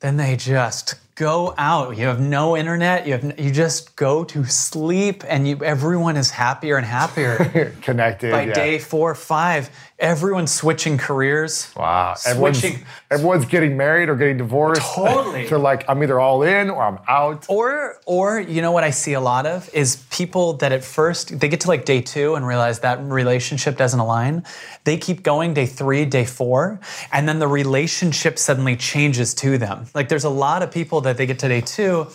[0.00, 1.96] Then they just go out.
[1.96, 3.06] You have no internet.
[3.06, 7.74] You have you just go to sleep, and you everyone is happier and happier.
[7.80, 8.32] Connected.
[8.32, 8.52] By yeah.
[8.52, 11.72] day four or five, everyone's switching careers.
[11.76, 12.14] Wow.
[12.26, 12.84] Everyone's, Switching.
[13.10, 14.82] everyone's getting married or getting divorced.
[14.82, 15.46] Totally.
[15.48, 17.46] They're like, I'm either all in or I'm out.
[17.48, 21.38] Or, or you know what I see a lot of is people that at first
[21.40, 24.44] they get to like day two and realize that relationship doesn't align.
[24.84, 26.78] They keep going day three, day four,
[27.12, 29.86] and then the relationship suddenly changes to them.
[29.94, 32.08] Like there's a lot of people that they get to day two,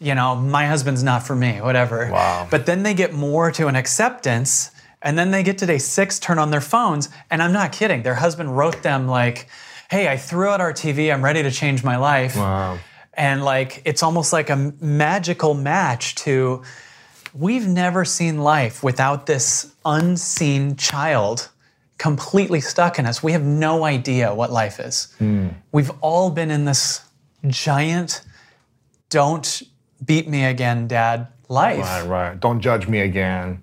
[0.00, 2.10] you know, my husband's not for me, whatever.
[2.10, 2.48] Wow.
[2.50, 4.72] But then they get more to an acceptance,
[5.02, 8.02] and then they get to day six, turn on their phones, and I'm not kidding.
[8.02, 9.48] Their husband wrote them like,
[9.90, 11.12] "Hey, I threw out our TV.
[11.12, 12.78] I'm ready to change my life." Wow.
[13.14, 16.62] And like it's almost like a magical match to
[17.34, 21.48] we've never seen life without this unseen child
[21.98, 23.22] completely stuck in us.
[23.22, 25.14] We have no idea what life is.
[25.18, 25.48] Hmm.
[25.70, 27.00] We've all been in this
[27.46, 28.22] giant
[29.08, 29.62] don't
[30.04, 31.80] beat me again dad life.
[31.80, 32.40] Right, right.
[32.40, 33.62] Don't judge me again.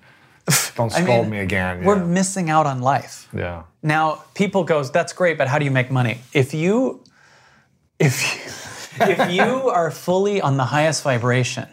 [0.76, 1.84] Don't I scold mean, me again.
[1.84, 3.28] We're missing out on life.
[3.34, 3.64] yeah.
[3.82, 6.20] Now, people goes, that's great, but how do you make money?
[6.34, 7.04] If you
[8.00, 11.68] if you, if you are fully on the highest vibration,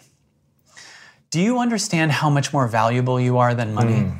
[1.31, 4.01] do you understand how much more valuable you are than money?
[4.01, 4.19] Mm.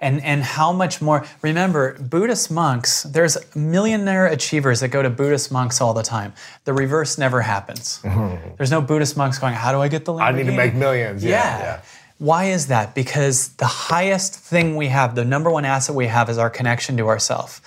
[0.00, 5.50] And and how much more remember Buddhist monks, there's millionaire achievers that go to Buddhist
[5.50, 6.34] monks all the time.
[6.64, 8.00] The reverse never happens.
[8.58, 10.22] There's no Buddhist monks going, How do I get the Lamborghini?
[10.22, 11.24] I need to make millions.
[11.24, 11.30] Yeah.
[11.30, 11.58] Yeah.
[11.58, 11.80] yeah.
[12.18, 12.94] Why is that?
[12.94, 16.96] Because the highest thing we have, the number one asset we have, is our connection
[16.98, 17.60] to ourself.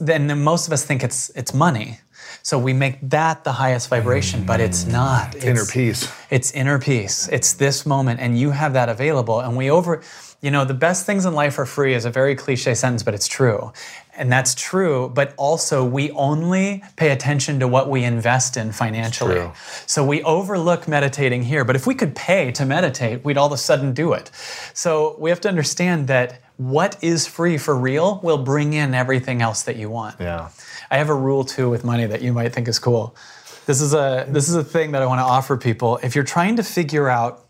[0.00, 2.00] Then most of us think it's it's money,
[2.42, 4.92] so we make that the highest vibration, but it's mm.
[4.92, 5.34] not.
[5.34, 6.12] It's Inner peace.
[6.30, 7.28] It's inner peace.
[7.28, 9.40] It's this moment, and you have that available.
[9.40, 10.02] And we over,
[10.40, 13.14] you know, the best things in life are free is a very cliche sentence, but
[13.14, 13.72] it's true.
[14.20, 19.50] And that's true, but also we only pay attention to what we invest in financially.
[19.86, 23.52] So we overlook meditating here, but if we could pay to meditate, we'd all of
[23.52, 24.30] a sudden do it.
[24.74, 29.40] So we have to understand that what is free for real will bring in everything
[29.40, 30.16] else that you want.
[30.20, 30.50] Yeah.
[30.90, 33.16] I have a rule too with money that you might think is cool.
[33.64, 35.98] This is a this is a thing that I want to offer people.
[36.02, 37.46] If you're trying to figure out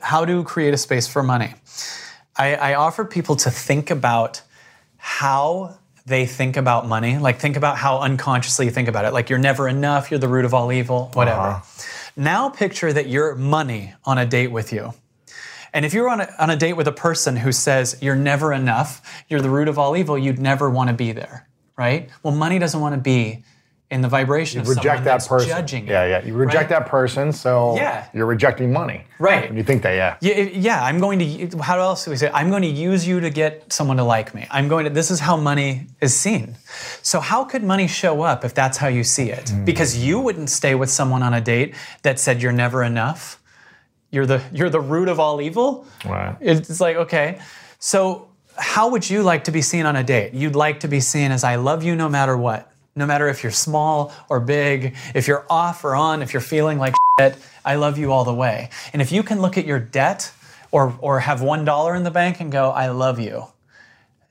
[0.00, 1.54] how to create a space for money,
[2.36, 4.42] I, I offer people to think about
[4.98, 7.18] how they think about money.
[7.18, 9.12] Like think about how unconsciously you think about it.
[9.12, 11.40] Like you're never enough, you're the root of all evil, whatever.
[11.40, 11.82] Uh-huh.
[12.16, 14.94] Now picture that you're money on a date with you.
[15.72, 18.52] And if you're on a, on a date with a person who says you're never
[18.52, 21.46] enough, you're the root of all evil, you'd never want to be there,
[21.76, 22.08] right?
[22.22, 23.44] Well, money doesn't want to be
[23.88, 25.86] in the vibration of Reject that person.
[25.86, 26.24] yeah, yeah.
[26.24, 26.68] You reject right?
[26.70, 28.06] that person, so Yeah.
[28.12, 29.04] you're rejecting money.
[29.20, 29.48] Right.
[29.48, 30.16] And you think that, yeah.
[30.20, 31.58] Yeah, yeah, I'm going to.
[31.62, 32.28] How else do we say?
[32.34, 34.46] I'm going to use you to get someone to like me.
[34.50, 34.90] I'm going to.
[34.90, 36.56] This is how money is seen.
[37.02, 39.50] So how could money show up if that's how you see it?
[39.50, 39.64] Hmm.
[39.64, 43.40] Because you wouldn't stay with someone on a date that said you're never enough.
[44.10, 45.86] You're the you're the root of all evil.
[46.04, 46.36] Right.
[46.40, 47.38] It's like okay,
[47.78, 50.34] so how would you like to be seen on a date?
[50.34, 52.72] You'd like to be seen as I love you no matter what.
[52.96, 56.78] No matter if you're small or big, if you're off or on, if you're feeling
[56.78, 58.70] like shit, I love you all the way.
[58.92, 60.32] And if you can look at your debt
[60.70, 63.44] or, or have $1 in the bank and go, I love you,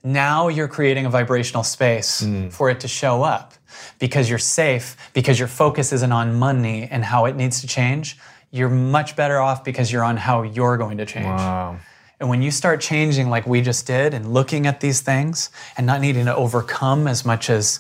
[0.04, 2.52] now you're creating a vibrational space mm.
[2.52, 3.54] for it to show up
[4.00, 8.18] because you're safe, because your focus isn't on money and how it needs to change.
[8.52, 11.26] You're much better off because you're on how you're going to change.
[11.26, 11.80] Wow.
[12.20, 15.86] And when you start changing like we just did and looking at these things and
[15.86, 17.80] not needing to overcome as much as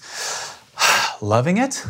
[1.25, 1.85] loving it,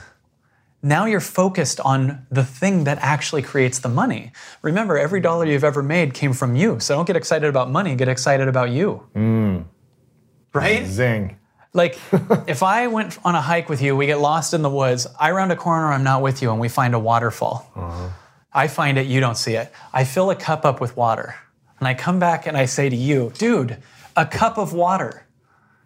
[0.82, 4.32] now you're focused on the thing that actually creates the money.
[4.62, 6.80] Remember, every dollar you've ever made came from you.
[6.80, 9.08] So don't get excited about money, get excited about you.
[9.16, 9.66] Mm.
[10.54, 10.86] Right?
[10.86, 11.38] Zing.
[11.74, 12.00] Like,
[12.48, 15.32] if I went on a hike with you, we get lost in the woods, I
[15.32, 17.70] round a corner, I'm not with you, and we find a waterfall.
[17.76, 18.10] Uh-huh.
[18.54, 19.74] I find it, you don't see it.
[19.92, 21.36] I fill a cup up with water,
[21.80, 23.82] and I come back and I say to you, dude,
[24.16, 25.26] a cup of water.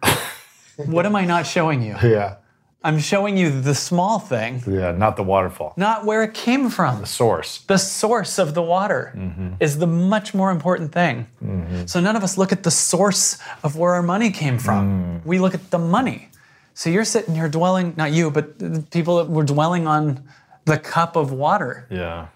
[0.76, 1.96] what am I not showing you?
[2.02, 2.36] Yeah.
[2.82, 4.92] I'm showing you the small thing, Yeah.
[4.92, 5.74] Not the waterfall.
[5.76, 7.00] not where it came from.
[7.00, 7.58] The source.
[7.66, 9.54] The source of the water mm-hmm.
[9.60, 11.26] is the much more important thing.
[11.44, 11.86] Mm-hmm.
[11.86, 15.20] So none of us look at the source of where our money came from.
[15.20, 15.26] Mm.
[15.26, 16.30] We look at the money.
[16.72, 20.24] So you're sitting here dwelling, not you, but the people that were dwelling on
[20.64, 21.86] the cup of water.
[21.90, 22.28] Yeah.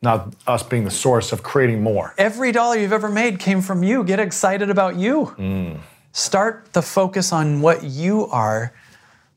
[0.00, 2.14] Not us being the source of creating more.
[2.18, 4.04] Every dollar you've ever made came from you.
[4.04, 5.34] Get excited about you.
[5.36, 5.80] Mm.
[6.12, 8.72] Start the focus on what you are,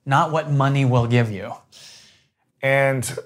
[0.06, 1.54] not what money will give you.
[2.64, 3.18] and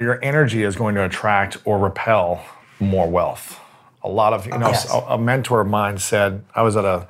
[0.00, 2.42] your energy is going to attract or repel
[2.80, 3.60] more wealth.
[4.02, 4.90] A lot of, you know, Yes.
[4.90, 7.06] a, a mentor of mine said, I was at a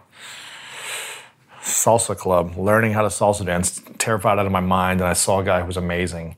[1.63, 5.39] salsa club learning how to salsa dance, terrified out of my mind, and I saw
[5.41, 6.37] a guy who was amazing,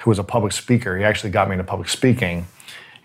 [0.00, 0.98] who was a public speaker.
[0.98, 2.46] He actually got me into public speaking,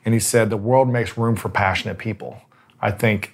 [0.04, 2.42] and he said, The world makes room for passionate people.
[2.82, 3.34] I think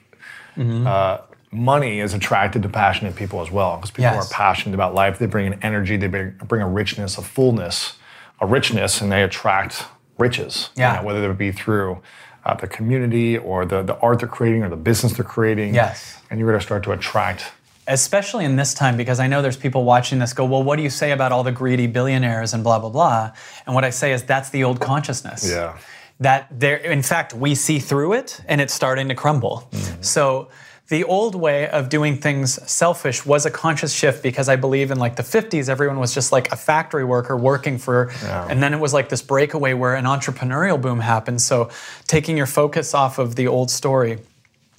[0.57, 1.17] uh,
[1.55, 4.25] money is attracted to passionate people as well because people Yes.
[4.31, 5.17] are passionate about life.
[5.19, 7.93] They bring an energy, they bring, bring a richness, a fullness,
[8.41, 9.85] a richness, and they attract
[10.17, 10.69] riches.
[10.75, 10.97] you Yeah.
[10.97, 12.01] know, whether it be through
[12.45, 15.73] uh, the community or the, the art they're creating or the business they're creating.
[15.73, 16.17] Yes.
[16.29, 17.45] And you're going to start to attract.
[17.87, 20.81] especially in this time because I know there's people watching this go, well, what do
[20.83, 23.31] you say about all the greedy billionaires and blah blah blah?
[23.65, 25.47] And what I say is that's the old consciousness.
[25.47, 25.77] Yeah.
[26.19, 29.69] That there, in fact, we see through it and it's starting to crumble.
[30.01, 30.47] So
[30.87, 34.99] the old way of doing things selfish was a conscious shift because I believe in
[34.99, 38.79] like the 50s, everyone was just like a factory worker working for, and then it
[38.79, 41.41] was like this breakaway where an entrepreneurial boom happened.
[41.41, 41.69] So
[42.05, 44.19] taking your focus off of the old story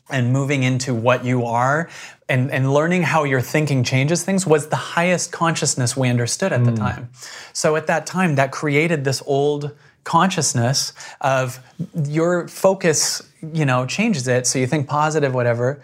[0.08, 1.88] and moving into what you are
[2.28, 6.64] and, and learning how your thinking changes things was the highest consciousness we understood at
[6.64, 6.76] the hmm.
[6.76, 7.10] time.
[7.52, 9.72] So at that time, that created this old
[10.04, 11.58] consciousness of
[12.04, 14.46] your focus, you know, changes it.
[14.46, 15.80] So you think positive, whatever.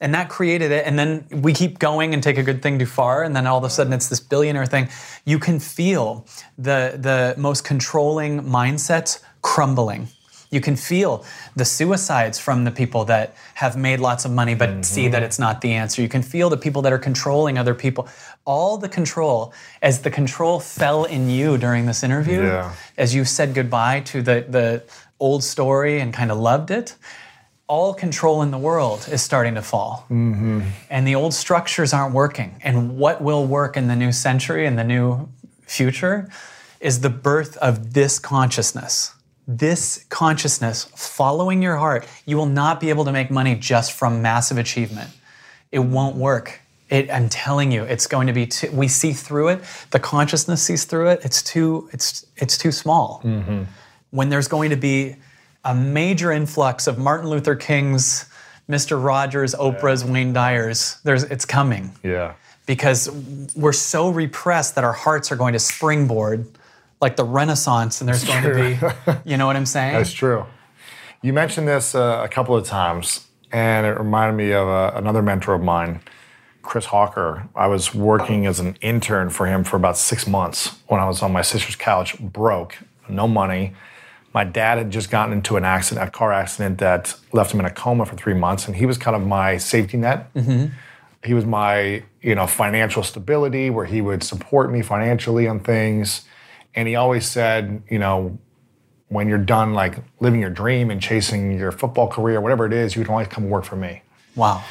[0.00, 0.84] And that created it.
[0.84, 3.22] And then we keep going and take a good thing too far.
[3.22, 4.88] And then all of a sudden it's this billionaire thing.
[5.24, 6.26] You can feel
[6.58, 10.08] the, the most controlling mindsets crumbling.
[10.52, 11.24] You can feel
[11.56, 14.82] the suicides from the people that have made lots of money but mm-hmm.
[14.82, 16.02] see that it's not the answer.
[16.02, 18.06] You can feel the people that are controlling other people.
[18.44, 22.74] All the control, as the control fell in you during this interview, Yeah.
[22.98, 24.82] as you said goodbye to the, the
[25.22, 26.96] old story and kind of loved it,
[27.68, 30.04] all control in the world is starting to fall.
[30.10, 30.60] Mm-hmm.
[30.90, 32.60] And the old structures aren't working.
[32.62, 35.28] And what will work in the new century and the new
[35.62, 36.28] future
[36.80, 39.14] is the birth of this consciousness.
[39.46, 42.06] This consciousness following your heart.
[42.26, 45.10] You will not be able to make money just from massive achievement.
[45.70, 46.60] It won't work.
[46.90, 49.60] It, I'm telling you, it's going to be too, we see through it.
[49.92, 51.24] The consciousness sees through it.
[51.24, 53.62] It's too, it's, it's too small mm-hmm.
[54.12, 55.16] When there's going to be
[55.64, 58.28] a major influx of Martin Luther King's,
[58.68, 59.02] Mr.
[59.02, 62.34] Rogers, Oprah's, Wayne Dyer's, there's, it's coming Yeah.
[62.66, 63.10] because
[63.56, 66.46] we're so repressed that our hearts are going to springboard
[67.00, 69.94] like the Renaissance, and there's going to be, you know what I'm saying?
[69.94, 70.46] That's true.
[71.20, 75.20] You mentioned this uh, a couple of times, and it reminded me of uh, another
[75.22, 76.00] mentor of mine,
[76.62, 77.48] Chris Hawker.
[77.56, 81.22] I was working as an intern for him for about six months when I was
[81.22, 82.78] on my sister's couch, broke,
[83.08, 83.74] no money.
[84.34, 87.66] My dad had just gotten into an accident, a car accident that left him in
[87.66, 90.32] a coma for three months, and he was kind of my safety net.
[90.34, 90.66] Mm-hmm.
[91.24, 96.22] He was my, you know, financial stability, where he would support me financially on things.
[96.74, 98.38] And he always said, you know,
[99.08, 102.96] when you're done like living your dream and chasing your football career, whatever it is,
[102.96, 104.02] you can always come work for me.
[104.34, 104.64] wow.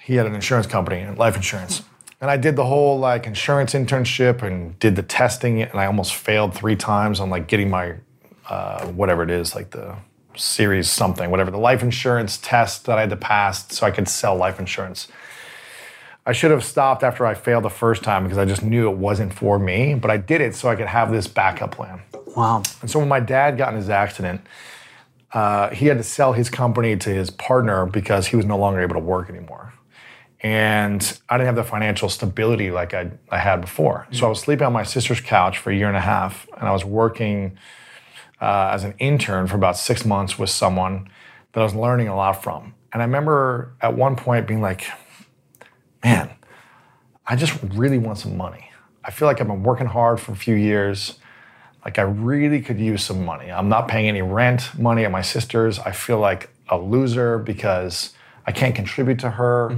[0.00, 1.82] He had an insurance company, life insurance.
[2.20, 6.14] And I did the whole like insurance internship and did the testing, and I almost
[6.14, 7.94] failed three times on like getting my
[8.48, 9.96] uh, whatever it is, like the
[10.34, 14.08] series something, whatever the life insurance test that I had to pass so I could
[14.08, 15.08] sell life insurance.
[16.26, 18.96] I should have stopped after I failed the first time because I just knew it
[18.96, 19.94] wasn't for me.
[19.94, 22.02] But I did it so I could have this backup plan.
[22.36, 22.64] Wow.
[22.82, 24.40] And so when my dad got in his accident,
[25.32, 28.80] uh, he had to sell his company to his partner because he was no longer
[28.80, 29.72] able to work anymore.
[30.40, 34.06] And I didn't have the financial stability like I, I had before.
[34.10, 36.68] So I was sleeping on my sister's couch for a year and a half, and
[36.68, 37.56] I was working
[38.40, 41.08] uh, as an intern for about six months with someone
[41.52, 42.74] that I was learning a lot from.
[42.92, 44.86] And I remember at one point being like,
[46.04, 46.30] man,
[47.26, 48.70] I just really want some money.
[49.04, 51.18] I feel like I've been working hard for a few years.
[51.84, 53.50] Like I really could use some money.
[53.50, 55.78] I'm not paying any rent money at my sister's.
[55.78, 58.12] I feel like a loser because
[58.46, 59.70] I can't contribute to her.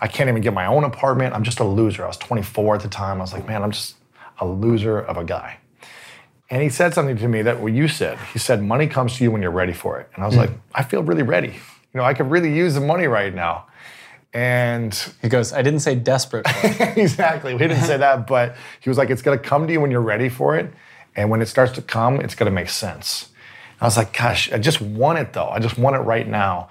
[0.00, 1.34] I can't even get my own apartment.
[1.34, 2.04] I'm just a loser.
[2.04, 3.18] I was 24 at the time.
[3.18, 3.96] I was like, man, I'm just
[4.38, 5.58] a loser of a guy.
[6.50, 8.18] And he said something to me that what you said.
[8.32, 10.10] He said, money comes to you when you're ready for it.
[10.14, 10.40] And I was hmm.
[10.40, 11.48] like, I feel really ready.
[11.48, 13.66] You know, I could really use the money right now.
[14.32, 16.46] And He goes, I didn't say desperate.
[16.96, 17.52] exactly.
[17.52, 19.90] We didn't say that, but he was like, it's going to come to you when
[19.90, 20.72] you're ready for it.
[21.16, 23.30] And when it starts to come, it's going to make sense.
[23.80, 25.48] I was like, gosh, I just want it though.
[25.48, 26.68] I just want it right now.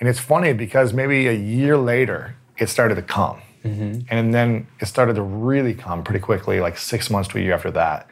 [0.00, 3.40] And it's funny because maybe a year later, it started to come.
[3.64, 4.00] Mm-hmm.
[4.08, 7.54] And then it started to really come pretty quickly, like six months to a year
[7.54, 8.08] after that.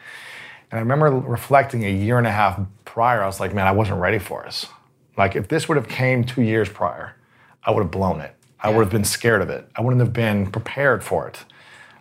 [0.77, 3.73] And I remember reflecting a year and a half prior, I was like, man, I
[3.73, 4.67] wasn't ready for this.
[5.17, 7.17] Like, if this would have came two years prior,
[7.65, 8.35] I would have blown it.
[8.61, 9.67] I would have been scared of it.
[9.75, 11.47] I wouldn't have been prepared for it.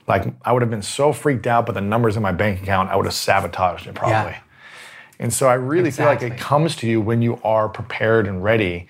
[0.07, 2.89] Like, I would have been so freaked out by the numbers in my bank account,
[2.89, 4.34] I would have sabotaged it probably.
[4.34, 4.39] Yeah.
[5.19, 8.43] And so I really feel like it comes to you when you are prepared and
[8.43, 8.89] ready.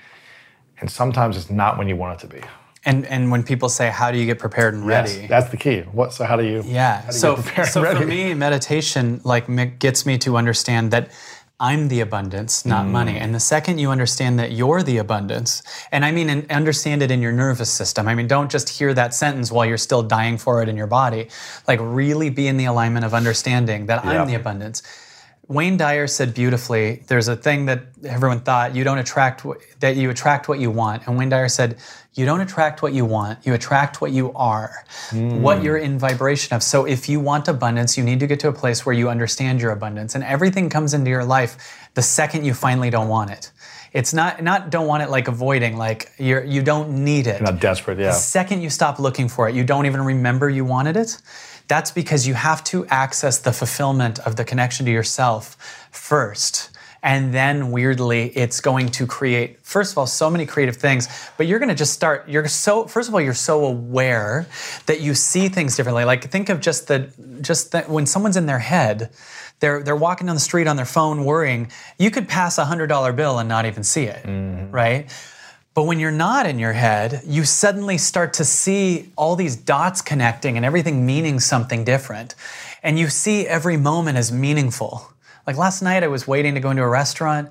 [0.82, 2.42] And sometimes it's not when you want it to be.
[2.86, 5.12] And and when people say, How do you get prepared and ready?
[5.12, 5.82] Yes, that's the key.
[5.82, 6.14] What?
[6.14, 6.64] So how do you?
[6.66, 7.02] Yeah.
[7.02, 9.46] do you So, so for me, meditation like
[9.80, 11.10] gets me to understand that
[11.58, 12.66] I'm the abundance, Mm.
[12.68, 13.18] not money.
[13.18, 17.12] And the second you understand that you're the abundance, and I mean, and understand it
[17.12, 18.08] in your nervous system.
[18.10, 20.88] I mean, don't just hear that sentence while you're still dying for it in your
[20.88, 21.30] body.
[21.68, 24.22] Like, really be in the alignment of understanding that Yeah.
[24.22, 24.84] I'm the abundance.
[25.48, 29.46] Wayne Dyer said beautifully, there's a thing that everyone thought you don't attract
[29.80, 31.06] that you attract what you want.
[31.06, 31.78] And Wayne Dyer said,
[32.16, 34.86] you don't attract what you want, you attract what you are.
[35.12, 35.66] What hmm.
[35.66, 36.64] you're in vibration of.
[36.64, 39.62] So if you want abundance, you need to get to a place where you understand
[39.62, 43.52] your abundance and everything comes into your life the second you finally don't want it.
[43.92, 47.42] It's not not don't want it like avoiding like you're you don't need it.
[47.42, 47.98] Not desperate.
[47.98, 48.08] Yeah.
[48.08, 51.18] The second you stop looking for it, you don't even remember you wanted it.
[51.68, 55.56] That's because you have to access the fulfillment of the connection to yourself
[55.92, 56.70] first.
[57.06, 61.46] And then weirdly, it's going to create, first of all, so many creative things, but
[61.46, 64.48] you're going to just start, you're so, first of all, you're so aware
[64.88, 66.04] that you see things differently.
[66.04, 67.12] Like think of just the,
[67.42, 69.12] just the, when someone's in their head,
[69.60, 72.88] they're, they're walking down the street on their phone worrying, you could pass a hundred
[72.88, 74.72] dollar bill and not even see it, mm-hmm.
[74.72, 75.12] right?
[75.76, 80.02] But when you're not in your head, you suddenly start to see all these dots
[80.02, 82.34] connecting and everything meaning something different.
[82.82, 85.12] And you see every moment as meaningful.
[85.46, 87.50] Like last night, I was waiting to go into a restaurant.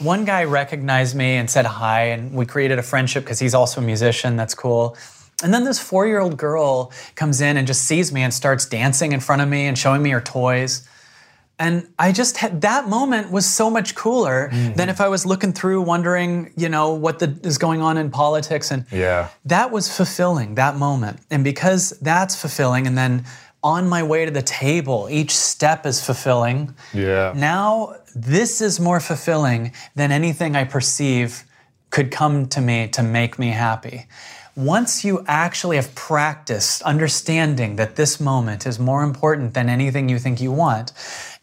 [0.00, 3.80] One guy recognized me and said hi, and we created a friendship because he's also
[3.80, 4.34] a musician.
[4.34, 4.96] That's cool.
[5.44, 8.66] And then this four year old girl comes in and just sees me and starts
[8.66, 10.88] dancing in front of me and showing me her toys.
[11.62, 14.74] And I just had that moment was so much cooler mm-hmm.
[14.74, 18.10] than if I was looking through wondering, you know, what the, is going on in
[18.10, 18.72] politics.
[18.72, 19.28] And Yeah.
[19.44, 21.20] that was fulfilling, that moment.
[21.30, 23.24] And because that's fulfilling, and then
[23.62, 26.74] on my way to the table, each step is fulfilling.
[26.92, 27.32] Yeah.
[27.36, 31.44] Now, this is more fulfilling than anything I perceive
[31.90, 34.08] could come to me to make me happy.
[34.56, 40.18] Once you actually have practiced understanding that this moment is more important than anything you
[40.18, 40.92] think you want,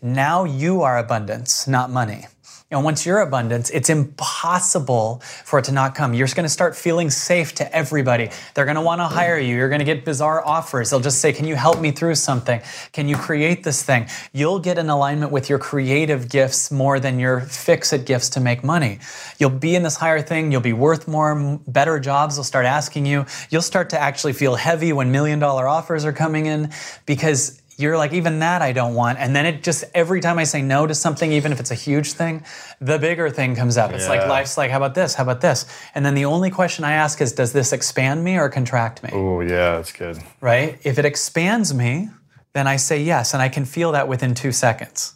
[0.01, 2.25] now you are abundance, not money.
[2.71, 6.13] And once you're abundance, it's impossible for it to not come.
[6.13, 8.29] You're just going to start feeling safe to everybody.
[8.53, 9.55] They're going to want to hire you.
[9.55, 10.91] You're going to get bizarre offers.
[10.91, 12.61] They'll just say, Can you help me through something?
[12.91, 14.07] Can you create this thing?
[14.33, 18.39] You'll get in alignment with your creative gifts more than your fix it gifts to
[18.39, 18.99] make money.
[19.39, 20.51] You'll be in this higher thing.
[20.51, 22.35] You'll be worth more, better jobs.
[22.35, 23.25] They'll start asking you.
[23.49, 26.69] You'll start to actually feel heavy when million dollar offers are coming in
[27.07, 29.19] because you're like, even that I don't want.
[29.19, 31.75] And then it just, every time I say no to something, even if it's a
[31.75, 32.43] huge thing,
[32.81, 33.91] the bigger thing comes up.
[33.91, 35.13] It's like, life's like, how about this?
[35.13, 35.65] How about this?
[35.95, 39.11] And then the only question I ask is, does this expand me or contract me?
[39.13, 40.19] Oh yeah, that's good.
[40.41, 40.77] Right?
[40.83, 42.09] If it expands me,
[42.51, 43.33] then I say yes.
[43.33, 45.13] And I can feel that within two seconds.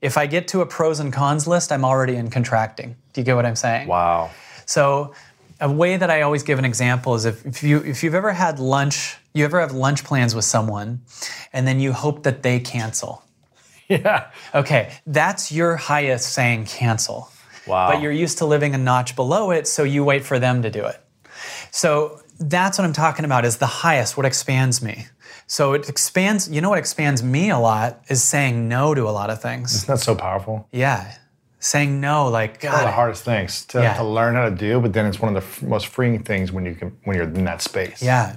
[0.00, 2.96] If I get to a pros and cons list, I'm already in contracting.
[3.12, 3.88] Do you get what I'm saying?
[3.88, 4.30] Wow.
[4.64, 5.12] So
[5.60, 8.32] a way that I always give an example is if, if you if you've ever
[8.32, 11.02] had lunch, you ever have lunch plans with someone,
[11.52, 13.22] and then you hope that they cancel.
[13.90, 14.30] Yeah.
[14.54, 17.28] Okay, that's your highest saying cancel.
[17.66, 17.90] Wow.
[17.90, 20.70] But you're used to living a notch below it, so you wait for them to
[20.70, 21.04] do it.
[21.72, 25.06] So that's what I'm talking about is the highest, what expands me.
[25.48, 29.10] So it expands, you know what expands me a lot is saying no to a
[29.10, 29.74] lot of things.
[29.74, 30.68] Isn't that so powerful?
[30.70, 31.12] Yeah.
[31.62, 33.94] Saying no, like One of the hardest things to, Yeah.
[33.94, 36.50] to learn how to do, but then it's one of the f- most freeing things
[36.50, 38.02] when you can when you're in that space.
[38.02, 38.36] Yeah.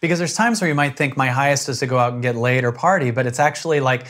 [0.00, 2.36] Because there's times where you might think my highest is to go out and get
[2.36, 4.06] laid or party, but it's actually like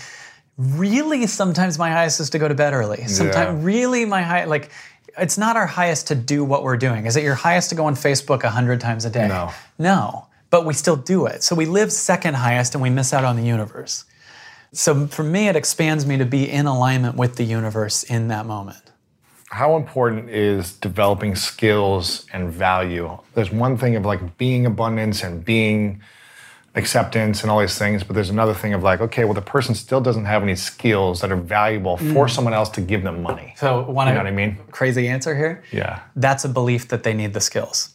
[0.57, 3.07] really sometimes my highest is to go to bed early.
[3.07, 3.65] Sometimes Yeah.
[3.67, 4.71] really my high like
[5.17, 7.07] it's not our highest to do what we're doing.
[7.07, 9.29] Is it your highest to go on Facebook a hundred times a day?
[9.29, 9.53] No.
[9.79, 10.27] No.
[10.51, 11.43] But we still do it.
[11.45, 14.05] So we live second highest and we miss out on the universe.
[14.73, 18.47] So for me, it expands me to be in alignment with the universe in that
[18.47, 18.83] moment.
[19.51, 23.19] How important is developing skills and value?
[23.35, 26.03] There's one thing of like being abundance and being
[26.75, 29.75] acceptance and all these things, but there's another thing of like, okay, well, the person
[29.75, 32.31] still doesn't have any skills that are valuable for mm.
[32.31, 33.55] someone else to give them money.
[33.57, 34.59] So one You know what I mean?
[34.71, 35.65] crazy answer here?
[35.73, 36.01] Yeah.
[36.17, 37.95] that's a belief that they need the skills.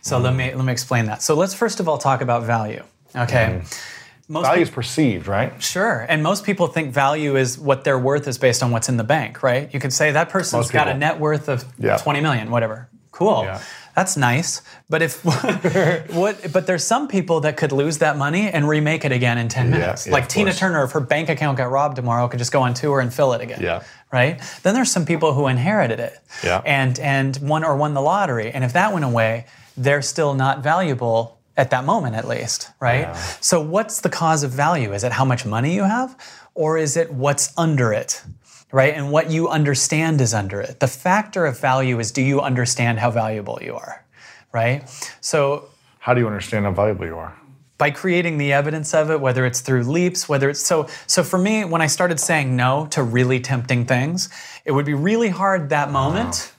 [0.00, 0.36] So let mm.
[0.36, 1.22] me let me explain that.
[1.22, 2.82] So let's first of all talk about value.
[3.14, 3.60] Okay.
[3.60, 3.93] Mm.
[4.28, 5.62] Most Value is perceived, right?
[5.62, 6.06] Sure.
[6.08, 9.04] And most people think value is what their worth is based on what's in the
[9.04, 9.72] bank, right?
[9.72, 11.98] You could say that person's got a net worth of Yeah.
[11.98, 12.88] 20 million, whatever.
[13.10, 13.42] Cool.
[13.44, 13.60] Yeah.
[13.94, 14.62] That's nice.
[14.88, 15.24] But if
[16.14, 19.48] what but there's some people that could lose that money and remake it again in
[19.48, 20.06] 10 minutes.
[20.06, 20.58] yeah, like Tina course.
[20.58, 23.32] Turner if her bank account got robbed tomorrow could just go on tour and fill
[23.34, 23.60] it again.
[23.62, 23.84] Yeah.
[24.12, 24.40] Right?
[24.62, 26.18] Then there's some people who inherited it.
[26.42, 26.60] Yeah.
[26.64, 28.50] And and won or won the lottery.
[28.50, 29.46] And if that went away,
[29.76, 33.02] they're still not valuable at that moment at least, right?
[33.02, 33.14] Yeah.
[33.40, 34.92] So what's the cause of value?
[34.92, 36.16] Is it how much money you have
[36.54, 38.22] or is it what's under it?
[38.72, 38.94] Right?
[38.94, 40.80] And what you understand is under it.
[40.80, 44.04] The factor of value is do you understand how valuable you are?
[44.52, 44.88] Right?
[45.20, 45.68] So
[46.00, 47.36] How do you understand how valuable you are?
[47.76, 51.38] by creating the evidence of it, whether it's through leaps, whether it's so so for
[51.38, 54.28] me, when I started saying no to really tempting things,
[54.64, 55.92] it would be really hard that uh-huh.
[55.92, 56.52] moment.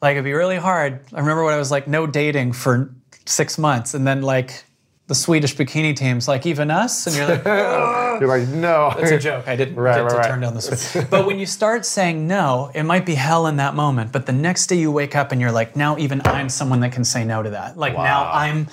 [0.00, 1.00] Like it'd be really hard.
[1.12, 2.94] I remember when I was like no dating for
[3.28, 4.64] six months, and then like
[5.06, 7.44] the Swedish bikini team's like even us, and you're like,
[8.20, 8.92] You're like, no.
[8.98, 9.46] it's a joke.
[9.48, 10.26] I didn't Right, get right, to right.
[10.26, 11.06] turn down the switch.
[11.10, 14.10] but when you start saying no, it might be hell in that moment.
[14.12, 16.92] But the next day you wake up and you're like, now even I'm someone that
[16.92, 17.76] can say no to that.
[17.78, 18.66] Like now I'm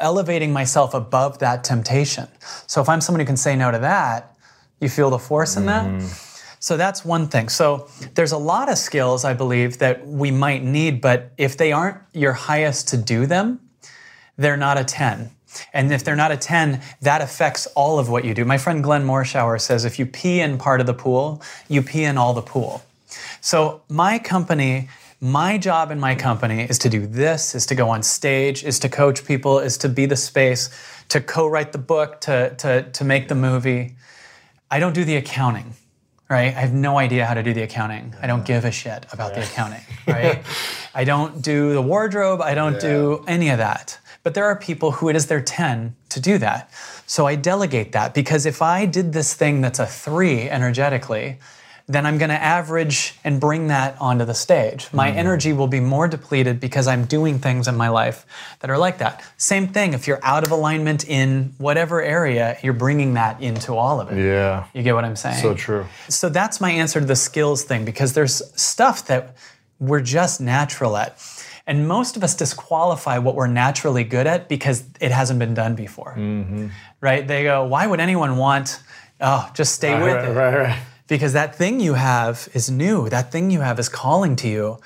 [0.00, 2.26] elevating myself above that temptation.
[2.66, 4.34] So if I'm someone who can say no to that,
[4.80, 5.98] you feel the force in Mm-hmm.
[6.00, 6.26] that.
[6.58, 7.48] So that's one thing.
[7.48, 11.72] So there's a lot of skills I believe that we might need, but if they
[11.72, 13.60] aren't your highest to do them,
[14.40, 15.30] they're not a 10.
[15.74, 18.44] And if they're not a 10, that affects all of what you do.
[18.44, 22.04] My friend Glenn Morshower says if you pee in part of the pool, you pee
[22.04, 22.82] in all the pool.
[23.42, 24.88] So my company,
[25.20, 28.78] my job in my company is to do this, is to go on stage, is
[28.78, 30.70] to coach people, is to be the space,
[31.08, 33.96] to co-write the book, to, to, to make the movie.
[34.70, 35.74] I don't do the accounting,
[36.30, 36.54] right?
[36.56, 38.14] I have no idea how to do the accounting.
[38.22, 40.42] I don't give a shit about the accounting, right?
[40.94, 42.40] I don't do the wardrobe.
[42.40, 43.98] I don't do any of that.
[44.22, 46.70] But there are people who it is their 10 to do that.
[47.06, 51.38] So I delegate that because if I did this thing that's a three energetically,
[51.90, 54.88] then I'm going to average and bring that onto the stage.
[54.92, 55.18] My mm-hmm.
[55.18, 58.26] energy will be more depleted because I'm doing things in my life
[58.60, 59.24] that are like that.
[59.38, 64.00] Same thing, if you're out of alignment in whatever area, you're bringing that into all
[64.00, 64.22] of it.
[64.22, 64.66] Yeah.
[64.72, 65.42] You get what I'm saying?
[65.42, 65.84] So true.
[66.08, 69.34] So that's my answer to the skills thing because there's stuff that
[69.80, 71.18] we're just natural at.
[71.66, 75.74] And most of us disqualify what we're naturally good at because it hasn't been done
[75.74, 76.14] before.
[76.16, 76.68] Mm-hmm.
[77.00, 77.26] Right?
[77.26, 78.82] They go, why would anyone want,
[79.20, 80.32] oh, just stay with Right, it?
[80.32, 80.78] right, right.
[81.06, 83.08] because that thing you have is new.
[83.08, 84.78] That thing you have is calling to you,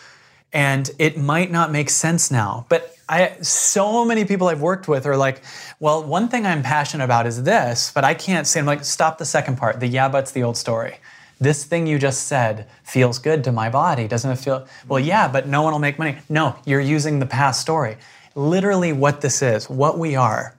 [0.53, 2.67] and it might not make sense now.
[2.69, 5.43] But I, so many people I've worked with are like,
[5.81, 8.61] well, one thing I'm passionate about is this, but I can't say.
[8.61, 9.81] I'm like, stop the second part.
[9.81, 10.97] The yeah, but's the old story.
[11.45, 14.67] This thing you just said feels good to my body, doesn't it feel?
[14.89, 16.17] Well, yeah, but no one will make money.
[16.31, 17.99] No, you're using the past story.
[18.35, 20.59] Literally, what this is, what we are,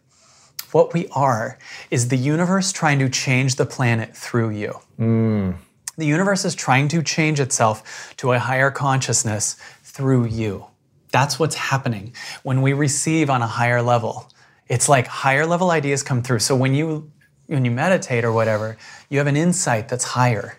[0.74, 1.58] what we are
[1.90, 4.80] is the universe trying to change the planet through you.
[4.98, 5.54] Hmm.
[5.98, 10.68] The universe is trying to change itself to a higher consciousness through you.
[11.12, 12.14] That's what's happening
[12.44, 14.30] when we receive on a higher level.
[14.68, 16.40] It's like higher level ideas come through.
[16.40, 17.12] So when you
[17.48, 18.78] when you meditate or whatever,
[19.10, 20.58] you have an insight that's higher.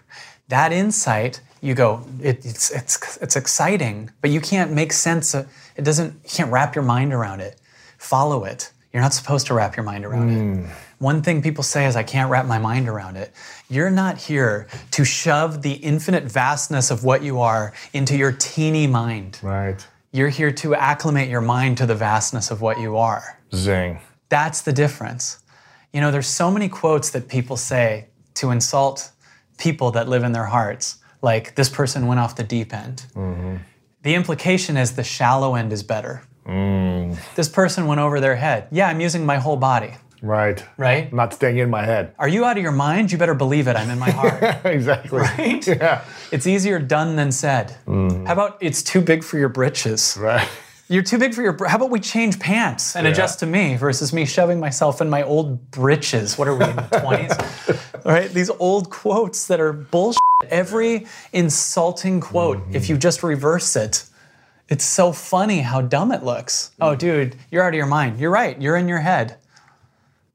[0.49, 5.35] That insight, you go, it, it's it's it's exciting, but you can't make sense.
[5.35, 6.13] Of, it doesn't.
[6.25, 7.61] You can't wrap your mind around it.
[7.99, 8.73] Follow it.
[8.93, 10.39] You're not supposed to wrap your mind around it.
[10.39, 10.69] Mm.
[10.99, 13.33] One thing people say is, I can't wrap my mind around it.
[13.69, 18.87] You're not here to shove the infinite vastness of what you are into your teeny
[18.87, 19.39] mind.
[19.43, 19.87] Right.
[20.13, 23.39] You're here to acclimate your mind to the vastness of what you are.
[23.55, 23.99] Zing.
[24.31, 25.41] That's the difference.
[25.93, 29.11] You know, there's so many quotes that people say to insult
[29.59, 33.07] people that live in their hearts, like this person went off the deep end.
[33.15, 33.57] Mm-hmm.
[34.03, 36.23] The implication is the shallow end is better.
[36.47, 37.17] Mm.
[37.35, 38.69] This person went over their head.
[38.71, 40.65] Yeah, I'm using my whole body, Right.
[40.77, 41.09] right?
[41.11, 42.15] I'm not staying in my head.
[42.19, 43.11] Are you out of your mind?
[43.11, 43.75] You better believe it.
[43.75, 44.43] I'm in my heart.
[44.65, 45.19] exactly.
[45.19, 45.67] Right?
[45.67, 46.05] Yeah.
[46.31, 47.77] It's easier done than said.
[47.87, 48.27] Mm-hmm.
[48.27, 50.17] How about it's too big for your britches?
[50.21, 50.49] Right.
[50.89, 51.53] You're too big for your.
[51.53, 55.11] br- How about we change pants and adjust to me versus me shoving myself in
[55.11, 56.39] my old britches?
[56.39, 58.05] What are we in the 20s?
[58.05, 58.31] right?
[58.31, 60.21] These old quotes that are bullshit.
[60.49, 62.93] Every insulting quote, if mm-hmm.
[62.93, 64.05] you just reverse it,
[64.69, 66.71] it's so funny how dumb it looks.
[66.81, 66.99] Oh, mm-hmm.
[66.99, 68.21] dude, you're out of your mind.
[68.21, 68.61] You're right.
[68.61, 69.39] You're in your head.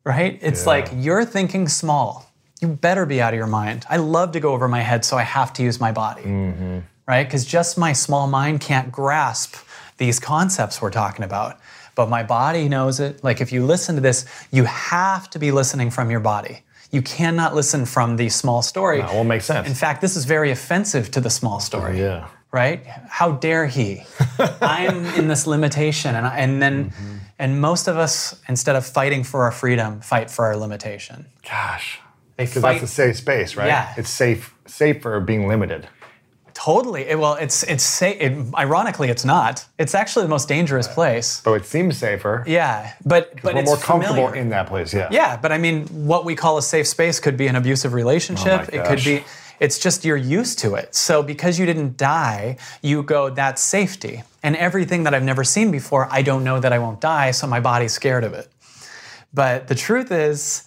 [0.04, 0.40] Right?
[0.42, 2.32] It's like you're thinking small.
[2.60, 3.86] You better be out of your mind.
[3.90, 6.80] I love to go over my head, so I have to use my body mm-hmm.
[7.08, 7.24] right?
[7.26, 9.56] Because just my small mind can't grasp
[10.02, 11.60] these concepts we're talking about.
[11.96, 13.24] But my body knows it.
[13.24, 16.64] Like if you listen to this, you have to be listening from your body.
[16.92, 19.00] You cannot listen from the small story.
[19.02, 19.68] That will make sense.
[19.68, 22.00] In fact, this is very offensive to the small story.
[22.00, 22.28] yeah.
[22.52, 22.86] Right?
[23.08, 24.04] How dare he?
[24.62, 27.18] I'm in this limitation, and, I- and then, Mm-hmm.
[27.40, 31.28] and most of us, instead of fighting for our freedom, fight for our limitation.
[31.50, 32.00] Gosh.
[32.36, 33.68] They Because that's a safe space, right?
[33.68, 33.94] Yeah.
[33.96, 35.88] It's safe safer being limited.
[36.54, 37.04] Totally.
[37.10, 39.66] It- well, it's it's sa- it, ironically, it's not.
[39.78, 41.28] It's actually the most dangerous place.
[41.44, 42.44] So it seems safer.
[42.48, 44.42] Yeah, but but We're it's more comfortable familiar.
[44.42, 45.10] in that place, yeah.
[45.12, 48.70] Yeah, but I mean, what we call a safe space could be an abusive relationship.
[48.72, 49.24] Oh it could be.
[49.60, 50.96] It's just you're used to it.
[50.96, 54.24] So because you didn't die, you go that's safety.
[54.44, 57.46] And everything that I've never seen before, I don't know that I won't die, so
[57.46, 58.48] my body's scared of it.
[59.34, 60.64] But the truth is,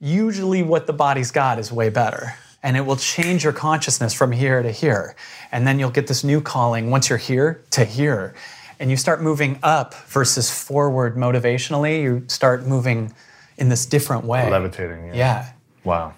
[0.00, 2.34] usually what the body's got is way better.
[2.66, 5.14] And it will change your consciousness from here to here.
[5.52, 8.34] And then you'll get this new calling once you're here to here.
[8.80, 12.02] And you start moving up versus forward motivationally.
[12.02, 13.14] You start moving
[13.56, 14.50] in this different way.
[14.50, 15.06] Levitating.
[15.06, 15.14] Yeah.
[15.14, 15.52] Yeah.
[15.84, 16.14] Wow.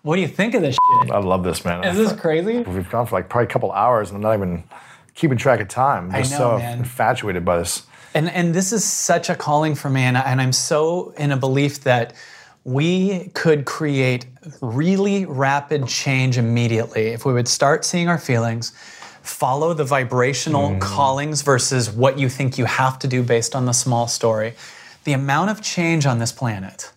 [0.00, 1.10] What do you think of this shit?
[1.10, 1.84] I love this, man.
[1.84, 2.62] Is this crazy?
[2.62, 4.64] We've gone for like probably a couple hours and I'm not even
[5.14, 6.06] keeping track of time.
[6.06, 6.78] I'm I know, so man.
[6.78, 7.86] infatuated by this.
[8.14, 11.36] And and this is such a calling for me, and, and I'm so in a
[11.36, 12.14] belief that
[12.64, 14.26] we could create
[14.60, 18.72] really rapid change immediately if we would start seeing our feelings,
[19.22, 20.80] follow the vibrational mm.
[20.80, 24.54] callings versus what you think you have to do based on the small story.
[25.04, 26.90] The amount of change on this planet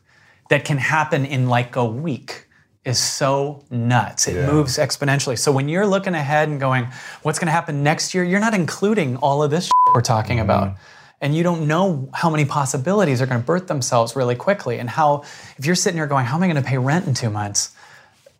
[0.50, 2.46] that can happen in like a week
[2.86, 4.30] is so nuts.
[4.30, 4.48] It Yeah.
[4.48, 5.38] moves exponentially.
[5.38, 6.88] So when you're looking ahead and going,
[7.22, 10.44] what's going to happen next year, you're not including all of this we're talking mm.
[10.44, 10.76] about.
[11.20, 14.78] And you don't know how many possibilities are going to birth themselves really quickly.
[14.78, 15.24] And how,
[15.58, 17.72] if you're sitting here going, how am I going to pay rent in two months?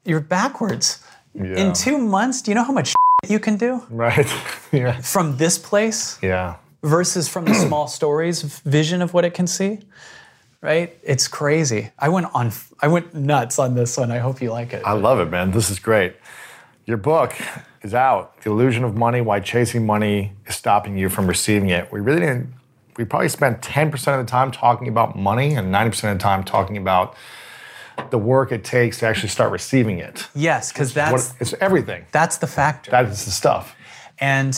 [0.06, 1.04] You're backwards.
[1.34, 1.44] Yeah.
[1.58, 2.94] In two months, do you know how much
[3.28, 4.28] you can do Right?
[4.72, 5.02] yeah.
[5.02, 6.58] from this place Yeah.
[6.84, 9.80] versus from the small stories vision of what it can see?
[10.62, 10.98] Right?
[11.04, 11.92] It's crazy.
[12.00, 14.12] I went on, I went nuts on this one.
[14.12, 14.84] I hope you like it.
[14.86, 15.52] I love it, man.
[15.52, 16.16] This is great.
[16.86, 17.36] Your book
[17.82, 18.40] is out.
[18.42, 21.92] The Illusion of Money Why Chasing Money is Stopping You from Receiving It.
[21.92, 22.54] We really didn't,
[22.98, 26.44] we probably spent 10% of the time talking about money and 90% of the time
[26.44, 27.16] talking about
[28.10, 30.28] the work it takes to actually start receiving it.
[30.36, 32.06] yes, because that's What, it's everything.
[32.12, 32.92] that's the factor.
[32.92, 33.76] That is the stuff.
[34.20, 34.54] And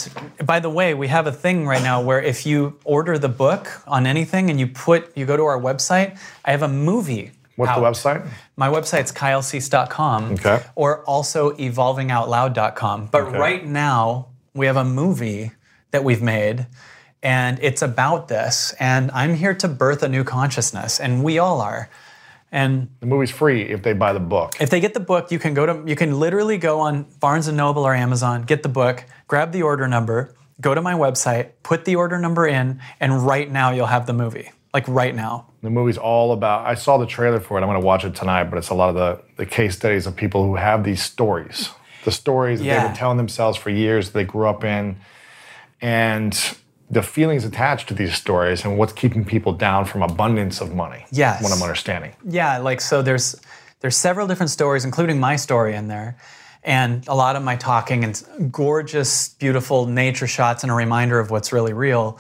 [0.45, 3.67] by the way, we have a thing right now where if you order the book
[3.87, 7.31] on anything and you put you go to our website, I have a movie.
[7.57, 7.93] What's the out.
[7.93, 8.27] website?
[8.55, 10.63] My website's kylecease.com Okay.
[10.75, 13.07] or also evolvingoutloud.com.
[13.11, 13.37] But Okay.
[13.37, 15.51] right now, we have a movie
[15.91, 16.67] that we've made
[17.23, 18.73] and it's about this.
[18.79, 21.89] And I'm here to birth a new consciousness, and we all are.
[22.51, 24.55] And The movie's free if they buy the book.
[24.59, 27.47] if they get the book, you can go to you can literally go on Barnes
[27.47, 31.51] and Noble or Amazon, get the book, grab the order number, go to my website,
[31.61, 34.49] put the order number in, and right now you'll have the movie.
[34.73, 35.47] Like right now.
[35.63, 36.65] The movie's all about.
[36.65, 37.61] I saw the trailer for it.
[37.61, 40.05] I'm going to watch it tonight, but it's a lot of the, the case studies
[40.07, 41.69] of people who have these stories.
[42.05, 42.79] The stories that Yeah.
[42.79, 44.97] they've been telling themselves for years, they grew up in,
[45.81, 46.55] and
[46.89, 51.05] the feelings attached to these stories and what's keeping people down from abundance of money.
[51.11, 51.43] Yes.
[51.43, 52.13] What I'm understanding.
[52.23, 53.39] Yeah, like so there's
[53.81, 56.17] there's several different stories, including my story in there.
[56.63, 61.31] And a lot of my talking and gorgeous, beautiful nature shots and a reminder of
[61.31, 62.19] what's really real.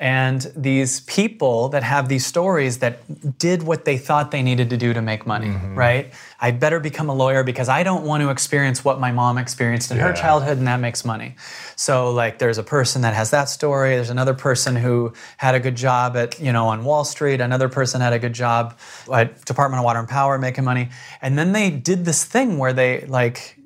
[0.00, 4.76] And these people that have these stories that did what they thought they needed to
[4.76, 5.74] do to make money, mm-hmm.
[5.74, 6.14] right?
[6.38, 9.90] I better become a lawyer because I don't want to experience what my mom experienced
[9.90, 11.34] in her childhood, and that makes money.
[11.74, 13.96] So, like, there's a person that has that story.
[13.96, 17.40] There's another person who had a good job at, you know, on Wall Street.
[17.40, 18.78] Another person had a good job
[19.12, 20.90] at Department of Water and Power, making money.
[21.20, 23.58] And then they did this thing where they like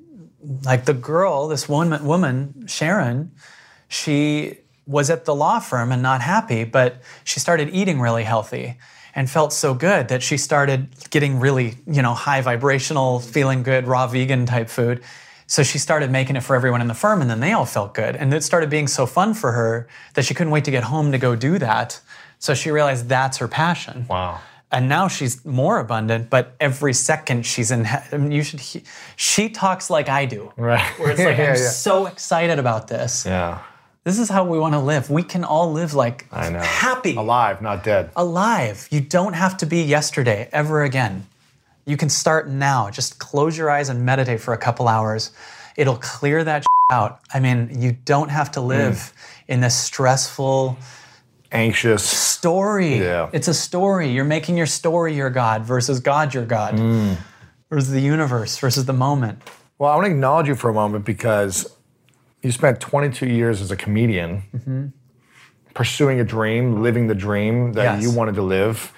[0.65, 3.31] like the girl, this woman, woman Sharon,
[3.87, 8.77] she was at the law firm and not happy, but she started eating really healthy
[9.15, 13.87] and felt so good that she started getting really, you know, high vibrational, feeling good,
[13.87, 15.03] raw vegan type food.
[15.45, 17.93] So she started making it for everyone in the firm, and then they all felt
[17.93, 18.15] good.
[18.15, 21.11] And it started being so fun for her that she couldn't wait to get home
[21.11, 22.01] to go do that.
[22.39, 24.07] So she realized that's her passion.
[24.09, 24.39] Wow.
[24.71, 28.83] And now she's more abundant, but every second she's in, I mean, you should, he,
[29.15, 30.51] she talks like I do.
[30.57, 30.81] Right.
[30.99, 31.69] Where it's like, Yeah, I'm yeah.
[31.69, 33.23] so excited about this.
[33.25, 33.61] Yeah.
[34.03, 35.09] This is how we want to live.
[35.09, 36.59] We can all live like I know.
[36.59, 38.09] happy, Alive, not dead.
[38.15, 38.87] alive.
[38.91, 41.25] You don't have to be yesterday ever again.
[41.85, 42.89] You can start now.
[42.89, 45.31] Just close your eyes and meditate for a couple hours.
[45.77, 47.21] It'll clear that out.
[47.33, 49.13] I mean, you don't have to live Mm.
[49.53, 50.77] in this stressful
[51.51, 52.03] Anxious.
[52.03, 52.97] story.
[52.99, 53.29] Yeah.
[53.31, 54.09] It's a story.
[54.09, 56.75] You're making your story your God versus God your God.
[56.75, 57.17] Mm.
[57.69, 59.41] Versus the universe versus the moment.
[59.79, 61.67] Well, I want to acknowledge you for a moment because
[62.43, 64.85] you spent 22 years as a comedian Mm-hmm.
[65.73, 68.03] pursuing a dream, living the dream that Yes.
[68.03, 68.93] you wanted to live.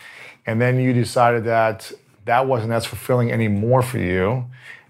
[0.46, 1.90] And then you decided that
[2.26, 4.46] that wasn't as fulfilling anymore for you.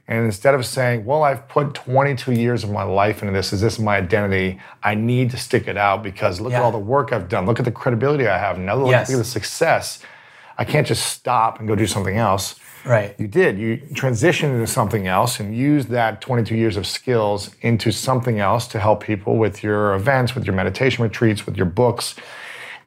[0.08, 3.62] And instead of saying, well, I've put 22 years of my life into this, is
[3.62, 4.60] this my identity?
[4.84, 7.46] I need to stick it out because look at all the work I've done.
[7.46, 8.58] Look at the credibility I have.
[8.58, 9.10] Now look, Yes.
[9.10, 10.00] look at the success.
[10.58, 12.56] I can't just stop and go do something else.
[12.86, 13.16] Right.
[13.18, 13.58] You did.
[13.58, 18.68] You transitioned into something else and used that 22 years of skills into something else
[18.70, 22.16] to help people with your events, with your meditation retreats, with your books.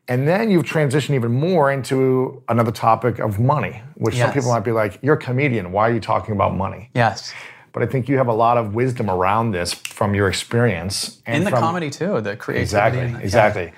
[0.07, 4.65] And then you've transitioned even more into another topic of money, which some people might
[4.65, 5.73] be like, you're a comedian.
[5.73, 6.91] Why are you talking about money?
[6.95, 7.33] Yes.
[7.73, 11.21] But I think you have a lot of wisdom around this from your experience.
[11.27, 12.63] And In the from- comedy too, the creativity.
[12.63, 13.19] Exactly, the- yeah.
[13.19, 13.73] exactly.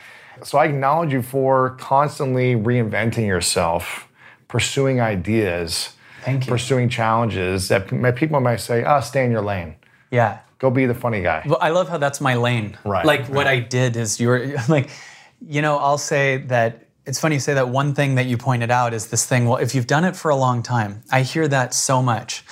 [0.44, 4.08] So I acknowledge you for constantly reinventing yourself,
[4.48, 5.94] pursuing ideas.
[6.46, 9.76] Pursuing challenges that people might say, "Oh, stay in your lane.
[10.10, 10.38] Yeah.
[10.58, 12.76] Go be the funny guy." Well, I love how that's my lane.
[12.84, 13.48] Right, Like what right.
[13.48, 14.90] I did is you're like,
[15.46, 18.70] you know, I'll say that it's funny you say that one thing that you pointed
[18.70, 19.46] out is this thing.
[19.46, 22.44] Well, if you've done it for a long time, I hear that so much.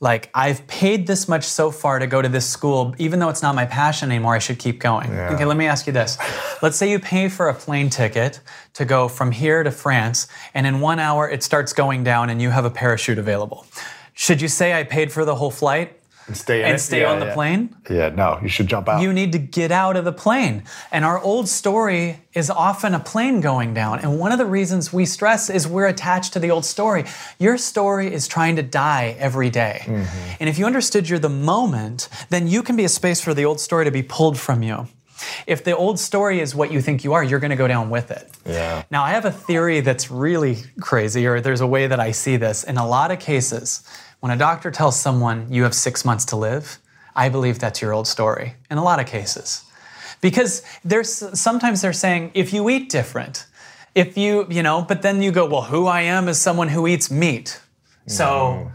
[0.00, 3.42] Like I've paid this much so far to go to this school, even though it's
[3.42, 4.34] not my passion anymore.
[4.34, 5.10] I should keep going.
[5.10, 6.18] Okay, let me ask you this.
[6.62, 8.40] Let's say you pay for a plane ticket
[8.74, 12.42] to go from here to France, and in one hour it starts going down, and
[12.42, 13.66] you have a parachute available.
[14.12, 16.78] Should you say I paid for the whole flight And stay in and it.
[16.78, 17.34] stay Yeah, on the yeah.
[17.34, 17.76] plane?
[17.90, 19.02] Yeah, no, you should jump out.
[19.02, 20.62] you need to get out of the plane.
[20.90, 23.98] And our old story is often a plane going down.
[24.00, 27.04] And one of the reasons we stress is we're attached to the old story.
[27.38, 29.82] Your story is trying to die every day.
[29.84, 30.36] Mm-hmm.
[30.40, 33.44] And if you understood you're the moment, then you can be a space for the
[33.44, 34.88] old story to be pulled from you.
[35.46, 37.88] If the old story is what you think you are, you're going to go down
[37.88, 38.28] with it.
[38.44, 38.82] Yeah.
[38.90, 42.36] Now, I have a theory that's really crazy, or there's a way that I see
[42.36, 42.64] this.
[42.64, 43.82] In a lot of cases,
[44.24, 46.78] when a doctor tells someone you have six months to live,
[47.14, 48.54] I believe that's your old story.
[48.70, 49.62] In a lot of cases.
[50.22, 53.44] Because there's sometimes they're saying if you eat different,
[53.94, 56.86] if you, you know, but then you go, well, who I am is someone who
[56.86, 57.60] eats meat.
[58.06, 58.68] So, mm-hmm.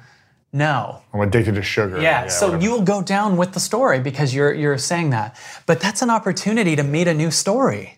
[0.54, 1.02] no.
[1.16, 2.00] I'm addicted to sugar.
[2.00, 2.64] Yeah, so whatever.
[2.64, 5.36] you'll go down with the story because you're you're saying that.
[5.66, 7.98] But that's an opportunity to meet a new story.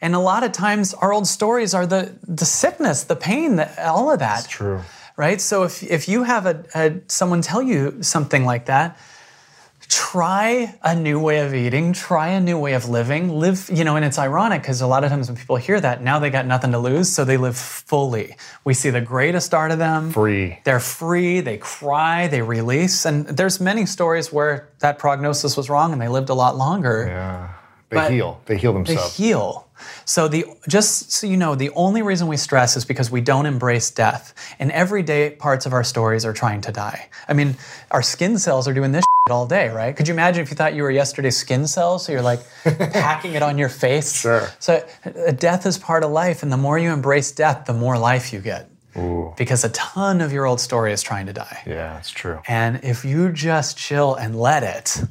[0.00, 3.86] And a lot of times our old stories are the the sickness, the pain, the,
[3.86, 4.48] all of that.
[4.48, 4.80] True.
[5.16, 5.40] Right?
[5.40, 8.98] So if if you have a, a someone tell you something like that,
[9.88, 13.96] try a new way of eating, try a new way of living, live, you know,
[13.96, 16.46] and it's ironic because a lot of times when people hear that, now they got
[16.46, 18.36] nothing to lose, so they live fully.
[18.64, 20.10] We see the greatest art of them.
[20.10, 20.58] Free.
[20.64, 23.04] They're free, they cry, they release.
[23.04, 27.06] And there's many stories where that prognosis was wrong and they lived a lot longer.
[27.08, 27.52] Yeah.
[27.96, 28.40] They heal.
[28.46, 29.16] They heal themselves.
[29.16, 29.66] They heal.
[30.04, 33.46] So the just so you know, the only reason we stress is because we don't
[33.46, 34.34] embrace death.
[34.58, 37.08] And everyday parts of our stories are trying to die.
[37.28, 37.56] I mean,
[37.90, 39.94] our skin cells are doing this all day, right?
[39.96, 42.06] Could you imagine if you thought you were yesterday's skin cells?
[42.06, 44.20] So you're like packing it on your face.
[44.20, 44.48] Sure.
[44.60, 47.98] So uh, death is part of life, and the more you embrace death, the more
[47.98, 48.70] life you get.
[48.96, 49.34] Ooh.
[49.36, 51.62] Because a ton of your old story is trying to die.
[51.66, 52.40] yeah, it's true.
[52.48, 55.02] And if you just chill and let it,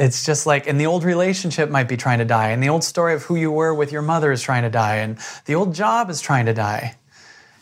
[0.00, 2.82] it's just like, and the old relationship might be trying to die, and the old
[2.82, 5.74] story of who you were with your mother is trying to die, and the old
[5.74, 6.96] job is trying to die.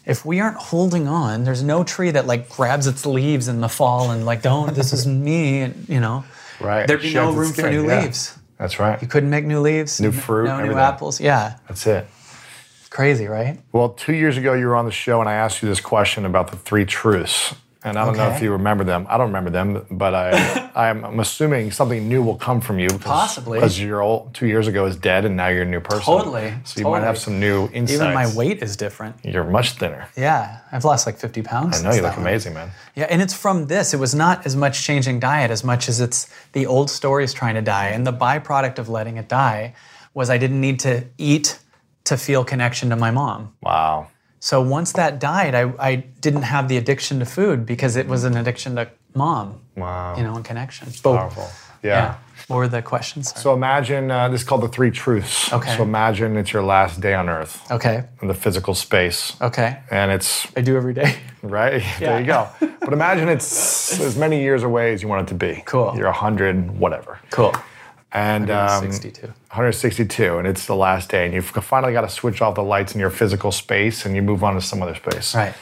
[0.06, 3.68] If we aren't holding on, there's no tree that like grabs its leaves in the
[3.68, 6.24] fall and like, don't, this is me, and you know,
[6.60, 6.86] Right.
[6.88, 8.02] there'd be no room for new yeah.
[8.02, 8.38] leaves.
[8.56, 9.00] That's right.
[9.02, 11.20] You couldn't make new leaves, New fruit, no new apples.
[11.20, 12.06] Yeah, That's it.
[12.90, 13.60] crazy, right?
[13.72, 16.24] Well, two years ago, you were on the show, and I asked you this question
[16.24, 17.54] about the three truths.
[17.84, 19.06] And I don't know if you remember them.
[19.08, 22.88] I don't remember them, but I, I'm, assuming something new will come from you.
[22.88, 23.58] Because, Possibly.
[23.58, 26.02] Because your old two years ago is dead, and now you're a new person.
[26.02, 28.00] Totally, So you might have some new insights.
[28.00, 29.16] Even my weight is different.
[29.24, 30.08] You're much thinner.
[30.16, 31.80] Yeah, I've lost like 50 pounds.
[31.80, 32.26] I know you look one.
[32.26, 32.72] amazing, man.
[32.96, 33.94] Yeah, and it's from this.
[33.94, 37.54] It was not as much changing diet as much as it's the old stories trying
[37.54, 37.88] to die.
[37.88, 39.74] And the byproduct of letting it die
[40.14, 41.60] was I didn't need to eat
[42.04, 43.54] to feel connection to my mom.
[43.62, 44.08] Wow.
[44.40, 48.24] So once that died, I, I didn't have the addiction to food because it was
[48.24, 49.60] an addiction to mom.
[49.76, 50.16] Wow.
[50.16, 50.88] You know, and connection.
[51.02, 51.48] But- Powerful.
[51.82, 51.90] Yeah.
[51.90, 52.14] Yeah.
[52.48, 53.28] What were the questions?
[53.30, 53.42] Sorry.
[53.42, 55.52] So imagine uh, this is called the three truths.
[55.52, 55.76] Okay.
[55.76, 58.04] So imagine it's your last day on Earth okay.
[58.22, 59.78] in the physical space, Okay.
[59.90, 61.16] and it's I do every day.
[61.42, 62.18] right there.
[62.20, 62.48] You go.
[62.80, 65.62] But imagine it's as many years away as you want it to be.
[65.66, 65.94] Cool.
[65.96, 67.54] You're hundred, whatever, Cool.
[68.12, 72.54] And um, 162, and it's the last day, and you've finally got to switch off
[72.54, 75.34] the lights in your physical space, and you move on to some other space.
[75.34, 75.54] Right.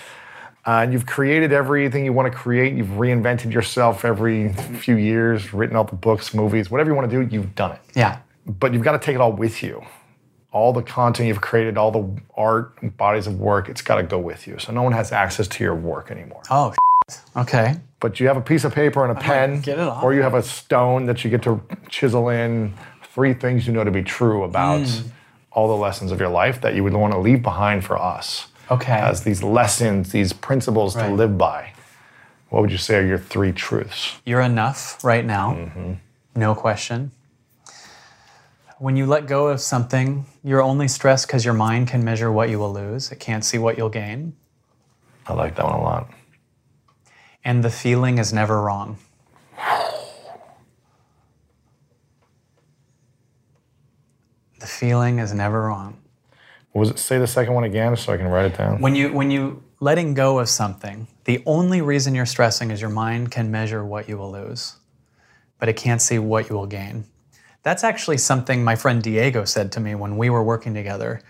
[0.66, 2.74] Uh, and you've created everything you want to create.
[2.74, 7.24] You've reinvented yourself every few years, written all the books, movies, whatever you want to
[7.24, 7.35] do.
[7.35, 7.81] You've done it.
[7.94, 8.18] Yeah.
[8.47, 9.85] but you've got to take it all with you.
[10.52, 14.02] All the content you've created, all the art, and bodies of work, it's got to
[14.02, 14.59] go with you.
[14.59, 16.43] So no one has access to your work anymore.
[16.51, 16.74] Oh,
[17.36, 17.77] okay.
[18.01, 20.02] But you have a piece of paper and a pen, get it off.
[20.05, 22.74] or you have a stone that you get to chisel in
[23.14, 25.09] three things you know to be true about Hmm.
[25.52, 28.48] all the lessons of your life that you would want to leave behind for us
[28.70, 28.93] Okay.
[28.93, 31.73] as these lessons, these principles to live by.
[32.51, 34.16] What would you say are your three truths?
[34.27, 35.52] You're enough right now.
[35.55, 35.93] Mm-hmm.
[36.35, 37.12] No question.
[38.78, 42.51] When you let go of something, you're only stressed because your mind can measure what
[42.51, 43.10] you will lose.
[43.10, 44.35] It can't see what you'll gain.
[45.27, 46.10] I like that one a lot.
[47.47, 48.98] And the feeling is never wrong.
[54.59, 55.97] The feeling is never wrong.
[56.73, 56.98] What was it?
[56.98, 58.81] Say the second one again so I can write it down.
[58.81, 62.90] When you when you letting go of something, the only reason you're stressing is your
[62.90, 64.78] mind can measure what you will lose,
[65.60, 67.05] but it can't see what you will gain.
[67.62, 71.23] That's actually something my friend Diego said to me when we were working together.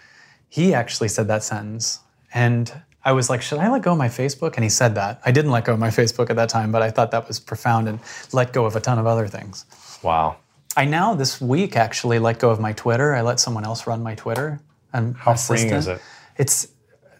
[0.49, 2.01] He actually said that sentence.
[2.33, 2.73] And
[3.07, 4.57] I was like, should I let go of my Facebook?
[4.57, 5.21] And he said that.
[5.25, 7.39] I didn't let go of my Facebook at that time, but I thought that was
[7.39, 8.01] profound and
[8.33, 9.65] let go of a ton of other things.
[10.03, 10.39] Wow.
[10.77, 13.15] I now this week actually let go of my Twitter.
[13.15, 14.61] I let someone else run my Twitter.
[14.93, 16.01] I'm How freeing is it?
[16.37, 16.67] It's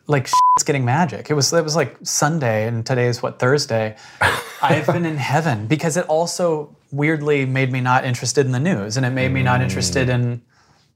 [0.09, 1.31] like it's getting magic.
[1.31, 3.97] It was it was like Sunday and today is what Thursday.
[4.63, 8.97] I've been in heaven because it also weirdly made me not interested in the news
[8.97, 10.15] and it made me not interested mm.
[10.15, 10.43] in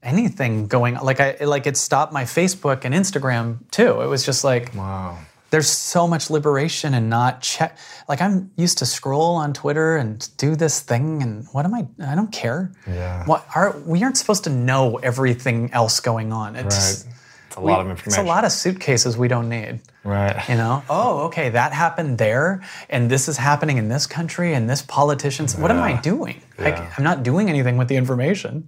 [0.03, 4.01] anything going like I like it stopped my Facebook and Instagram too.
[4.01, 5.17] It was just like Wow.
[5.51, 10.29] there's so much liberation and not check like i'm used to scroll on twitter and
[10.37, 13.25] do this thing and what am i i don't care Yeah.
[13.25, 16.75] what are we aren't supposed to know everything else going on it's
[17.05, 17.13] Right.
[17.47, 18.21] It's a lot of information.
[18.21, 20.37] it's a lot of suitcases we don't need Right.
[20.49, 24.69] you know oh okay that happened there and this is happening in this country and
[24.69, 26.89] this politician's what am i doing Yeah.
[26.97, 28.67] i'm not doing anything with the information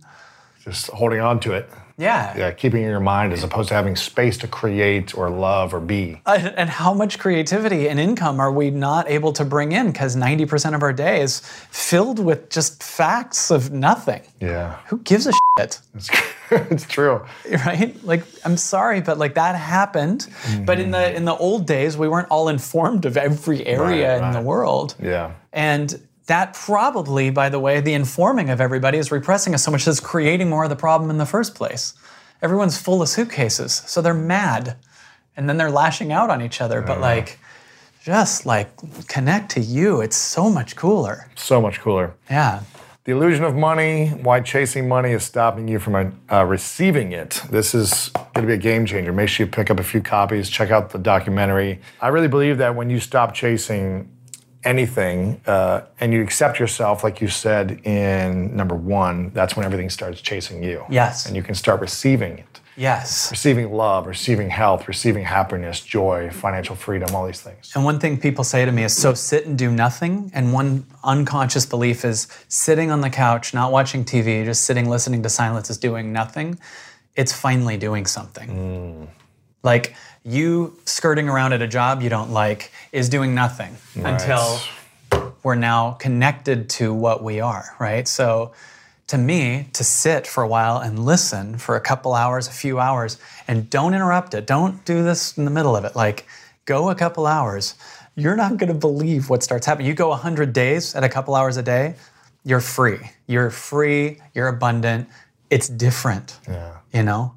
[0.63, 1.69] Just holding on to it.
[1.97, 5.29] yeah Yeah, keeping it in your mind as opposed to having space to create or
[5.29, 6.21] love or be.
[6.25, 10.15] Uh, and how much creativity and income are we not able to bring in because
[10.15, 14.77] 90% of our day is filled with just facts of nothing Yeah.
[14.87, 16.09] who gives a shit It's,
[16.51, 17.21] it's true.
[17.65, 20.27] right like i'm sorry but like that happened
[20.65, 24.27] but in the in the old days we weren't all informed of every area Right,
[24.27, 25.31] in the world Yeah.
[25.51, 29.87] and that probably by the way the informing of everybody is repressing us so much
[29.87, 31.93] as creating more of the problem in the first place
[32.41, 34.75] everyone's full of suitcases so they're mad
[35.35, 37.39] and then they're lashing out on each other but like
[38.03, 38.69] just like
[39.07, 42.13] connect to you it's so much cooler So much cooler.
[42.29, 42.61] yeah
[43.05, 45.93] The illusion of money, why chasing money is stopping you from
[46.31, 47.41] uh, receiving it.
[47.51, 49.11] This is going to be a game changer.
[49.11, 51.81] Make sure you pick up a few copies, check out the documentary.
[51.99, 54.07] I really believe that when you stop chasing
[54.65, 59.89] anything uh, and you accept yourself, like you said in number one, that's when everything
[59.89, 60.85] starts chasing you.
[60.89, 61.25] Yes.
[61.25, 62.59] And you can start receiving it.
[62.75, 67.71] yes Receiving love, receiving health, receiving happiness, joy, financial freedom, all these things.
[67.75, 70.31] And one thing people say to me is, so sit and do nothing.
[70.33, 75.21] And one unconscious belief is sitting on the couch, not watching TV, just sitting, listening
[75.23, 76.57] to silence is doing nothing.
[77.15, 79.07] It's finally doing something.
[79.61, 79.95] Like
[80.25, 84.59] you skirting around at a job you don't like is doing nothing until
[85.43, 88.07] we're now connected to what we are, right?
[88.07, 88.53] So
[89.07, 92.79] to me, to sit for a while and listen for a couple hours, a few
[92.79, 93.17] hours,
[93.47, 94.47] and don't interrupt it.
[94.47, 95.95] Don't do this in the middle of it.
[95.95, 96.25] Like,
[96.65, 97.75] go a couple hours.
[98.15, 99.87] You're not going to believe what starts happening.
[99.87, 101.95] You go 100 days at a couple hours a day,
[102.45, 102.99] you're free.
[103.27, 105.09] You're free, you're abundant.
[105.49, 106.39] It's different.
[106.47, 106.77] Yeah.
[106.93, 107.35] You know?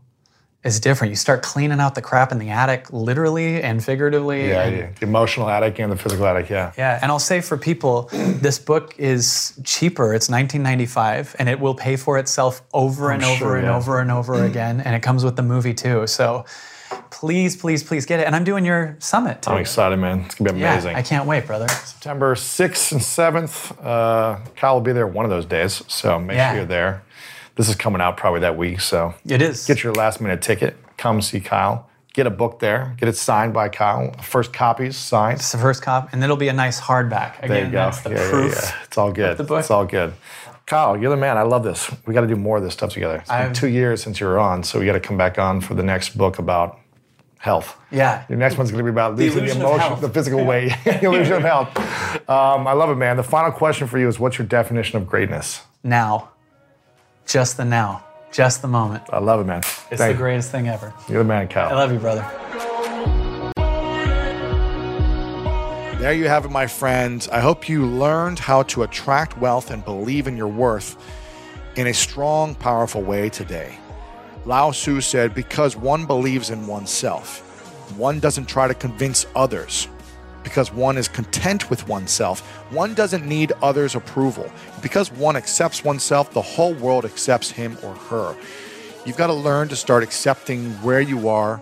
[0.67, 1.11] It's different.
[1.13, 4.49] You start cleaning out the crap in the attic, literally and figuratively.
[4.49, 4.89] Yeah, and- yeah.
[4.99, 6.51] the emotional attic and the physical attic.
[6.51, 6.73] yeah.
[6.77, 10.13] yeah, and I'll say for people, this book is cheaper.
[10.13, 13.77] It's 19.95, and it will pay for itself over and over sure, and yeah.
[13.77, 14.81] over and over again.
[14.81, 16.07] And it comes with the movie too.
[16.09, 16.45] So
[17.11, 18.27] please, please, please get it.
[18.27, 19.51] And I'm doing your summit too.
[19.51, 20.21] I'm excited, man.
[20.27, 20.93] It's going to be amazing.
[20.93, 20.99] yeah.
[20.99, 21.69] I can't wait, brother.
[21.69, 23.77] September 6th and 7th.
[23.85, 26.51] Uh, Kyle will be there one of those days, so make Yeah.
[26.51, 27.03] sure you're there.
[27.57, 29.67] This is coming out probably that week, so It is.
[29.67, 30.77] get your last minute ticket.
[30.97, 31.89] Come see Kyle.
[32.15, 34.11] get a book there, get it signed by Kyle.
[34.23, 35.39] First copies signed.
[35.39, 37.37] It's the first cop, and it'll be a nice hardback.
[37.39, 37.77] Again, There you go.
[37.79, 38.55] that's the Yeah, yeah, proof.
[38.63, 38.83] yeah.
[38.85, 39.37] It's all good.
[39.37, 39.61] the book.
[39.61, 40.15] It's all good.
[40.65, 41.37] Kyle, you're the man.
[41.37, 41.91] I love this.
[42.07, 43.17] We got to do more of this stuff together.
[43.17, 45.39] It's been I've- two years since you were on, so we got to come back
[45.39, 46.79] on for the next book about
[47.39, 47.77] health.
[47.91, 48.25] Yeah.
[48.31, 51.05] Your next one's going to be about losing the, of emotion, the physical weight, the
[51.05, 51.69] illusion of health.
[52.31, 53.17] Um, I love it, man.
[53.19, 55.63] The final question for you is what's your definition of greatness?
[55.85, 56.31] Now,
[57.27, 59.05] just the now, just the moment.
[59.11, 59.59] I love it, man.
[59.59, 60.17] It's Thank the you.
[60.17, 60.95] greatest thing ever.
[61.09, 61.69] You're the man, Kyle.
[61.69, 62.25] I love you, brother.
[65.99, 67.29] There you have it, my friends.
[67.29, 70.97] I hope you learned how to attract wealth and believe in your worth
[71.75, 73.77] in a strong, powerful way today.
[74.45, 77.41] Lao Tzu said, Because one believes in oneself,
[77.97, 79.89] one doesn't try to convince others.
[80.47, 82.41] Because one is content with oneself,
[82.71, 84.49] one doesn't need others' approval.
[84.81, 88.37] Because one accepts oneself, the whole world accepts him or her.
[89.05, 91.57] You've got to learn to start accepting where you are,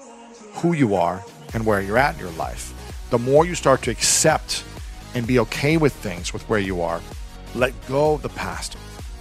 [0.57, 1.25] who you are,
[1.55, 2.75] and where you're at in your life.
[3.09, 4.63] The more you start to accept
[5.15, 7.01] and be okay with things with where you are,
[7.55, 8.77] let go of the past,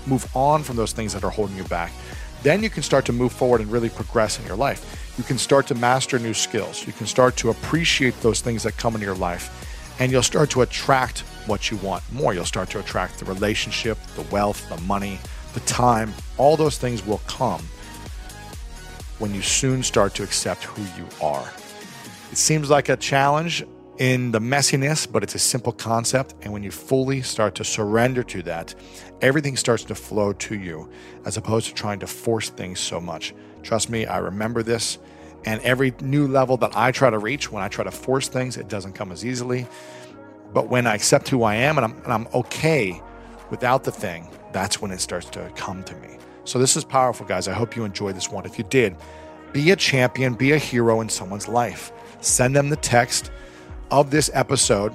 [0.06, 1.94] move on from those things that are holding you back,
[2.42, 5.03] then you can start to move forward and really progress in your life.
[5.18, 6.88] You can start to master new skills.
[6.88, 10.50] You can start to appreciate those things that come into your life, and you'll start
[10.52, 12.34] to attract what you want more.
[12.34, 15.20] You'll start to attract the relationship, the wealth, the money,
[15.54, 16.14] the time.
[16.38, 17.62] All those things will come
[19.20, 21.48] when you soon start to accept who you are.
[22.32, 23.64] It seems like a challenge
[24.00, 26.34] in the messiness, but it's a simple concept.
[26.42, 28.74] And when you fully start to surrender to that,
[29.22, 30.90] everything starts to flow to you
[31.26, 33.36] as opposed to trying to force things so much.
[33.64, 35.00] Trust me, I remember this.
[35.46, 38.56] And every new level that I try to reach, when I try to force things,
[38.56, 39.68] it doesn't come as easily.
[40.54, 43.02] But when I accept who I am and I'm, and I'm okay
[43.50, 46.18] without the thing, that's when it starts to come to me.
[46.46, 47.48] So this is powerful, guys.
[47.48, 48.46] I hope you enjoyed this one.
[48.46, 48.96] If you did,
[49.52, 51.92] be a champion, be a hero in someone's life.
[52.22, 53.32] Send them the text
[53.92, 54.94] of this episode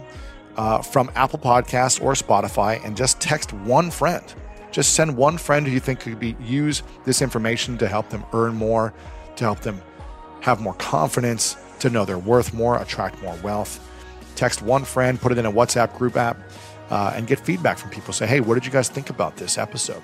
[0.57, 4.35] uh, from Apple Podcasts or Spotify and just text one friend.
[4.71, 8.25] Just send one friend who you think could be use this information to help them
[8.33, 8.93] earn more,
[9.37, 9.81] to help them
[10.41, 13.85] have more confidence, to know they're worth more, attract more wealth.
[14.37, 16.39] Text one friend, put it in a WhatsApp group app,
[16.91, 18.13] uh, and get feedback from people.
[18.13, 20.03] Say, hey, what did you guys think about this episode?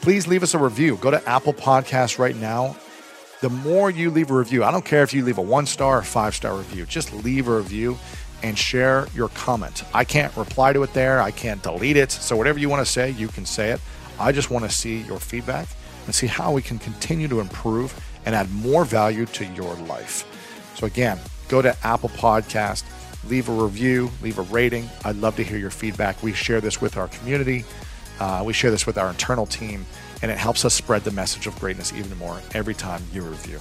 [0.00, 0.96] Please leave us a review.
[0.96, 2.76] Go to Apple Podcasts right now.
[3.40, 5.98] The more you leave a review, I don't care if you leave a one star
[5.98, 7.98] or five star review, just leave a review
[8.42, 9.84] and share your comment.
[9.94, 12.10] I can't reply to it there, I can't delete it.
[12.10, 13.80] So, whatever you want to say, you can say it.
[14.18, 15.68] I just want to see your feedback
[16.06, 20.24] and see how we can continue to improve and add more value to your life.
[20.76, 22.84] So, again, go to Apple Podcast,
[23.28, 24.88] leave a review, leave a rating.
[25.04, 26.22] I'd love to hear your feedback.
[26.22, 27.64] We share this with our community,
[28.20, 29.86] uh, we share this with our internal team,
[30.22, 33.60] and it helps us spread the message of greatness even more every time you review.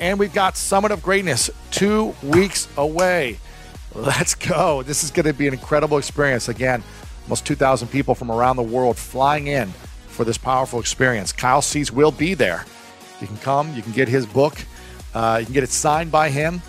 [0.00, 3.38] And we've got Summit of Greatness two weeks away.
[3.94, 4.82] Let's go.
[4.82, 6.48] This is going to be an incredible experience.
[6.48, 6.82] Again,
[7.24, 9.68] almost 2,000 people from around the world flying in
[10.08, 11.32] for this powerful experience.
[11.32, 12.64] Kyle Cease will be there.
[13.20, 14.64] You can come, you can get his book,
[15.14, 16.62] uh, you can get it signed by him,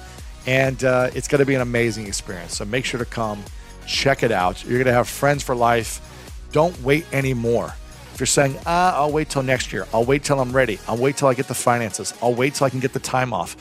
[0.46, 2.58] and uh, it's going to be an amazing experience.
[2.58, 3.42] So make sure to come,
[3.88, 4.62] check it out.
[4.66, 6.02] You're going to have friends for life.
[6.52, 7.74] Don't wait anymore.
[8.22, 11.18] You're saying, ah, I'll wait till next year, I'll wait till I'm ready, I'll wait
[11.18, 13.58] till I get the finances, I'll wait till I can get the time off,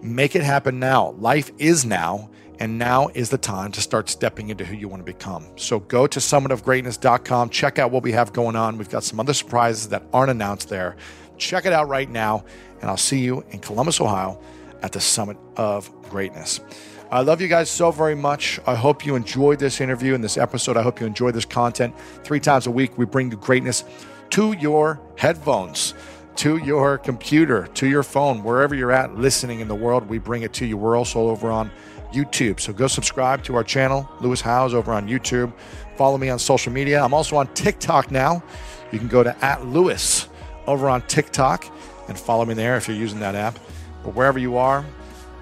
[0.00, 1.16] make it happen now.
[1.18, 2.30] Life is now,
[2.60, 5.44] and now is the time to start stepping into who you want to become.
[5.56, 8.78] So go to summitofgreatness.com, check out what we have going on.
[8.78, 10.94] We've got some other surprises that aren't announced there.
[11.36, 12.44] Check it out right now,
[12.80, 14.40] and I'll see you in Columbus, Ohio
[14.82, 16.60] at the Summit of Greatness.
[17.08, 18.58] I love you guys so very much.
[18.66, 20.76] I hope you enjoyed this interview and this episode.
[20.76, 21.94] I hope you enjoyed this content.
[22.24, 23.84] Three times a week, we bring you greatness
[24.30, 25.94] to your headphones,
[26.36, 30.08] to your computer, to your phone, wherever you're at listening in the world.
[30.08, 30.76] We bring it to you.
[30.76, 31.70] We're also over on
[32.12, 32.58] YouTube.
[32.58, 35.52] So go subscribe to our channel, Lewis Howes, over on YouTube.
[35.96, 37.04] Follow me on social media.
[37.04, 38.42] I'm also on TikTok now.
[38.90, 40.28] You can go to at Lewis
[40.66, 41.72] over on TikTok
[42.08, 43.60] and follow me there if you're using that app.
[44.02, 44.84] But wherever you are,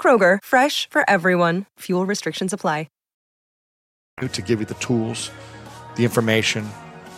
[0.00, 1.66] Kroger, fresh for everyone.
[1.80, 2.86] Fuel restrictions apply.
[4.32, 5.30] to give you the tools,
[5.96, 6.68] the information,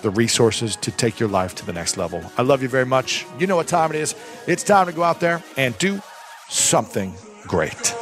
[0.03, 2.23] the resources to take your life to the next level.
[2.39, 3.27] I love you very much.
[3.39, 4.15] You know what time it is.
[4.47, 6.01] It's time to go out there and do
[6.49, 7.13] something
[7.49, 7.95] great.